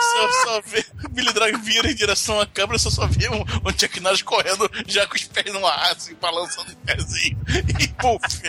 [0.00, 0.84] Só, só vê.
[1.04, 4.22] O Billy Drago vira em direção à câmera, você só vê um, um Chuck Norris
[4.22, 7.38] correndo já com os pés no ar, assim, balançando o pezinho.
[7.78, 8.42] E puf!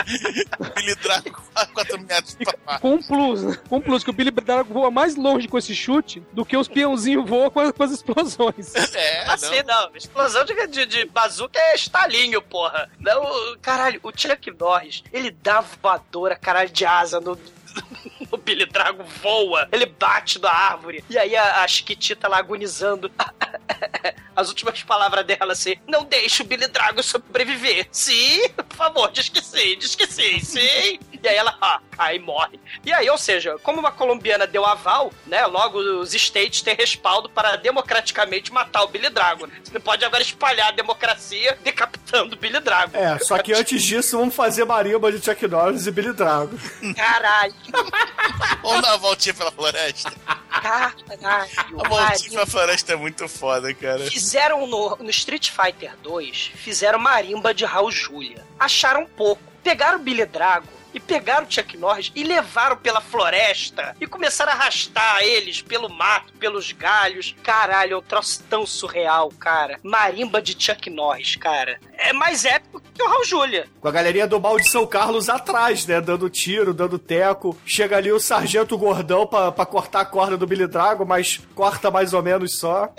[0.75, 2.81] Billy Drago a 4 metros pra baixo.
[2.81, 3.57] Com um plus, né?
[3.67, 6.55] Com um plus, que o Billy Drago voa mais longe com esse chute do que
[6.55, 8.75] os peãozinhos voam com as, com as explosões.
[8.93, 9.95] É, Assim, não.
[9.95, 12.89] Explosão de, de, de bazuca é estalinho, porra.
[12.99, 17.37] Não, caralho, o Chuck Norris, ele dá voadora, caralho, de asa no...
[18.31, 21.03] O Billy Drago voa, ele bate na árvore.
[21.09, 23.11] E aí a, a Chiquitita lá agonizando.
[24.35, 27.87] As últimas palavras dela assim: Não deixe o Billy Drago sobreviver.
[27.91, 30.99] Sim, por favor, diz que sim, diz que sim, sim.
[31.23, 32.59] E aí ela ah, cai e morre.
[32.83, 35.45] E aí, ou seja, como uma colombiana deu aval, né?
[35.45, 39.45] Logo os states têm respaldo para democraticamente matar o Billy Drago.
[39.45, 39.53] né?
[39.63, 42.97] Você pode agora espalhar a democracia decapitando o Billy Drago.
[42.97, 46.57] É, só que antes disso, vamos fazer marimba de Chuck Norris e Billy Drago.
[46.95, 47.53] Caralho,
[48.63, 50.11] Vamos dar uma voltinha pela floresta.
[50.49, 51.51] caralho.
[51.83, 54.05] A voltinha pela floresta é muito foda, cara.
[54.09, 58.43] Fizeram no, no Street Fighter 2, fizeram marimba de Raul Julia.
[58.59, 59.41] Acharam pouco.
[59.63, 64.51] Pegaram o Billy Drago e pegaram o Chuck Norris e levaram pela floresta e começaram
[64.51, 67.35] a arrastar eles pelo mato, pelos galhos.
[67.43, 69.79] Caralho, é um troço tão surreal, cara.
[69.83, 71.79] Marimba de Chuck Norris, cara.
[71.97, 73.67] É mais épico que o Raul Julia.
[73.79, 76.01] Com a galerinha do mal de São Carlos atrás, né?
[76.01, 77.57] Dando tiro, dando teco.
[77.65, 82.13] Chega ali o sargento gordão pra cortar a corda do Billy Drago, mas corta mais
[82.13, 82.93] ou menos só.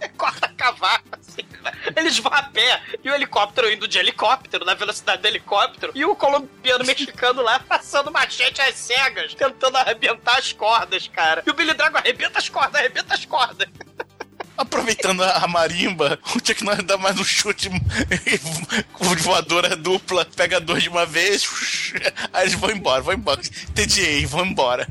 [0.16, 1.46] corta cavaco, assim.
[1.62, 1.72] né?
[1.96, 6.04] Eles vão a pé e o helicóptero indo de helicóptero, na velocidade do helicóptero, e
[6.04, 11.42] o colombiano mexicano lá passando machete às cegas, tentando arrebentar as cordas, cara.
[11.46, 13.68] E o Billy Drago arrebenta as cordas, arrebenta as cordas.
[14.58, 17.70] Aproveitando a marimba, o Chuck Norris dá mais um chute
[19.22, 21.48] voadora dupla, pega dois de uma vez,
[22.32, 23.40] aí eles vão embora, vão embora.
[23.40, 24.84] TDA, vão embora.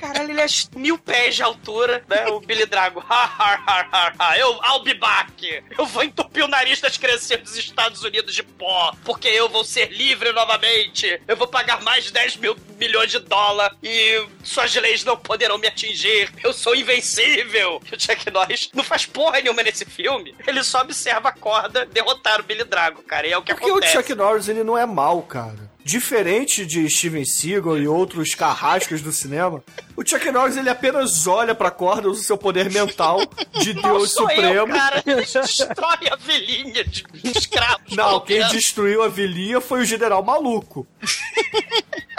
[0.00, 0.46] Caralho, ele é
[0.76, 2.26] mil pés de altura, né?
[2.28, 3.04] O Billy Drago.
[3.08, 4.38] Ha, ha, ha, ha, ha.
[4.38, 5.62] Eu, I'll be back.
[5.76, 9.64] Eu vou entupir o nariz das crianças dos Estados Unidos de pó, porque eu vou
[9.64, 11.20] ser livre novamente.
[11.26, 15.58] Eu vou pagar mais de 10 mil milhões de dólares e suas leis não poderão
[15.58, 16.30] me atingir.
[16.42, 17.80] Eu sou invencível.
[17.90, 20.34] E o Chuck Norris não faz porra nenhuma nesse filme.
[20.46, 23.26] Ele só observa a corda derrotar o Billy Drago, cara.
[23.26, 23.96] E é o que Porque acontece.
[23.96, 25.67] o Chuck Norris, ele não é mal, cara.
[25.84, 29.62] Diferente de Steven Seagal e outros carrascos do cinema,
[29.96, 33.20] o Chuck Norris ele apenas olha pra corda, usa o seu poder mental
[33.60, 34.42] de Não Deus Supremo.
[34.42, 35.02] eu, cara.
[35.04, 37.96] Destrói a velhinha de escravos.
[37.96, 40.86] Não, quem destruiu a vilinha foi o general maluco.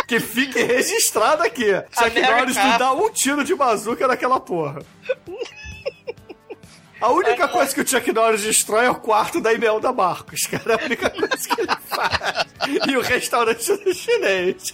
[0.07, 1.67] que fique registrado aqui.
[1.91, 2.19] Chuck.
[2.19, 4.81] Norris não dá um tiro de bazuca naquela porra.
[7.01, 10.73] A única coisa que o Chuck Norris destrói é o quarto da Imelda Marcos, cara.
[10.73, 12.45] É a única coisa que ele faz.
[12.87, 14.73] E o restaurante do chinês.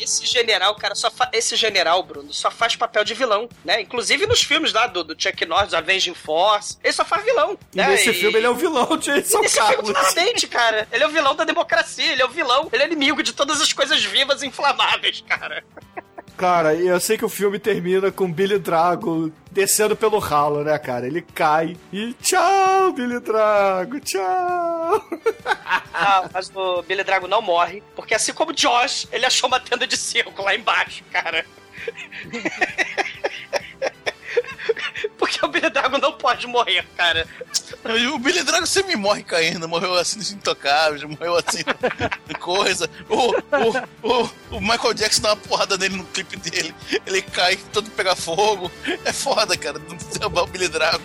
[0.00, 1.28] Esse general, cara, só fa...
[1.32, 3.80] esse general, Bruno, só faz papel de vilão, né?
[3.80, 7.58] Inclusive nos filmes lá do, do Chuck Norris, Avenging Force, ele só faz vilão.
[7.74, 7.88] E né?
[7.88, 9.90] nesse filme ele é o vilão de São Nesse filme, Carlos.
[9.90, 10.88] claramente, cara.
[10.92, 13.60] Ele é o vilão da democracia, ele é o vilão, ele é inimigo de todas
[13.60, 15.64] as coisas vivas e inflamáveis, cara.
[16.38, 21.04] Cara, eu sei que o filme termina com Billy Drago descendo pelo ralo, né, cara?
[21.04, 25.04] Ele cai e tchau, Billy Drago, tchau.
[25.92, 29.84] Ah, mas o Billy Drago não morre, porque assim como Josh, ele achou uma tenda
[29.84, 31.44] de circo lá embaixo, cara.
[35.18, 37.26] Porque o Billy Drago não pode morrer, cara.
[38.14, 41.62] O Billy Drago sempre morre caindo, morreu assim nos intocáveis, morreu assim
[42.38, 42.88] coisa.
[43.08, 46.74] O, o, o, o Michael Jackson dá uma porrada nele no clipe dele,
[47.06, 48.70] ele cai, todo pega fogo.
[49.04, 51.02] É foda, cara, não derrubar o Billy Drago.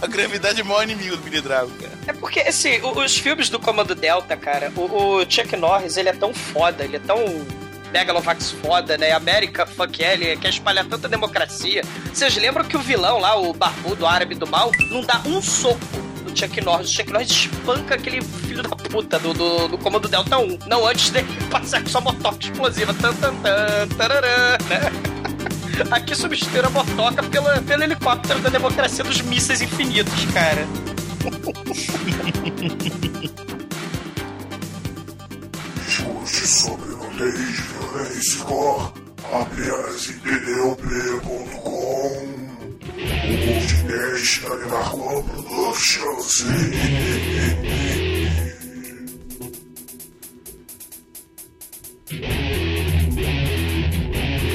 [0.00, 1.92] A gravidade é o maior inimigo do Billy Drago, cara.
[2.08, 6.12] É porque, assim, os filmes do Comando Delta, cara, o, o Chuck Norris, ele é
[6.12, 7.24] tão foda, ele é tão
[7.92, 9.12] megalovax foda, né?
[9.12, 11.82] América, fuck ele quer espalhar tanta democracia.
[12.12, 15.78] Vocês lembram que o vilão lá, o barbudo árabe do mal, não dá um soco
[16.24, 16.88] no Chuck Norris.
[16.88, 20.58] O Chuck Norris espanca aquele filho da puta do, do, do Comando Delta 1.
[20.66, 22.94] Não antes dele passar com sua motoca explosiva.
[22.94, 24.80] Tan, tan, tan, tararã, né?
[25.90, 30.66] Aqui substituíram a motoca pela, pelo helicóptero da democracia dos mísseis infinitos, cara.
[35.88, 38.92] Chute sobre nudez, violência e cor.
[39.32, 41.52] Apenas em pneup.com.
[43.24, 46.44] O podcast Animal Productions.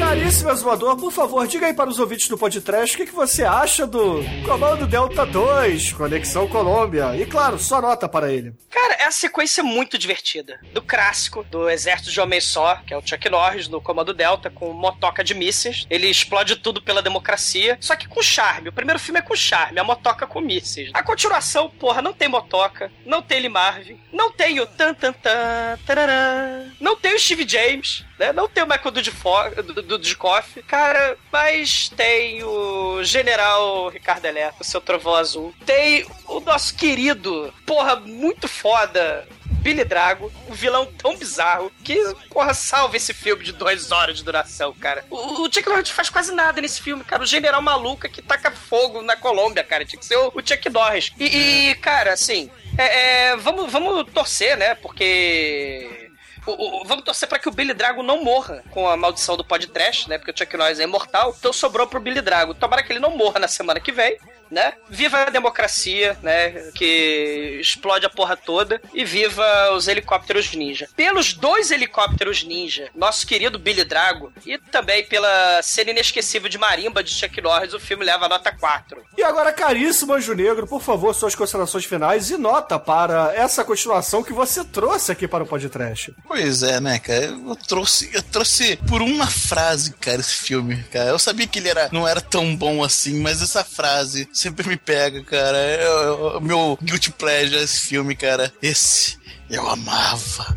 [0.08, 3.44] Caríssimo exumador, por favor, diga aí para os ouvintes do podcast o que, que você
[3.44, 7.14] acha do Comando Delta 2, Conexão Colômbia.
[7.18, 8.54] E claro, só nota para ele.
[8.70, 10.62] Cara, é uma sequência muito divertida.
[10.72, 14.50] Do clássico, do exército de homem só, que é o Chuck Norris, no Comando Delta,
[14.50, 15.86] com motoca de mísseis.
[15.90, 18.70] Ele explode tudo pela democracia, só que com charme.
[18.70, 20.90] O primeiro filme é com charme, a motoca com mísseis.
[20.94, 25.12] A continuação, porra, não tem motoca, não tem Lee Marvin, não tem o tan tan
[25.12, 28.34] tan, tarará, não tem o Steve James, né?
[28.34, 35.16] Não tem o Michael Dudikoff, Dudikoff, cara, mas tem o General Ricardo Eletro, seu trovão
[35.16, 35.54] azul.
[35.66, 39.28] Tem o nosso querido, porra, muito foda,
[39.68, 41.98] Billy Drago, um vilão tão bizarro que,
[42.30, 45.04] porra, salva esse filme de duas horas de duração, cara.
[45.10, 47.24] O, o Chuck Norris faz quase nada nesse filme, cara.
[47.24, 49.84] O general maluco que taca fogo na Colômbia, cara.
[49.84, 51.12] Tinha que ser o, o Chuck Norris.
[51.20, 51.26] E,
[51.72, 54.76] e, cara, assim, é, é, vamos, vamos torcer, né?
[54.76, 56.07] Porque.
[56.48, 59.44] O, o, vamos torcer para que o Billy Drago não morra com a maldição do
[59.44, 60.18] podcast, né?
[60.18, 62.54] Porque o Chuck Norris é imortal, então sobrou pro Billy Drago.
[62.54, 64.18] Tomara que ele não morra na semana que vem,
[64.52, 64.74] né?
[64.90, 66.72] Viva a democracia, né?
[66.74, 68.82] Que explode a porra toda.
[68.94, 70.88] E viva os helicópteros ninja.
[70.96, 77.04] Pelos dois helicópteros ninja, nosso querido Billy Drago, e também pela cena inesquecível de marimba
[77.04, 79.04] de Chuck Norris, o filme leva a nota 4.
[79.18, 84.24] E agora, caríssimo Anjo Negro, por favor, suas considerações finais e nota para essa continuação
[84.24, 86.14] que você trouxe aqui para o podcast.
[86.28, 87.26] Pois é, né, cara?
[87.26, 91.10] Eu trouxe, eu trouxe por uma frase, cara, esse filme, cara.
[91.10, 94.78] Eu sabia que ele era, não era tão bom assim, mas essa frase sempre me
[94.78, 95.58] pega, cara.
[95.58, 98.54] Eu, eu, meu guilty pleasure esse filme, cara.
[98.62, 99.18] Esse
[99.50, 100.56] eu amava.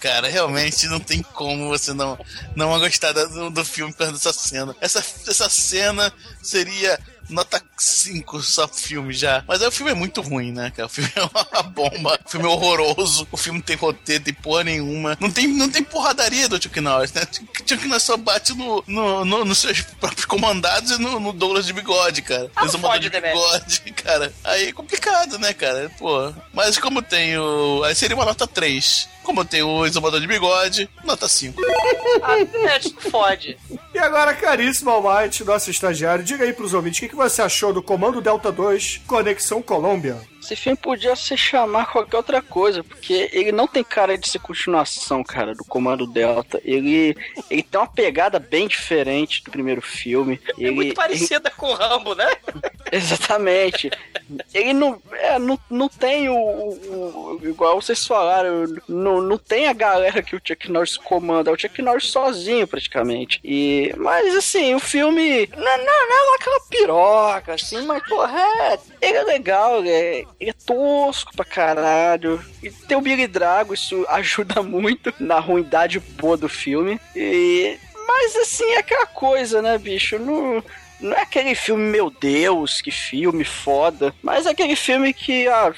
[0.00, 2.18] Cara, realmente não tem como você não,
[2.56, 4.74] não gostar do, do filme por causa dessa cena.
[4.80, 6.12] Essa, essa cena
[6.42, 6.98] seria
[7.30, 9.44] nota 5 só filme já.
[9.46, 10.86] Mas aí o filme é muito ruim, né, cara?
[10.86, 12.18] O filme é uma bomba.
[12.24, 13.26] O filme é horroroso.
[13.30, 15.16] O filme não tem roteiro, tem porra nenhuma.
[15.20, 17.22] Não tem, não tem porradaria do Chuck Norris, né?
[17.66, 21.66] Chuck Norris só bate no, no, no, nos seus próprios comandados e no, no Douglas
[21.66, 22.50] de bigode, cara.
[22.54, 24.32] Ah, Eles não de né, bigode, cara.
[24.44, 25.90] Aí é complicado, né, cara?
[25.98, 26.32] Pô.
[26.52, 27.82] Mas como tem o.
[27.84, 29.08] Aí seria uma nota 3.
[29.22, 31.60] Como tem o exumador de bigode, nota 5.
[32.22, 33.56] Ah, é, fode.
[33.94, 37.70] E agora, caríssimo Almighty, nosso estagiário, diga aí pros ouvintes o que, que você achou
[37.70, 40.29] do Comando Delta 2 Conexão Colômbia.
[40.50, 44.40] Esse filme podia se chamar qualquer outra coisa, porque ele não tem cara de ser
[44.40, 46.60] continuação, cara, do Comando Delta.
[46.64, 47.16] Ele,
[47.48, 50.40] ele tem uma pegada bem diferente do primeiro filme.
[50.48, 52.28] É Ele, muito parecida com o Rambo, né?
[52.90, 53.90] Exatamente.
[54.52, 59.66] Ele não, é, não, não tem o, o- o- Igual vocês falaram, não, não tem
[59.68, 61.50] a galera que o Chuck Norris comanda.
[61.50, 63.40] É o Chuck Norris sozinho, praticamente.
[63.44, 65.46] E, mas, assim, o filme.
[65.56, 70.24] Não, não, não é aquela piroca, assim, mas, porra, é, ele é legal, ele é,
[70.40, 72.42] ele é tosco pra caralho.
[72.62, 76.98] E tem o Billy Drago, isso ajuda muito na ruindade boa do filme.
[77.14, 77.76] E.
[78.08, 80.18] Mas assim, é aquela coisa, né, bicho?
[80.18, 80.64] Não,
[80.98, 84.14] não é aquele filme, meu Deus, que filme foda.
[84.22, 85.72] Mas é aquele filme que, ah,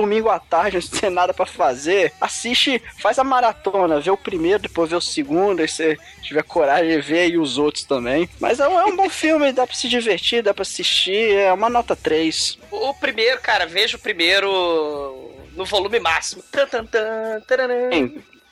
[0.00, 4.62] domingo à tarde, não tem nada pra fazer, assiste, faz a maratona, vê o primeiro,
[4.62, 8.28] depois vê o segundo, aí você tiver coragem de ver e os outros também.
[8.38, 11.52] Mas é um, é um bom filme, dá pra se divertir, dá pra assistir, é
[11.52, 12.58] uma nota 3.
[12.70, 16.42] O primeiro, cara, veja o primeiro no volume máximo.
[16.52, 17.40] Tan, tan, tan,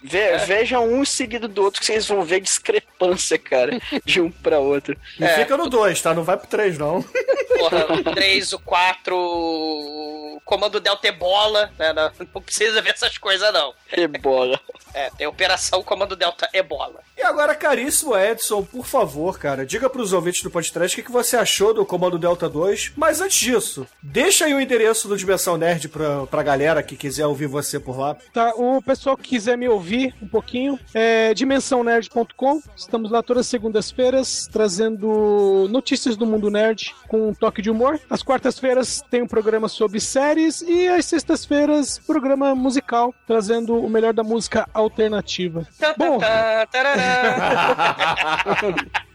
[0.02, 4.58] ve- Vejam um seguido do outro que vocês vão ver discrepância, cara, de um pra
[4.58, 4.96] outro.
[5.18, 5.28] E É.
[5.36, 6.14] fica no 2, tá?
[6.14, 7.02] Não vai pro 3, não.
[7.02, 11.92] Porra, o 3, o 4, o comando Delta Ebola, né?
[11.92, 13.74] Não, não precisa ver essas coisas, não.
[13.88, 14.60] Rebola.
[14.94, 17.00] É, tem Operação Comando Delta Ebola.
[17.18, 21.12] E agora, caríssimo Edson, por favor, cara, diga pros ouvintes do podcast o que, que
[21.12, 22.92] você achou do Comando Delta 2.
[22.96, 27.26] Mas antes disso, deixa aí o endereço do Dimensão Nerd pra, pra galera que quiser
[27.26, 28.16] ouvir você por lá.
[28.32, 29.85] Tá, o pessoal que quiser me ouvir
[30.20, 32.60] um pouquinho, é dimensãonerd.com.
[32.76, 38.00] Estamos lá todas as segundas-feiras, trazendo notícias do mundo nerd com um toque de humor.
[38.10, 44.12] Às quartas-feiras tem um programa sobre séries e às sextas-feiras, programa musical, trazendo o melhor
[44.12, 45.66] da música alternativa.
[45.78, 46.18] Tan, tan, Bom.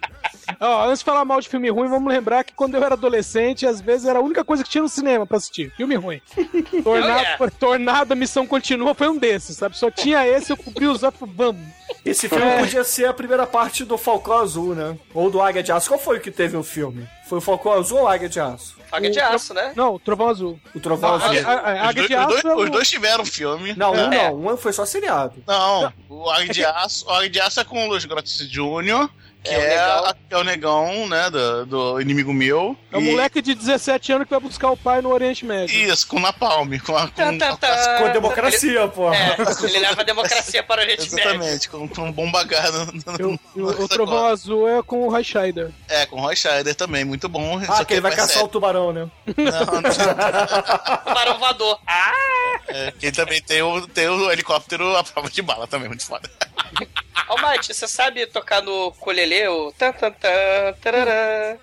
[0.59, 3.65] Ó, antes de falar mal de filme ruim, vamos lembrar que quando eu era adolescente,
[3.65, 5.71] às vezes era a única coisa que tinha no cinema pra assistir.
[5.75, 6.21] Filme ruim.
[6.83, 7.51] Tornado, Oh, yeah.
[7.59, 9.77] Tornado, a Missão Continua foi um desses, sabe?
[9.77, 11.61] Só tinha esse, eu cobri os outros, vamos.
[12.05, 12.59] Esse filme É.
[12.59, 14.97] podia ser a primeira parte do Falcão Azul, né?
[15.13, 15.89] Ou do Águia de Aço.
[15.89, 17.07] Qual foi o que teve o filme?
[17.27, 18.75] Foi o Falcão Azul ou o Águia de Aço?
[18.91, 19.71] Águia de aço, né?
[19.73, 20.59] Não, Trovão Azul.
[20.75, 21.47] O Trovão Não, Azul.
[21.47, 23.25] a- a- a- Os Águia dois, de os Aço dois- é o- os dois tiveram
[23.25, 23.73] filme.
[23.77, 24.29] Não, um É.
[24.29, 24.53] não.
[24.53, 25.41] Um foi só seriado.
[25.47, 29.09] Não, o Águia de Aço, o Águia de Aço é com o Luiz Grotz Jr.
[29.43, 30.05] Que É, o é, negão.
[30.05, 32.77] a- é o negão, né, do, do inimigo meu.
[32.91, 35.75] É um E- moleque de 17 anos que vai buscar o pai no Oriente Médio.
[35.75, 37.07] Isso, com napalm, com a...
[37.07, 37.97] Com, Tá, tá, tá.
[37.97, 39.15] Com a democracia, porra.
[39.15, 39.35] É,
[39.65, 41.29] ele leva a democracia para o Oriente Médio.
[41.31, 45.23] Exatamente, com, com bomba H no, no, o, o trovão azul é com o Roy
[45.23, 45.71] Scheider.
[45.89, 47.59] É, com o Roy Scheider também, muito bom.
[47.67, 49.09] Ah, só que ele vai caçar o tubarão, né?
[49.25, 49.51] sério.
[49.71, 51.79] Não, não, Para o voador.
[51.87, 52.11] Ah!
[52.67, 56.05] é, que ele também tem o, tem o helicóptero à prova de bala também, muito
[56.05, 56.29] foda.
[57.29, 61.57] Ô, Mate, você sabe tocar no ukulele o tan tan tan tarará?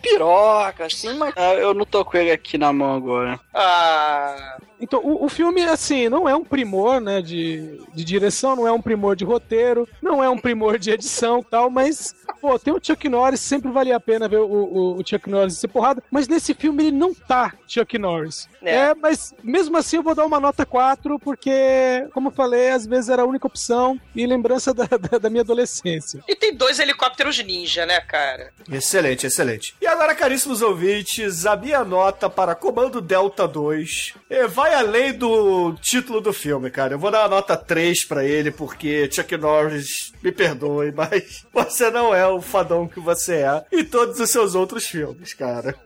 [0.00, 3.38] Piroca, assim, mas ah, eu não tô com ele aqui na mão agora.
[3.52, 8.66] Ah, Então, o, o filme, assim, não é um primor, né, de, de direção, não
[8.66, 12.72] é um primor de roteiro, não é um primor de edição tal, mas, pô, tem
[12.72, 16.02] o Chuck Norris, sempre valia a pena ver o, o, o Chuck Norris ser porrada,
[16.10, 18.48] mas nesse filme ele não tá Chuck Norris.
[18.62, 18.74] É.
[18.74, 18.94] É.
[18.94, 23.10] mas mesmo assim eu vou dar uma nota 4, porque, como eu falei, às vezes
[23.10, 26.22] era a única opção e lembrança da, da, da minha adolescência.
[26.26, 28.52] e tem dois helicópteros ninja, né, cara?
[28.70, 29.74] Excelente, excelente.
[29.80, 35.74] E agora, caríssimos ouvintes, a minha nota para Comando Delta 2 eh, vai além do
[35.80, 36.94] título do filme, cara.
[36.94, 41.90] Eu vou dar uma nota 3 pra ele, porque Chuck Norris, me perdoe, mas você
[41.90, 45.74] não é o fadão que você é em todos os seus outros filmes, cara.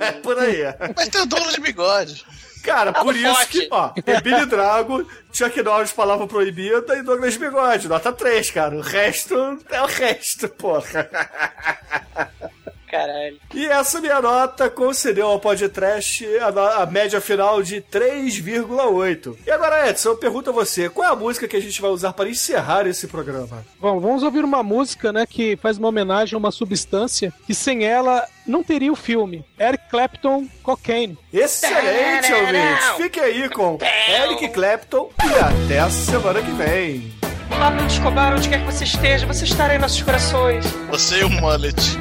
[0.00, 0.62] É por aí.
[0.96, 2.24] Mas tem o dono de bigode.
[2.62, 3.50] Cara, Ah, por isso Forte.
[3.60, 8.76] que, ó, é Billy Drago, Chuck Norris, Palavra Proibida e Douglas Bigode, nota 3, cara.
[8.76, 11.08] O resto é o resto, porra.
[12.92, 13.38] Caralho.
[13.54, 19.34] E essa minha nota concedeu ao podcast a, a média final de 3,8.
[19.46, 21.90] E agora, Edson, eu pergunto a você, qual é a música que a gente vai
[21.90, 23.64] usar para encerrar esse programa?
[23.80, 27.82] Bom, vamos ouvir uma música, né, que faz uma homenagem a uma substância que sem
[27.82, 29.42] ela não teria o filme.
[29.58, 31.16] Eric Clapton, Cocaine.
[31.32, 33.02] Excelente, ouvinte!
[33.02, 33.78] Fique aí com
[34.22, 37.21] Eric Clapton e até a semana que vem.
[37.56, 40.64] Olá, Bruno Escobar, onde quer que você esteja, você estará em nossos corações.
[40.90, 41.98] Você e o mullet.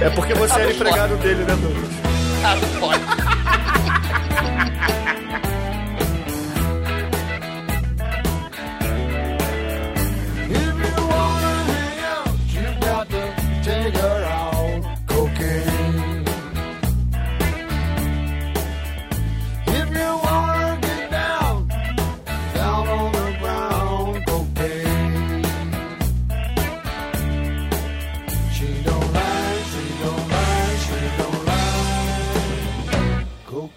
[0.00, 1.90] É porque você Ah, era não empregado dele, né, Douglas?
[2.44, 3.02] Ah, não pode.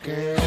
[0.10, 0.39] Cocaine.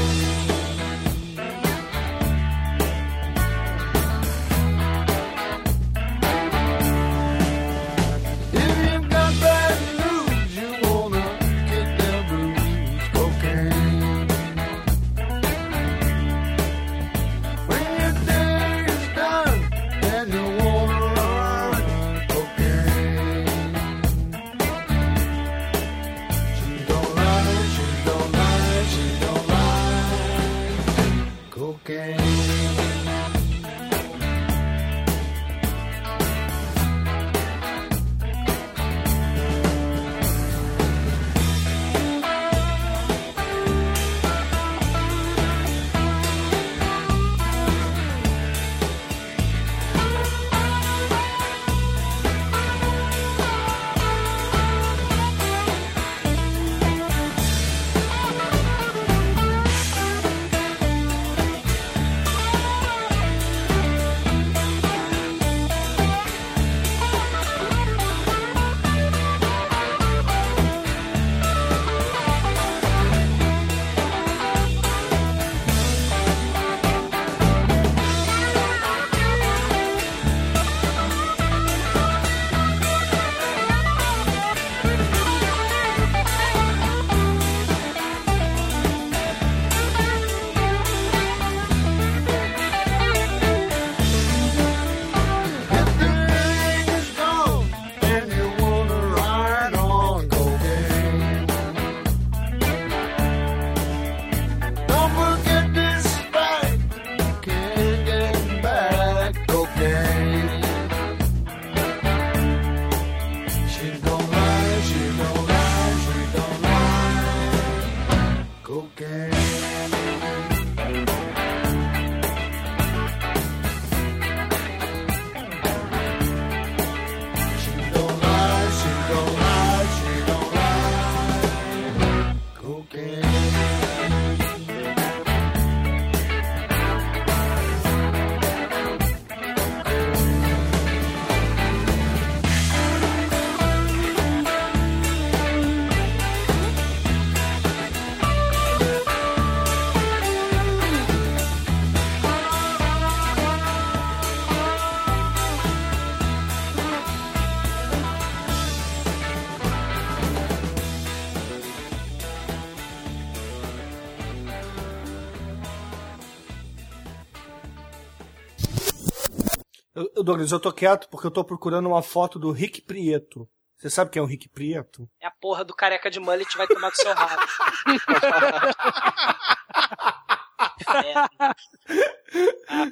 [170.24, 173.48] Douglas, eu tô quieto porque eu tô procurando uma foto do Rick Prieto.
[173.76, 175.08] Você sabe quem é o Rick Prieto?
[175.20, 177.42] É a porra do careca de mullet vai tomar do seu rabo.
[181.04, 181.14] é.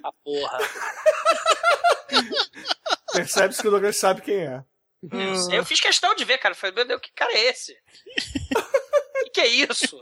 [0.02, 0.58] Ah, porra.
[3.12, 4.64] Percebe-se que o Douglas sabe quem é.
[5.10, 6.54] Eu, sei, eu fiz questão de ver, cara.
[6.54, 7.74] Falei, meu Deus, que cara é esse?
[9.24, 9.98] que que é isso?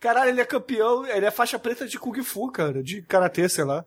[0.00, 3.64] Caralho, ele é campeão, ele é faixa preta de Kung Fu, cara, de karatê, sei
[3.64, 3.84] lá.